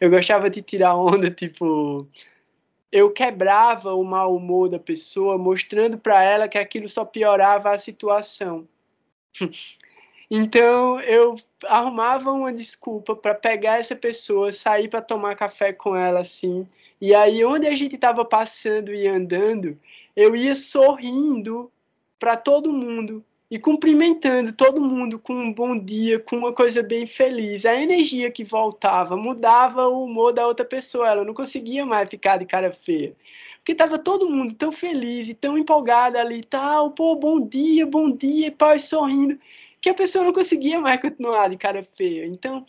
eu 0.00 0.08
gostava 0.10 0.48
de 0.48 0.62
tirar 0.62 0.96
onda, 0.96 1.28
tipo, 1.30 2.08
eu 2.92 3.10
quebrava 3.12 3.94
o 3.94 4.04
mau 4.04 4.34
humor 4.34 4.68
da 4.68 4.78
pessoa, 4.78 5.38
mostrando 5.38 5.98
para 5.98 6.22
ela 6.22 6.48
que 6.48 6.58
aquilo 6.58 6.88
só 6.88 7.04
piorava 7.04 7.70
a 7.70 7.78
situação. 7.78 8.66
então 10.30 11.00
eu 11.00 11.36
arrumava 11.66 12.32
uma 12.32 12.52
desculpa 12.52 13.14
para 13.14 13.34
pegar 13.34 13.78
essa 13.78 13.94
pessoa, 13.94 14.52
sair 14.52 14.88
para 14.88 15.02
tomar 15.02 15.36
café 15.36 15.72
com 15.72 15.94
ela 15.94 16.20
assim. 16.20 16.66
E 17.00 17.14
aí 17.14 17.44
onde 17.44 17.66
a 17.66 17.74
gente 17.74 17.94
estava 17.94 18.24
passando 18.24 18.92
e 18.92 19.06
andando, 19.06 19.78
eu 20.16 20.34
ia 20.34 20.54
sorrindo 20.54 21.70
para 22.18 22.36
todo 22.36 22.72
mundo 22.72 23.24
e 23.50 23.58
cumprimentando 23.58 24.52
todo 24.52 24.80
mundo 24.80 25.18
com 25.18 25.34
um 25.34 25.52
bom 25.52 25.76
dia, 25.76 26.20
com 26.20 26.36
uma 26.36 26.52
coisa 26.52 26.82
bem 26.82 27.06
feliz. 27.06 27.66
A 27.66 27.74
energia 27.74 28.30
que 28.30 28.44
voltava 28.44 29.16
mudava 29.16 29.88
o 29.88 30.04
humor 30.04 30.32
da 30.32 30.46
outra 30.46 30.64
pessoa, 30.64 31.08
ela 31.08 31.24
não 31.24 31.34
conseguia 31.34 31.84
mais 31.84 32.08
ficar 32.08 32.36
de 32.36 32.46
cara 32.46 32.72
feia. 32.72 33.16
Porque 33.56 33.72
estava 33.72 33.98
todo 33.98 34.30
mundo 34.30 34.54
tão 34.54 34.70
feliz 34.70 35.28
e 35.28 35.34
tão 35.34 35.58
empolgado 35.58 36.16
ali, 36.16 36.44
tal, 36.44 36.92
pô, 36.92 37.16
bom 37.16 37.40
dia, 37.40 37.84
bom 37.84 38.10
dia, 38.10 38.52
pai 38.52 38.78
sorrindo, 38.78 39.38
que 39.80 39.90
a 39.90 39.94
pessoa 39.94 40.24
não 40.24 40.32
conseguia 40.32 40.80
mais 40.80 41.00
continuar 41.00 41.50
de 41.50 41.56
cara 41.56 41.86
feia. 41.96 42.26
Então, 42.26 42.64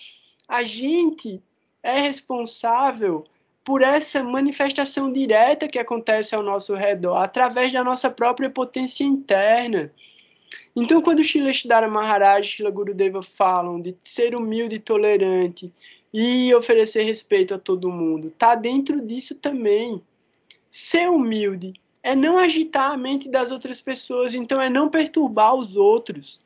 a 0.47 0.63
gente 0.63 1.41
é 1.83 2.01
responsável 2.01 3.23
por 3.63 3.83
essa 3.83 4.23
manifestação 4.23 5.11
direta 5.11 5.67
que 5.67 5.77
acontece 5.77 6.33
ao 6.35 6.41
nosso 6.41 6.73
redor, 6.73 7.17
através 7.17 7.71
da 7.71 7.83
nossa 7.83 8.09
própria 8.09 8.49
potência 8.49 9.03
interna. 9.03 9.91
Então, 10.75 11.01
quando 11.01 11.23
Shila 11.23 11.51
Shidara 11.51 11.87
Maharaj 11.87 12.47
e 12.47 12.51
Shila 12.51 12.71
Gurudeva 12.71 13.21
falam 13.21 13.81
de 13.81 13.95
ser 14.03 14.35
humilde 14.35 14.75
e 14.75 14.79
tolerante 14.79 15.71
e 16.13 16.53
oferecer 16.53 17.03
respeito 17.03 17.53
a 17.53 17.59
todo 17.59 17.91
mundo, 17.91 18.31
tá 18.37 18.55
dentro 18.55 19.05
disso 19.05 19.35
também. 19.35 20.01
Ser 20.71 21.09
humilde 21.09 21.73
é 22.01 22.15
não 22.15 22.37
agitar 22.37 22.91
a 22.91 22.97
mente 22.97 23.29
das 23.29 23.51
outras 23.51 23.81
pessoas, 23.81 24.33
então 24.33 24.61
é 24.61 24.69
não 24.69 24.89
perturbar 24.89 25.55
os 25.55 25.75
outros. 25.75 26.41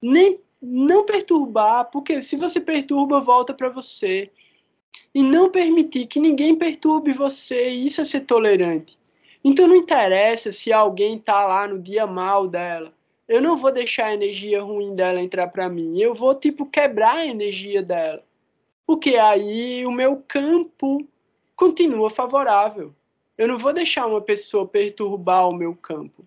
Nem 0.00 0.40
não 0.60 1.04
perturbar, 1.04 1.90
porque 1.90 2.22
se 2.22 2.36
você 2.36 2.60
perturba, 2.60 3.20
volta 3.20 3.54
para 3.54 3.68
você. 3.68 4.30
E 5.14 5.22
não 5.22 5.50
permitir 5.50 6.06
que 6.06 6.18
ninguém 6.18 6.56
perturbe 6.56 7.12
você, 7.12 7.68
isso 7.68 8.00
é 8.00 8.04
ser 8.04 8.22
tolerante. 8.22 8.98
Então 9.44 9.66
não 9.66 9.76
interessa 9.76 10.52
se 10.52 10.72
alguém 10.72 11.18
tá 11.18 11.44
lá 11.44 11.66
no 11.66 11.78
dia 11.78 12.06
mal 12.06 12.48
dela 12.48 12.92
eu 13.32 13.40
não 13.40 13.56
vou 13.56 13.72
deixar 13.72 14.08
a 14.08 14.14
energia 14.14 14.62
ruim 14.62 14.94
dela 14.94 15.18
entrar 15.18 15.48
para 15.48 15.66
mim. 15.66 15.98
Eu 15.98 16.14
vou, 16.14 16.34
tipo, 16.34 16.66
quebrar 16.66 17.16
a 17.16 17.26
energia 17.26 17.82
dela. 17.82 18.22
Porque 18.86 19.16
aí 19.16 19.86
o 19.86 19.90
meu 19.90 20.22
campo 20.28 21.08
continua 21.56 22.10
favorável. 22.10 22.94
Eu 23.38 23.48
não 23.48 23.56
vou 23.56 23.72
deixar 23.72 24.06
uma 24.06 24.20
pessoa 24.20 24.68
perturbar 24.68 25.48
o 25.48 25.54
meu 25.54 25.74
campo. 25.74 26.26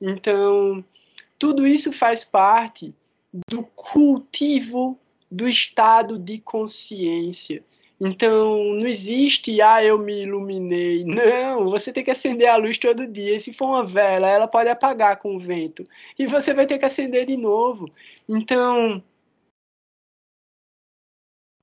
Então, 0.00 0.84
tudo 1.36 1.66
isso 1.66 1.92
faz 1.92 2.22
parte 2.22 2.94
do 3.50 3.64
cultivo 3.74 4.96
do 5.28 5.48
estado 5.48 6.20
de 6.20 6.38
consciência. 6.38 7.64
Então, 8.00 8.74
não 8.74 8.86
existe, 8.86 9.60
ah, 9.60 9.82
eu 9.82 9.98
me 9.98 10.22
iluminei. 10.22 11.04
Não, 11.04 11.68
você 11.68 11.92
tem 11.92 12.04
que 12.04 12.10
acender 12.12 12.48
a 12.48 12.56
luz 12.56 12.78
todo 12.78 13.06
dia. 13.06 13.36
E 13.36 13.40
se 13.40 13.52
for 13.52 13.66
uma 13.66 13.84
vela, 13.84 14.28
ela 14.28 14.46
pode 14.46 14.68
apagar 14.68 15.18
com 15.18 15.34
o 15.36 15.40
vento. 15.40 15.86
E 16.18 16.26
você 16.26 16.54
vai 16.54 16.66
ter 16.66 16.78
que 16.78 16.84
acender 16.84 17.26
de 17.26 17.36
novo. 17.36 17.90
Então, 18.28 19.02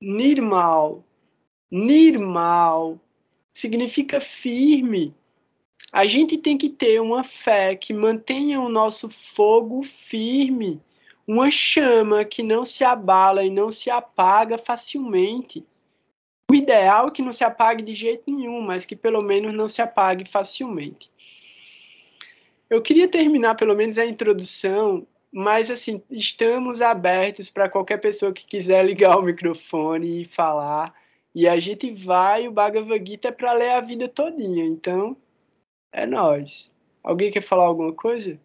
Nirmal. 0.02 1.04
Nirmal 1.72 3.00
significa 3.54 4.20
firme. 4.20 5.16
A 5.92 6.06
gente 6.06 6.38
tem 6.38 6.58
que 6.58 6.70
ter 6.70 7.02
uma 7.02 7.24
fé 7.24 7.76
que 7.76 7.94
mantenha 7.94 8.60
o 8.60 8.70
nosso 8.70 9.10
fogo 9.34 9.84
firme, 10.08 10.82
uma 11.26 11.50
chama 11.50 12.26
que 12.26 12.44
não 12.44 12.66
se 12.66 12.84
abala 12.84 13.44
e 13.44 13.50
não 13.50 13.72
se 13.72 13.90
apaga 13.90 14.58
facilmente. 14.58 15.66
O 16.50 16.54
ideal 16.54 17.08
é 17.08 17.12
que 17.12 17.22
não 17.22 17.34
se 17.34 17.43
apague 17.43 17.84
de 17.84 17.96
jeito 17.96 18.24
nenhum, 18.28 18.62
mas 18.62 18.86
que 18.86 18.96
pelo 18.96 19.22
menos 19.22 19.54
não 19.54 19.68
se 19.68 19.82
apague 19.82 20.30
facilmente. 20.30 21.12
Eu 22.70 22.82
queria 22.82 23.08
terminar 23.08 23.56
pelo 23.56 23.76
menos 23.76 23.98
a 23.98 24.06
introdução, 24.06 25.06
mas 25.32 25.70
assim, 25.70 26.02
estamos 26.10 26.82
abertos 26.82 27.50
para 27.50 27.70
qualquer 27.70 27.98
pessoa 28.00 28.34
que 28.34 28.46
quiser 28.46 28.86
ligar 28.86 29.18
o 29.18 29.24
microfone 29.24 30.22
e 30.22 30.26
falar. 30.26 30.93
E 31.34 31.48
a 31.48 31.60
gente 31.60 31.91
vai, 31.91 32.48
o 32.48 32.52
Bhagavad 32.52 33.06
Gita 33.06 33.28
é 33.28 33.32
para 33.32 33.54
ler 33.54 33.72
a 33.72 33.82
vida 33.82 34.08
todinha. 34.08 34.66
Então, 34.66 35.18
é 35.91 36.06
nós. 36.06 36.72
Alguém 37.04 37.32
quer 37.32 37.41
falar 37.41 37.66
alguma 37.66 37.93
coisa? 37.93 38.39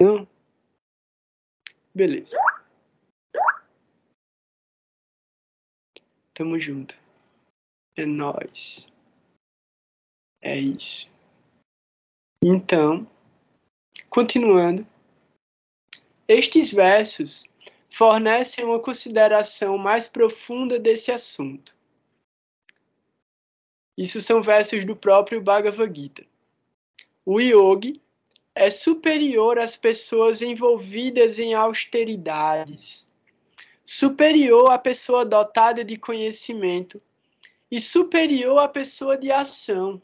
Não? 0.00 0.26
Beleza. 1.94 2.36
Tamo 6.36 6.60
junto. 6.60 6.94
É 7.96 8.04
nós. 8.04 8.86
É 10.42 10.54
isso. 10.58 11.08
Então, 12.44 13.10
continuando, 14.10 14.86
estes 16.28 16.70
versos 16.70 17.42
fornecem 17.88 18.66
uma 18.66 18.78
consideração 18.78 19.78
mais 19.78 20.06
profunda 20.06 20.78
desse 20.78 21.10
assunto. 21.10 21.74
Isso 23.96 24.20
são 24.20 24.42
versos 24.42 24.84
do 24.84 24.94
próprio 24.94 25.40
Bhagavad 25.40 25.98
Gita. 25.98 26.26
O 27.24 27.40
yogi 27.40 27.98
é 28.54 28.68
superior 28.68 29.58
às 29.58 29.74
pessoas 29.74 30.42
envolvidas 30.42 31.38
em 31.38 31.54
austeridades, 31.54 33.05
superior 33.86 34.70
à 34.70 34.78
pessoa 34.78 35.24
dotada 35.24 35.84
de 35.84 35.96
conhecimento 35.96 37.00
e 37.70 37.80
superior 37.80 38.58
à 38.58 38.68
pessoa 38.68 39.16
de 39.16 39.30
ação. 39.30 40.02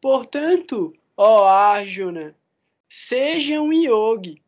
Portanto, 0.00 0.94
ó 1.16 1.46
Arjuna, 1.46 2.34
seja 2.88 3.60
um 3.60 3.72
yogi 3.72 4.40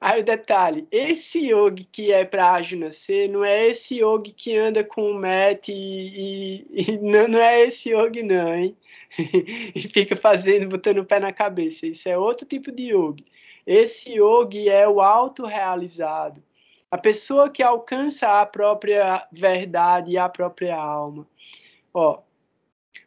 Aí 0.00 0.20
o 0.20 0.24
detalhe, 0.24 0.86
esse 0.90 1.50
yogi 1.50 1.84
que 1.90 2.12
é 2.12 2.24
para 2.24 2.48
Arjuna 2.48 2.92
ser, 2.92 3.28
não 3.28 3.44
é 3.44 3.66
esse 3.66 3.96
yogi 3.96 4.32
que 4.32 4.56
anda 4.56 4.84
com 4.84 5.10
o 5.10 5.14
Met 5.14 5.72
e, 5.72 6.64
e, 6.70 6.92
e 6.92 6.98
não, 7.02 7.26
não, 7.26 7.38
é 7.40 7.62
esse 7.66 7.90
yogi 7.90 8.22
não, 8.22 8.54
hein? 8.54 8.76
e 9.18 9.82
fica 9.88 10.16
fazendo, 10.16 10.68
botando 10.68 10.98
o 10.98 11.04
pé 11.04 11.18
na 11.18 11.32
cabeça. 11.32 11.86
Isso 11.86 12.08
é 12.08 12.16
outro 12.16 12.46
tipo 12.46 12.70
de 12.70 12.92
yogi. 12.92 13.24
Esse 13.66 14.14
yogi 14.14 14.68
é 14.68 14.88
o 14.88 15.00
autorrealizado. 15.00 16.42
A 16.90 16.96
pessoa 16.96 17.50
que 17.50 17.62
alcança 17.62 18.40
a 18.40 18.46
própria 18.46 19.26
verdade 19.30 20.12
e 20.12 20.18
a 20.18 20.28
própria 20.28 20.76
alma. 20.76 21.26
Ó, 21.92 22.22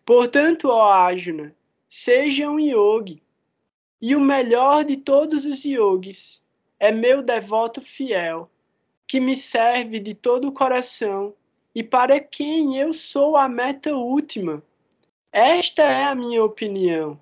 portanto, 0.06 0.70
ó 0.70 0.92
Arjuna, 0.92 1.56
seja 1.90 2.50
um 2.50 2.60
yogi. 2.60 3.22
E 4.02 4.16
o 4.16 4.20
melhor 4.20 4.84
de 4.84 4.98
todos 4.98 5.46
os 5.46 5.64
yogis 5.64 6.42
é 6.80 6.92
meu 6.92 7.22
devoto 7.22 7.82
fiel, 7.82 8.50
que 9.08 9.20
me 9.20 9.36
serve 9.36 10.00
de 10.00 10.16
todo 10.16 10.48
o 10.48 10.52
coração 10.52 11.36
e 11.74 11.84
para 11.84 12.20
quem 12.20 12.78
eu 12.78 12.94
sou 12.94 13.38
a 13.38 13.48
meta 13.48 13.96
última. 13.96 14.62
Esta 15.32 15.84
é 15.84 16.04
a 16.04 16.16
minha 16.16 16.44
opinião. 16.44 17.20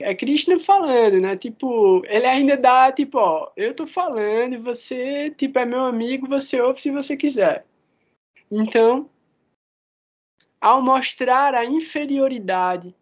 É 0.00 0.14
Krishna 0.14 0.60
falando, 0.60 1.20
né? 1.20 1.36
Tipo, 1.36 2.02
ele 2.06 2.26
ainda 2.26 2.56
dá, 2.56 2.92
tipo, 2.92 3.18
ó, 3.18 3.50
eu 3.56 3.74
tô 3.74 3.86
falando 3.86 4.54
e 4.54 4.58
você, 4.58 5.30
tipo, 5.32 5.58
é 5.58 5.64
meu 5.64 5.84
amigo, 5.84 6.28
você 6.28 6.60
ouve 6.60 6.80
se 6.80 6.90
você 6.92 7.16
quiser. 7.16 7.66
Então, 8.50 9.10
ao 10.60 10.80
mostrar 10.80 11.54
a 11.54 11.64
inferioridade 11.64 12.94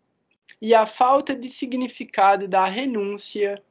e 0.61 0.75
a 0.75 0.87
falta 0.87 1.35
de 1.35 1.51
significado 1.51 2.49
da 2.49 2.65
renúncia, 2.65 3.63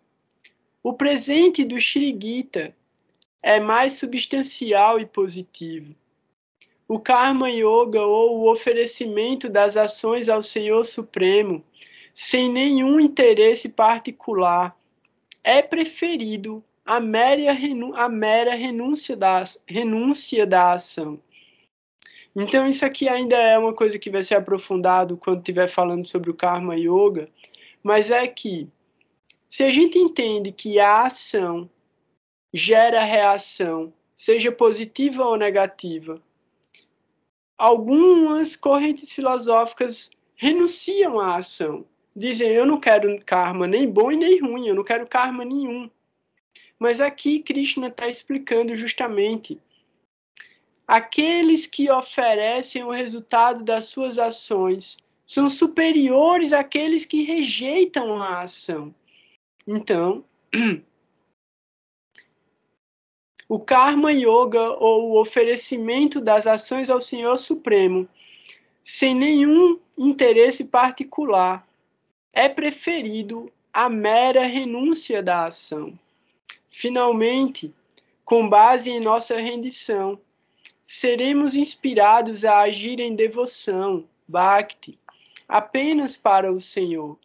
o 0.84 0.94
presente 0.94 1.64
do 1.64 1.82
Shirigita 1.82 2.76
é 3.42 3.60
mais 3.60 3.94
substancial 3.94 5.00
e 5.00 5.06
positivo. 5.06 5.96
O 6.88 7.00
Karma 7.00 7.50
Yoga 7.50 8.04
ou 8.04 8.40
o 8.40 8.52
oferecimento 8.52 9.50
das 9.50 9.76
ações 9.76 10.30
ao 10.30 10.44
Senhor 10.44 10.84
Supremo, 10.86 11.64
sem 12.16 12.50
nenhum 12.50 12.98
interesse 12.98 13.68
particular, 13.68 14.74
é 15.44 15.62
preferido 15.62 16.64
à 16.86 17.00
mera, 17.00 17.52
renu 17.52 17.94
à 17.94 18.08
mera 18.08 18.56
renúncia, 18.56 19.18
da, 19.18 19.44
renúncia 19.68 20.48
da 20.48 20.74
ação. 20.74 21.20
Então, 22.34 22.68
isso 22.68 22.86
aqui 22.86 23.10
ainda 23.10 23.36
é 23.36 23.58
uma 23.58 23.74
coisa 23.74 24.00
que 24.00 24.10
vai 24.10 24.24
ser 24.24 24.36
aprofundado 24.36 25.18
quando 25.18 25.40
estiver 25.40 25.68
falando 25.68 26.08
sobre 26.08 26.30
o 26.30 26.34
Karma 26.34 26.76
Yoga, 26.76 27.30
mas 27.84 28.10
é 28.12 28.26
que 28.28 28.68
se 29.50 29.64
a 29.64 29.72
gente 29.72 29.98
entende 30.00 30.52
que 30.52 30.80
a 30.80 31.04
ação 31.04 31.70
gera 32.54 33.04
reação, 33.04 33.94
seja 34.16 34.52
positiva 34.52 35.26
ou 35.26 35.38
negativa, 35.38 36.22
algumas 37.58 38.56
correntes 38.56 39.12
filosóficas 39.12 40.10
renunciam 40.36 41.20
à 41.20 41.38
ação. 41.38 41.86
Dizem, 42.16 42.50
eu 42.50 42.66
não 42.66 42.80
quero 42.80 43.22
karma 43.26 43.68
nem 43.68 43.90
bom 43.90 44.12
e 44.12 44.16
nem 44.16 44.40
ruim, 44.40 44.68
eu 44.68 44.76
não 44.76 44.84
quero 44.84 45.06
karma 45.06 45.44
nenhum. 45.44 45.90
Mas 46.80 47.02
aqui 47.02 47.40
Krishna 47.40 47.88
está 47.88 48.08
explicando 48.08 48.76
justamente 48.76 49.60
aqueles 50.88 51.66
que 51.66 51.90
oferecem 51.90 52.84
o 52.84 52.92
resultado 52.92 53.64
das 53.64 53.86
suas 53.86 54.18
ações 54.20 54.98
são 55.26 55.50
superiores 55.50 56.54
àqueles 56.54 57.06
que 57.06 57.24
rejeitam 57.24 58.22
a 58.22 58.44
ação. 58.44 58.94
Então, 59.66 60.24
o 63.50 63.60
Karma 63.60 64.12
Yoga 64.12 64.72
ou 64.80 65.10
o 65.10 65.20
oferecimento 65.20 66.22
das 66.22 66.46
ações 66.46 66.90
ao 66.90 67.02
Senhor 67.02 67.38
Supremo, 67.38 68.08
sem 68.84 69.16
nenhum 69.16 69.80
interesse 69.98 70.66
particular, 70.66 71.65
é 72.36 72.48
preferido 72.48 73.52
à 73.74 73.90
mera 73.90 74.46
renúncia 74.46 75.24
da 75.24 75.48
ação. 75.48 75.98
Finalmente, 76.70 77.74
com 78.24 78.48
base 78.48 78.92
em 78.92 79.00
nossa 79.00 79.38
rendição, 79.38 80.20
seremos 80.86 81.56
inspirados 81.56 82.46
a 82.46 82.60
agir 82.60 83.00
em 83.00 83.16
devoção, 83.16 84.06
bhakti, 84.28 85.00
apenas 85.48 86.18
para 86.18 86.52
o 86.52 86.60
Senhor, 86.60 87.18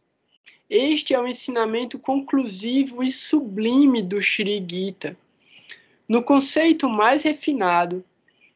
este 0.71 1.13
é 1.13 1.21
o 1.21 1.27
ensinamento 1.27 1.99
conclusivo 1.99 3.03
e 3.03 3.11
sublime 3.11 4.01
do 4.05 4.23
Sri 4.23 4.65
Gita. 4.65 5.17
No 6.09 6.23
conceito 6.23 6.89
mais 6.89 7.25
refinado, 7.25 8.05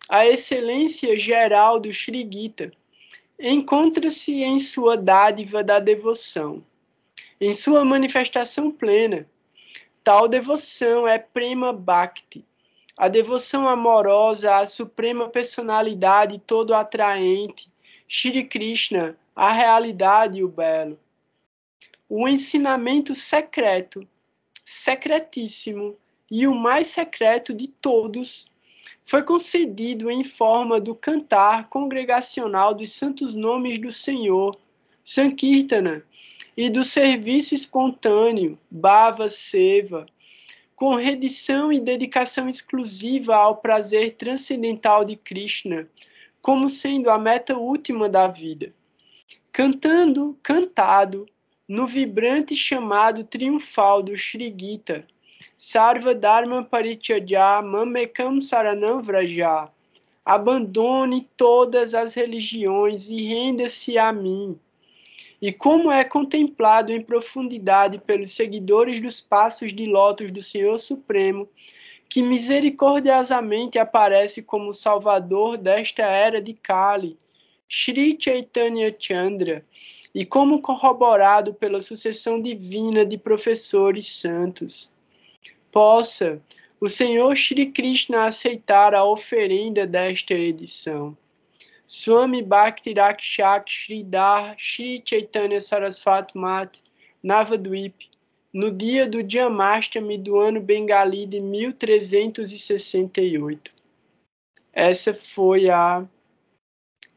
a 0.08 0.24
excelência 0.24 1.18
geral 1.18 1.80
do 1.80 1.92
Sri 1.92 2.24
Gita 2.30 2.70
encontra-se 3.38 4.42
em 4.42 4.58
sua 4.58 4.96
dádiva 4.96 5.62
da 5.62 5.78
devoção. 5.78 6.62
Em 7.40 7.52
sua 7.52 7.84
manifestação 7.84 8.70
plena, 8.70 9.26
tal 10.02 10.28
devoção 10.28 11.06
é 11.06 11.18
Prema 11.18 11.72
Bhakti, 11.72 12.44
a 12.96 13.08
devoção 13.08 13.68
amorosa 13.68 14.56
à 14.56 14.66
suprema 14.66 15.28
personalidade 15.28 16.40
todo 16.46 16.74
atraente, 16.74 17.68
Shri 18.06 18.44
Krishna, 18.44 19.16
a 19.34 19.52
realidade 19.52 20.38
e 20.38 20.44
o 20.44 20.48
belo 20.48 20.98
o 22.08 22.28
ensinamento 22.28 23.14
secreto, 23.14 24.06
secretíssimo 24.64 25.96
e 26.30 26.46
o 26.46 26.54
mais 26.54 26.86
secreto 26.88 27.52
de 27.52 27.68
todos, 27.68 28.46
foi 29.04 29.22
concedido 29.22 30.10
em 30.10 30.24
forma 30.24 30.80
do 30.80 30.94
cantar 30.94 31.68
congregacional 31.68 32.74
dos 32.74 32.92
santos 32.92 33.34
nomes 33.34 33.78
do 33.78 33.92
Senhor, 33.92 34.56
Sankirtana, 35.04 36.02
e 36.56 36.70
do 36.70 36.84
serviço 36.84 37.54
espontâneo, 37.54 38.58
Bhava 38.70 39.28
Seva, 39.28 40.06
com 40.76 40.94
redição 40.94 41.72
e 41.72 41.80
dedicação 41.80 42.48
exclusiva 42.48 43.34
ao 43.36 43.56
prazer 43.56 44.14
transcendental 44.14 45.04
de 45.04 45.16
Krishna, 45.16 45.88
como 46.40 46.68
sendo 46.68 47.10
a 47.10 47.18
meta 47.18 47.56
última 47.56 48.08
da 48.08 48.26
vida. 48.26 48.72
Cantando, 49.52 50.38
cantado, 50.42 51.26
no 51.66 51.86
vibrante 51.86 52.56
chamado 52.56 53.24
triunfal 53.24 54.02
do 54.02 54.16
Sri 54.16 54.54
Gita, 54.56 55.06
Sarva 55.66 56.14
Dharma 56.14 56.62
Parityajya 56.62 57.62
Mamekam 57.62 58.40
Saranam 58.42 59.02
Vraja. 59.02 59.70
Abandone 60.22 61.26
todas 61.38 61.94
as 61.94 62.14
religiões 62.14 63.08
e 63.08 63.24
renda-se 63.24 63.96
a 63.96 64.12
mim. 64.12 64.58
E 65.40 65.52
como 65.52 65.90
é 65.90 66.04
contemplado 66.04 66.92
em 66.92 67.02
profundidade 67.02 67.98
pelos 67.98 68.34
seguidores 68.34 69.02
dos 69.02 69.22
passos 69.22 69.74
de 69.74 69.86
lótus 69.86 70.30
do 70.30 70.42
Senhor 70.42 70.78
Supremo, 70.78 71.48
que 72.10 72.22
misericordiosamente 72.22 73.78
aparece 73.78 74.42
como 74.42 74.74
salvador 74.74 75.56
desta 75.56 76.02
era 76.02 76.42
de 76.42 76.52
Kali, 76.52 77.16
Sri 77.68 78.16
Chaitanya 78.20 78.94
Chandra, 78.96 79.64
e 80.14 80.26
como 80.26 80.60
corroborado 80.60 81.54
pela 81.54 81.80
sucessão 81.80 82.40
divina 82.40 83.04
de 83.04 83.16
professores 83.16 84.20
santos. 84.20 84.92
Possa 85.74 86.40
o 86.80 86.88
Senhor 86.88 87.34
Shri 87.34 87.72
Krishna 87.72 88.26
aceitar 88.26 88.94
a 88.94 89.04
oferenda 89.04 89.84
desta 89.84 90.32
edição. 90.32 91.18
Swami 91.88 92.42
Bhakti 92.42 92.94
Rakshak 92.94 93.68
Sridhar 93.68 94.54
Shri 94.56 95.02
Chaitanya 95.04 95.60
Saraswati 95.60 96.38
Mat 96.38 96.78
Navadvip, 97.20 98.08
no 98.52 98.70
dia 98.70 99.08
do 99.08 99.28
Jamashtami 99.28 100.16
do 100.16 100.38
ano 100.38 100.60
Bengali 100.60 101.26
de 101.26 101.40
1368. 101.40 103.74
Essa 104.72 105.12
foi 105.12 105.68
a 105.68 106.06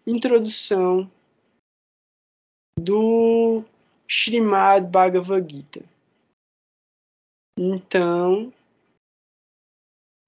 introdução 0.07 1.07
do 2.79 3.63
Srimad 4.07 4.89
Bhagavad 4.89 5.47
Gita. 5.47 5.96
Então, 7.59 8.53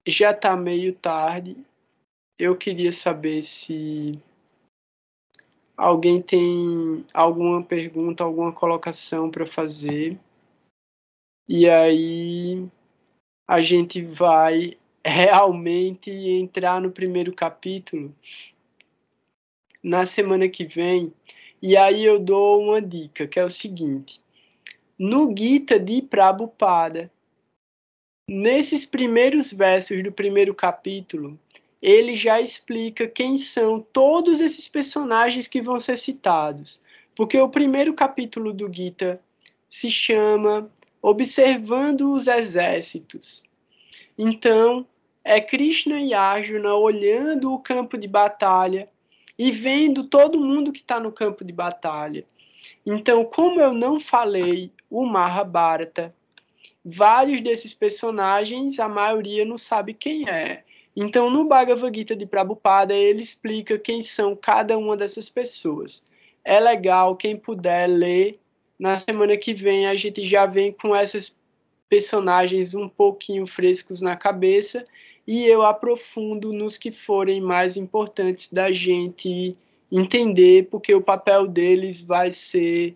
já 0.04 0.32
está 0.32 0.56
meio 0.56 0.92
tarde. 0.96 1.56
Eu 2.36 2.56
queria 2.56 2.90
saber 2.90 3.44
se 3.44 4.18
alguém 5.76 6.20
tem 6.20 7.06
alguma 7.14 7.62
pergunta, 7.62 8.24
alguma 8.24 8.52
colocação 8.52 9.30
para 9.30 9.46
fazer. 9.46 10.18
E 11.48 11.68
aí 11.68 12.68
a 13.46 13.60
gente 13.60 14.02
vai 14.02 14.76
realmente 15.04 16.10
entrar 16.10 16.80
no 16.80 16.90
primeiro 16.90 17.32
capítulo 17.32 18.12
na 19.80 20.04
semana 20.04 20.48
que 20.48 20.64
vem. 20.64 21.12
E 21.62 21.76
aí 21.76 22.04
eu 22.04 22.18
dou 22.18 22.60
uma 22.60 22.82
dica, 22.82 23.28
que 23.28 23.38
é 23.38 23.44
o 23.44 23.50
seguinte: 23.50 24.20
no 24.98 25.32
Gita 25.36 25.78
de 25.78 26.02
Prabhupada, 26.02 27.08
nesses 28.32 28.86
primeiros 28.86 29.52
versos 29.52 30.04
do 30.04 30.12
primeiro 30.12 30.54
capítulo, 30.54 31.36
ele 31.82 32.14
já 32.14 32.40
explica 32.40 33.08
quem 33.08 33.38
são 33.38 33.80
todos 33.92 34.40
esses 34.40 34.68
personagens 34.68 35.48
que 35.48 35.60
vão 35.60 35.80
ser 35.80 35.98
citados. 35.98 36.80
Porque 37.16 37.36
o 37.36 37.48
primeiro 37.48 37.92
capítulo 37.92 38.52
do 38.52 38.72
Gita 38.72 39.20
se 39.68 39.90
chama 39.90 40.70
Observando 41.02 42.14
os 42.14 42.28
Exércitos. 42.28 43.42
Então, 44.16 44.86
é 45.24 45.40
Krishna 45.40 46.00
e 46.00 46.14
Arjuna 46.14 46.76
olhando 46.76 47.52
o 47.52 47.58
campo 47.58 47.98
de 47.98 48.06
batalha 48.06 48.88
e 49.36 49.50
vendo 49.50 50.04
todo 50.04 50.38
mundo 50.38 50.70
que 50.70 50.78
está 50.78 51.00
no 51.00 51.10
campo 51.10 51.44
de 51.44 51.52
batalha. 51.52 52.24
Então, 52.86 53.24
como 53.24 53.60
eu 53.60 53.72
não 53.72 53.98
falei 53.98 54.70
o 54.88 55.04
Mahabharata, 55.04 56.14
vários 56.84 57.40
desses 57.40 57.74
personagens, 57.74 58.78
a 58.78 58.88
maioria 58.88 59.44
não 59.44 59.58
sabe 59.58 59.94
quem 59.94 60.28
é. 60.28 60.64
Então, 60.96 61.30
no 61.30 61.44
Bhagavad 61.44 61.96
Gita 61.96 62.16
de 62.16 62.26
Prabhupada, 62.26 62.94
ele 62.94 63.22
explica 63.22 63.78
quem 63.78 64.02
são 64.02 64.34
cada 64.34 64.76
uma 64.76 64.96
dessas 64.96 65.28
pessoas. 65.28 66.04
É 66.44 66.58
legal, 66.58 67.16
quem 67.16 67.36
puder 67.36 67.86
ler. 67.86 68.38
Na 68.78 68.98
semana 68.98 69.36
que 69.36 69.52
vem, 69.52 69.86
a 69.86 69.94
gente 69.94 70.26
já 70.26 70.46
vem 70.46 70.72
com 70.72 70.96
esses 70.96 71.36
personagens 71.88 72.74
um 72.74 72.88
pouquinho 72.88 73.46
frescos 73.46 74.00
na 74.00 74.16
cabeça 74.16 74.86
e 75.26 75.44
eu 75.44 75.62
aprofundo 75.62 76.52
nos 76.52 76.78
que 76.78 76.90
forem 76.90 77.40
mais 77.40 77.76
importantes 77.76 78.52
da 78.52 78.72
gente 78.72 79.56
entender, 79.90 80.68
porque 80.70 80.94
o 80.94 81.02
papel 81.02 81.46
deles 81.46 82.00
vai 82.00 82.32
ser 82.32 82.94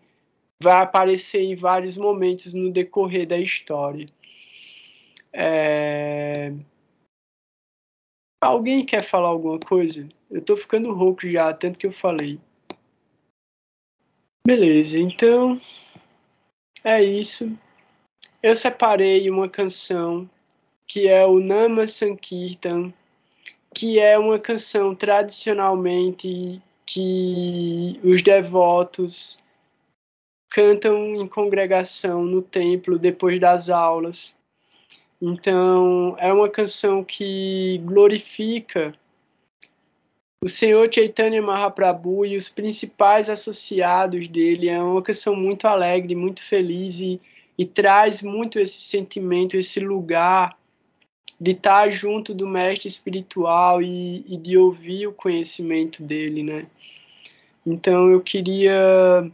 vai 0.62 0.82
aparecer 0.82 1.42
em 1.42 1.54
vários 1.54 1.96
momentos 1.96 2.52
no 2.54 2.70
decorrer 2.70 3.26
da 3.26 3.38
história. 3.38 4.06
É... 5.32 6.52
Alguém 8.40 8.84
quer 8.84 9.02
falar 9.02 9.28
alguma 9.28 9.58
coisa? 9.58 10.08
Eu 10.30 10.42
tô 10.42 10.56
ficando 10.56 10.92
rouco 10.92 11.28
já, 11.28 11.52
tanto 11.52 11.78
que 11.78 11.86
eu 11.86 11.92
falei. 11.92 12.38
Beleza, 14.46 14.98
então 14.98 15.60
é 16.84 17.02
isso. 17.02 17.58
Eu 18.42 18.54
separei 18.54 19.30
uma 19.30 19.48
canção 19.48 20.28
que 20.86 21.08
é 21.08 21.26
o 21.26 21.40
Nama 21.40 21.88
Sankirtan, 21.88 22.92
que 23.74 23.98
é 23.98 24.18
uma 24.18 24.38
canção 24.38 24.94
tradicionalmente 24.94 26.62
que 26.86 27.98
os 28.04 28.22
devotos 28.22 29.38
cantam 30.54 31.16
em 31.16 31.26
congregação 31.26 32.24
no 32.24 32.40
templo 32.40 32.96
depois 32.96 33.40
das 33.40 33.68
aulas. 33.68 34.32
Então, 35.20 36.14
é 36.16 36.32
uma 36.32 36.48
canção 36.48 37.02
que 37.02 37.80
glorifica 37.84 38.94
o 40.40 40.48
Senhor 40.48 40.88
Chaitanya 40.94 41.42
Mahaprabhu 41.42 42.24
e 42.24 42.36
os 42.36 42.48
principais 42.48 43.28
associados 43.28 44.28
dele. 44.28 44.68
É 44.68 44.80
uma 44.80 45.02
canção 45.02 45.34
muito 45.34 45.66
alegre, 45.66 46.14
muito 46.14 46.40
feliz 46.40 47.00
e, 47.00 47.20
e 47.58 47.66
traz 47.66 48.22
muito 48.22 48.60
esse 48.60 48.80
sentimento, 48.80 49.56
esse 49.56 49.80
lugar 49.80 50.56
de 51.40 51.50
estar 51.50 51.90
junto 51.90 52.32
do 52.32 52.46
mestre 52.46 52.88
espiritual 52.88 53.82
e, 53.82 54.24
e 54.28 54.36
de 54.36 54.56
ouvir 54.56 55.08
o 55.08 55.12
conhecimento 55.12 56.00
dele, 56.00 56.44
né? 56.44 56.66
Então 57.66 58.08
eu 58.08 58.20
queria 58.20 59.28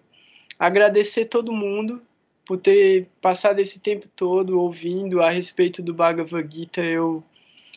agradecer 0.60 1.24
todo 1.24 1.54
mundo 1.54 2.02
por 2.46 2.58
ter 2.58 3.08
passado 3.22 3.60
esse 3.60 3.80
tempo 3.80 4.06
todo 4.14 4.60
ouvindo 4.60 5.22
a 5.22 5.30
respeito 5.30 5.82
do 5.82 5.94
Bhagavad 5.94 6.46
Gita. 6.54 6.82
Eu, 6.82 7.24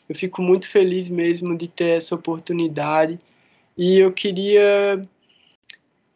eu 0.09 0.15
fico 0.15 0.41
muito 0.41 0.67
feliz 0.67 1.07
mesmo 1.07 1.57
de 1.57 1.69
ter 1.69 1.97
essa 1.99 2.13
oportunidade. 2.13 3.17
E 3.77 3.97
eu 3.97 4.11
queria 4.11 5.01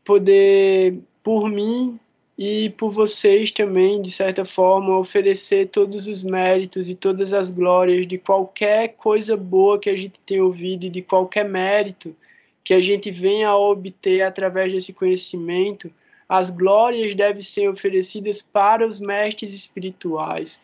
poder, 0.04 1.00
por 1.24 1.50
mim, 1.50 1.98
e 2.38 2.70
por 2.72 2.92
vocês 2.92 3.52
também, 3.52 4.02
de 4.02 4.12
certa 4.12 4.44
forma, 4.44 5.00
oferecer 5.00 5.70
todos 5.70 6.06
os 6.06 6.22
méritos 6.22 6.88
e 6.90 6.94
todas 6.94 7.32
as 7.32 7.50
glórias 7.50 8.06
de 8.08 8.18
qualquer 8.18 8.90
coisa 8.90 9.38
boa 9.38 9.80
que 9.80 9.90
a 9.90 9.98
gente 9.98 10.20
tem 10.26 10.42
ouvido 10.42 10.86
e 10.86 10.90
de 10.90 11.02
qualquer 11.02 11.48
mérito 11.48 12.16
que 12.64 12.74
a 12.74 12.82
gente 12.82 13.10
venha 13.10 13.48
a 13.48 13.58
obter 13.58 14.22
através 14.22 14.72
desse 14.72 14.92
conhecimento, 14.92 15.90
as 16.30 16.50
glórias 16.50 17.16
devem 17.16 17.42
ser 17.42 17.70
oferecidas 17.70 18.42
para 18.42 18.86
os 18.86 19.00
mestres 19.00 19.54
espirituais. 19.54 20.60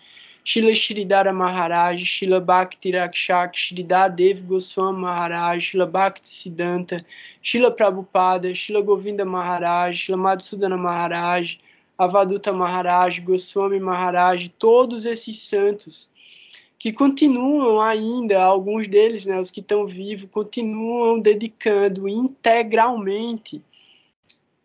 Shila 0.46 0.76
Shridhara 0.76 1.32
Maharaj, 1.32 2.04
Shila 2.04 2.42
Bhakti 2.42 2.92
Rakshak, 2.92 3.56
Shridadev 3.56 4.42
Goswami 4.42 5.00
Maharaj, 5.00 5.62
Shila 5.64 5.86
Bhakti 5.86 6.30
Siddhanta, 6.30 7.06
Shila 7.42 7.72
Prabhupada, 7.72 8.54
Shila 8.54 8.82
Govinda 8.82 9.24
Maharaj, 9.24 9.96
Shila 9.96 10.18
Madhusudana 10.18 10.78
Maharaj, 10.78 11.58
Avaduta 11.98 12.52
Maharaj, 12.52 13.22
Goswami 13.22 13.80
Maharaj, 13.80 14.50
todos 14.60 15.06
esses 15.06 15.42
santos 15.42 16.10
que 16.78 16.92
continuam 16.92 17.80
ainda, 17.80 18.44
alguns 18.44 18.90
deles, 18.90 19.26
né, 19.26 19.40
os 19.40 19.50
que 19.50 19.62
estão 19.62 19.86
vivos, 19.86 20.30
continuam 20.30 21.18
dedicando 21.18 22.10
integralmente 22.10 23.64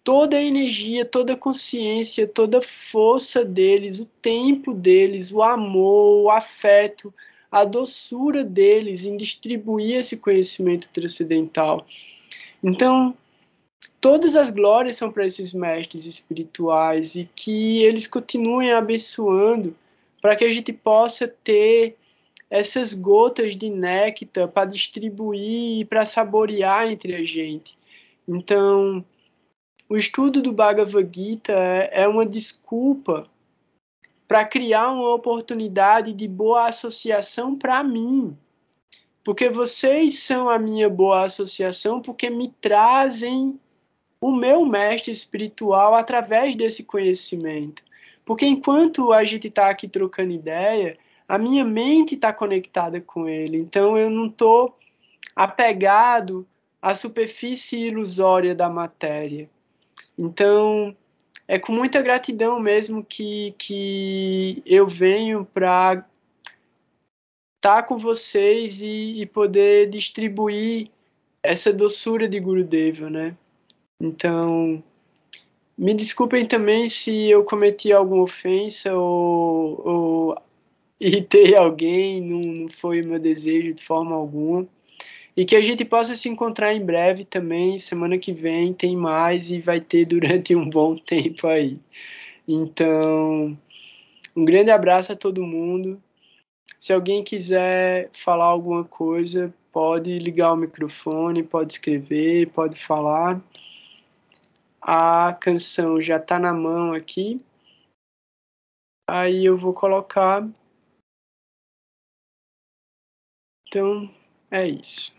toda 0.09 0.39
a 0.39 0.43
energia, 0.43 1.05
toda 1.05 1.35
a 1.35 1.37
consciência, 1.37 2.27
toda 2.27 2.61
a 2.61 2.63
força 2.63 3.45
deles, 3.45 4.01
o 4.01 4.07
tempo 4.07 4.73
deles, 4.73 5.31
o 5.31 5.43
amor, 5.43 6.23
o 6.23 6.31
afeto, 6.31 7.13
a 7.53 7.63
doçura 7.63 8.43
deles 8.43 9.05
em 9.05 9.19
distribuir 9.19 9.99
esse 9.99 10.17
conhecimento 10.17 10.89
transcendental. 10.95 11.87
Então, 12.65 13.15
todas 14.01 14.35
as 14.35 14.49
glórias 14.49 14.97
são 14.97 15.13
para 15.13 15.27
esses 15.27 15.53
mestres 15.53 16.07
espirituais 16.07 17.15
e 17.15 17.29
que 17.37 17.83
eles 17.83 18.07
continuem 18.07 18.73
abençoando 18.73 19.77
para 20.23 20.35
que 20.37 20.45
a 20.45 20.51
gente 20.51 20.73
possa 20.73 21.29
ter 21.29 21.99
essas 22.49 22.95
gotas 22.95 23.55
de 23.55 23.69
néctar 23.69 24.49
para 24.49 24.71
distribuir 24.71 25.81
e 25.81 25.85
para 25.85 26.07
saborear 26.07 26.91
entre 26.91 27.15
a 27.15 27.23
gente. 27.23 27.77
Então, 28.27 29.05
o 29.89 29.97
estudo 29.97 30.43
do 30.43 30.53
Bhagavad 30.53 31.09
Gita 31.11 31.53
é, 31.53 32.07
uma 32.07 32.27
desculpa 32.27 33.27
para 34.27 34.45
criar 34.45 34.91
uma 34.91 35.15
oportunidade 35.15 36.13
de 36.13 36.29
boa 36.29 36.69
associação 36.69 37.57
para 37.57 37.83
mim. 37.83 38.37
Porque 39.25 39.49
vocês 39.49 40.19
são 40.19 40.51
a 40.51 40.59
minha 40.59 40.91
boa 40.91 41.25
associação, 41.25 42.03
porque 42.03 42.29
me 42.29 42.49
trazem 42.61 43.59
o 44.21 44.31
meu 44.31 44.67
mestre 44.67 45.13
espiritual 45.13 45.95
através 45.95 46.55
desse 46.55 46.85
conhecimento. 46.85 47.83
Porque 48.27 48.45
enquanto 48.45 49.13
a 49.13 49.25
gente 49.25 49.49
está 49.49 49.71
aqui 49.71 49.89
trocando 49.89 50.33
ideia, 50.33 50.99
a 51.27 51.39
minha 51.39 51.65
mente 51.65 52.15
está 52.15 52.31
conectada 52.31 53.01
com 53.01 53.27
ele. 53.27 53.57
Então 53.57 53.97
eu 53.97 54.11
não 54.11 54.27
estou 54.27 54.77
apegado 55.35 56.47
à 56.83 56.95
superfície 56.95 57.87
ilusória 57.87 58.55
da 58.55 58.69
matéria. 58.69 59.49
Então, 60.19 60.97
é 61.47 61.59
com 61.59 61.73
muita 61.73 62.03
gratidão 62.03 62.59
mesmo 62.59 63.05
que, 63.05 63.55
que 63.57 64.63
eu 64.67 64.89
venho 64.89 65.45
para 65.45 66.05
estar 67.57 67.85
com 67.85 67.99
vocês 67.99 68.83
e, 68.83 69.21
e 69.21 69.27
poder 69.27 69.89
distribuir 69.91 70.91
essa 71.43 71.73
doçura 71.73 72.29
de 72.29 72.41
Gurudeva, 72.41 73.09
né? 73.09 73.37
Então, 74.01 74.83
me 75.77 75.95
desculpem 75.95 76.47
também 76.47 76.89
se 76.89 77.31
eu 77.31 77.45
cometi 77.45 77.93
alguma 77.93 78.25
ofensa 78.25 78.95
ou, 78.95 79.87
ou 79.87 80.43
irritei 81.01 81.55
alguém, 81.55 82.21
não, 82.21 82.41
não 82.41 82.69
foi 82.69 83.01
o 83.01 83.07
meu 83.07 83.19
desejo 83.19 83.75
de 83.75 83.85
forma 83.85 84.15
alguma. 84.15 84.67
E 85.39 85.45
que 85.45 85.55
a 85.55 85.61
gente 85.61 85.85
possa 85.85 86.17
se 86.17 86.29
encontrar 86.29 86.75
em 86.75 86.85
breve 86.85 87.25
também, 87.25 87.79
semana 87.79 88.19
que 88.19 88.33
vem 88.33 88.75
tem 88.75 88.97
mais 88.97 89.53
e 89.53 89.61
vai 89.61 89.81
ter 89.81 90.05
durante 90.05 90.57
um 90.57 90.69
bom 90.69 90.97
tempo 90.99 91.47
aí. 91.47 91.79
Então, 92.49 93.57
um 94.35 94.45
grande 94.45 94.73
abraço 94.73 95.13
a 95.13 95.17
todo 95.17 95.47
mundo. 95.47 96.03
Se 96.81 96.93
alguém 96.93 97.23
quiser 97.23 98.11
falar 98.15 98.47
alguma 98.47 98.83
coisa, 98.83 99.55
pode 99.71 100.19
ligar 100.19 100.53
o 100.53 100.57
microfone, 100.57 101.45
pode 101.45 101.75
escrever, 101.75 102.51
pode 102.51 102.85
falar. 102.85 103.41
A 104.83 105.39
canção 105.41 106.03
já 106.03 106.17
está 106.17 106.37
na 106.41 106.53
mão 106.53 106.93
aqui. 106.93 107.41
Aí 109.09 109.45
eu 109.45 109.57
vou 109.57 109.73
colocar. 109.73 110.45
Então, 113.69 114.18
é 114.51 114.67
isso. 114.69 115.13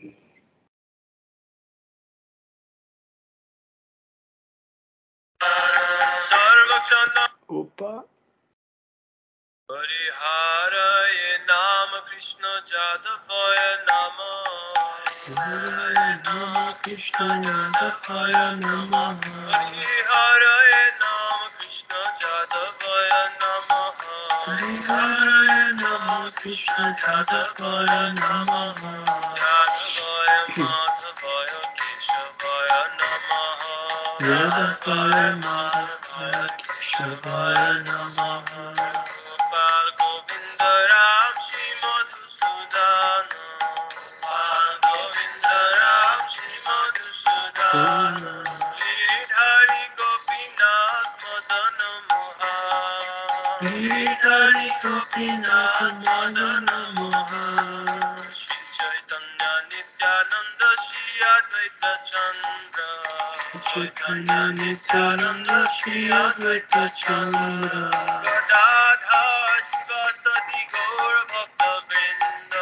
Opa. 7.48 8.06
Hariharaya 9.70 11.34
Nama 11.48 12.00
Krishna 12.10 12.52
Jadavaya 12.70 13.70
Nama 13.90 14.30
Hariharaya 15.26 16.22
Nama 16.26 16.74
Krishna 16.84 17.28
Jadavaya 17.46 18.46
Nama 18.62 19.04
Hariharaya 19.54 20.86
Nama 21.02 21.48
Krishna 21.58 22.02
Jadavaya 22.22 23.22
Nama 23.40 23.49
Hariharaya 24.50 25.78
Nama 25.78 26.32
Krishna 26.36 26.86
Jadavaya 27.02 28.02
Nama 28.18 28.62
Jadavaya 28.82 30.40
Madhavaya 30.58 31.62
Keshavaya 31.78 32.82
Nama 33.00 33.42
Jadavaya 34.26 35.28
Madhavaya 35.46 36.48
Keshavaya 36.66 37.70
Nama 37.86 38.30
Gopinath 54.84 55.82
मन 56.04 56.38
नमः 56.68 57.32
श्री 58.34 58.60
चैतन्य 58.78 59.48
नित्यानन्द 59.72 60.62
श्री 60.84 61.24
अद्वैत 61.30 61.86
चन्द्र 62.10 62.88
चैतन्य 63.68 64.38
नित्यानन्द 64.60 65.52
श्री 65.78 66.10
अद्वैत 66.20 66.78
चन्द्र 67.02 67.84
गदाधर 68.28 69.62
शिव 69.72 69.92
सति 70.22 70.64
गौर 70.76 71.16
भक्तवृन्द 71.34 72.56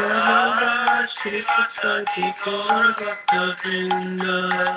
गदाधर 0.00 1.06
शिव 1.16 1.52
सति 1.78 2.32
गौर 2.44 2.88
भक्तवृन्द 3.02 4.24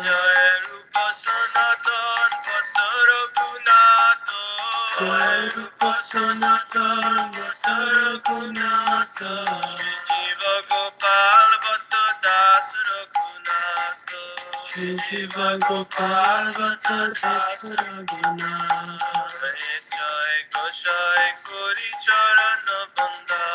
जय 0.06 0.52
रूप 0.66 0.98
सनातन 1.22 2.38
भक्त 2.48 2.80
रघुनाथ 3.10 4.34
जय 5.00 5.50
रूप 5.58 5.93
রঘুনাথ 6.14 6.76
রঘুনাথ 7.97 9.20
শিব 10.07 10.41
গোপাল 10.70 11.49
বত 11.64 11.93
দাস 12.26 12.68
রঘুনাথ 12.88 14.09
শিব 14.99 15.36
গোপাল 15.61 16.45
বত 16.57 16.88
দাস 17.16 17.59
রঘুনাথ 17.80 19.39
জয় 19.91 20.38
গোসাই 20.53 21.28
করি 21.41 21.89
চরণ 22.05 22.68
বন্দা 22.95 23.45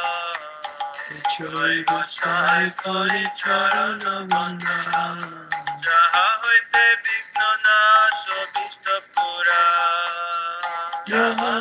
জয় 1.32 1.78
গোসাই 1.88 2.64
করি 2.78 3.24
চরণ 3.36 4.04
বন্দা 4.26 4.78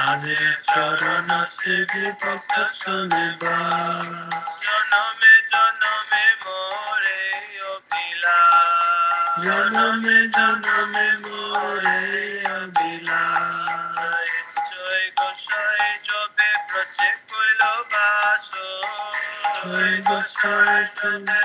তাদের 0.00 0.48
চরণ 0.66 1.30
সেবি 1.56 2.04
ভক্ত 2.20 2.52
শোনেবা 2.78 3.58
জনমে 4.64 5.34
জনমে 5.52 6.26
মোরে 6.44 7.20
অবিলা 7.70 8.40
জনমে 9.44 10.18
জনমে 10.36 11.08
মোরে 11.24 12.00
অবিলা 12.56 13.22
জয় 14.70 15.04
গোসাই 15.18 15.88
জবে 16.06 16.50
ব্রজে 16.68 17.10
কইল 17.28 17.62
বাস 17.92 18.48
জয় 19.58 19.94
গোসাই 20.08 20.80
জবে 20.96 21.39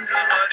Thank 0.00 0.10
you. 0.10 0.51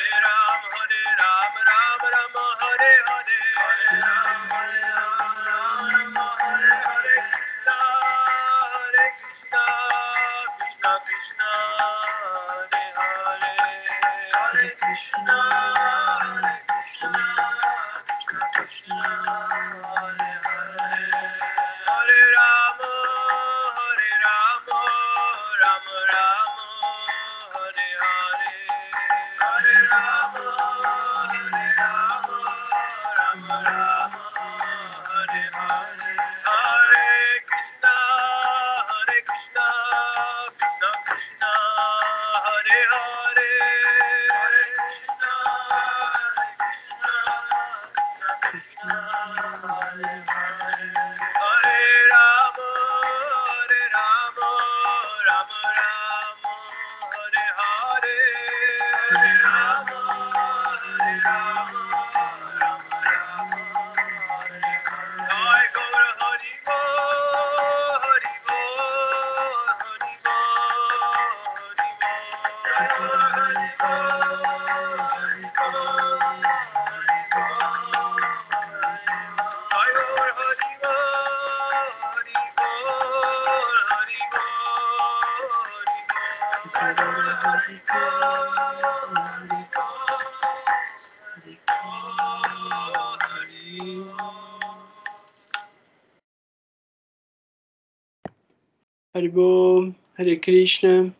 Krishna. 100.70 101.14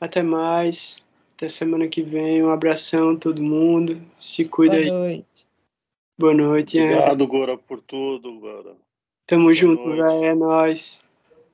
Até 0.00 0.22
mais. 0.22 1.02
Até 1.36 1.48
semana 1.48 1.88
que 1.88 2.02
vem. 2.02 2.42
Um 2.42 2.50
abração 2.50 3.16
todo 3.16 3.42
mundo. 3.42 4.00
Se 4.18 4.44
cuida 4.44 4.76
Boa 4.76 4.84
aí. 4.84 4.90
noite. 4.90 5.46
Boa 6.18 6.34
noite. 6.34 6.80
Obrigado, 6.80 7.26
Gora, 7.26 7.58
por 7.58 7.80
tudo, 7.80 8.38
Gora. 8.38 8.74
Tamo 9.26 9.44
Boa 9.44 9.54
junto, 9.54 9.84
velho. 9.90 10.24
É 10.24 10.34
nóis. 10.34 11.00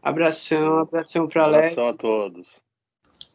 Abração, 0.02 0.78
abração 0.78 1.26
pra 1.26 1.46
Léo. 1.46 1.60
Abração 1.60 1.88
a 1.88 1.94
todos. 1.94 2.62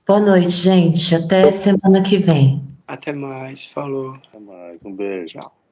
Boa 0.07 0.19
noite, 0.19 0.49
gente. 0.49 1.15
Até 1.15 1.51
semana 1.51 2.03
que 2.03 2.17
vem. 2.17 2.61
Até 2.87 3.11
mais. 3.11 3.65
Falou. 3.67 4.15
Até 4.15 4.39
mais. 4.39 4.79
Um 4.85 4.93
beijo. 4.93 5.39
Tchau. 5.39 5.62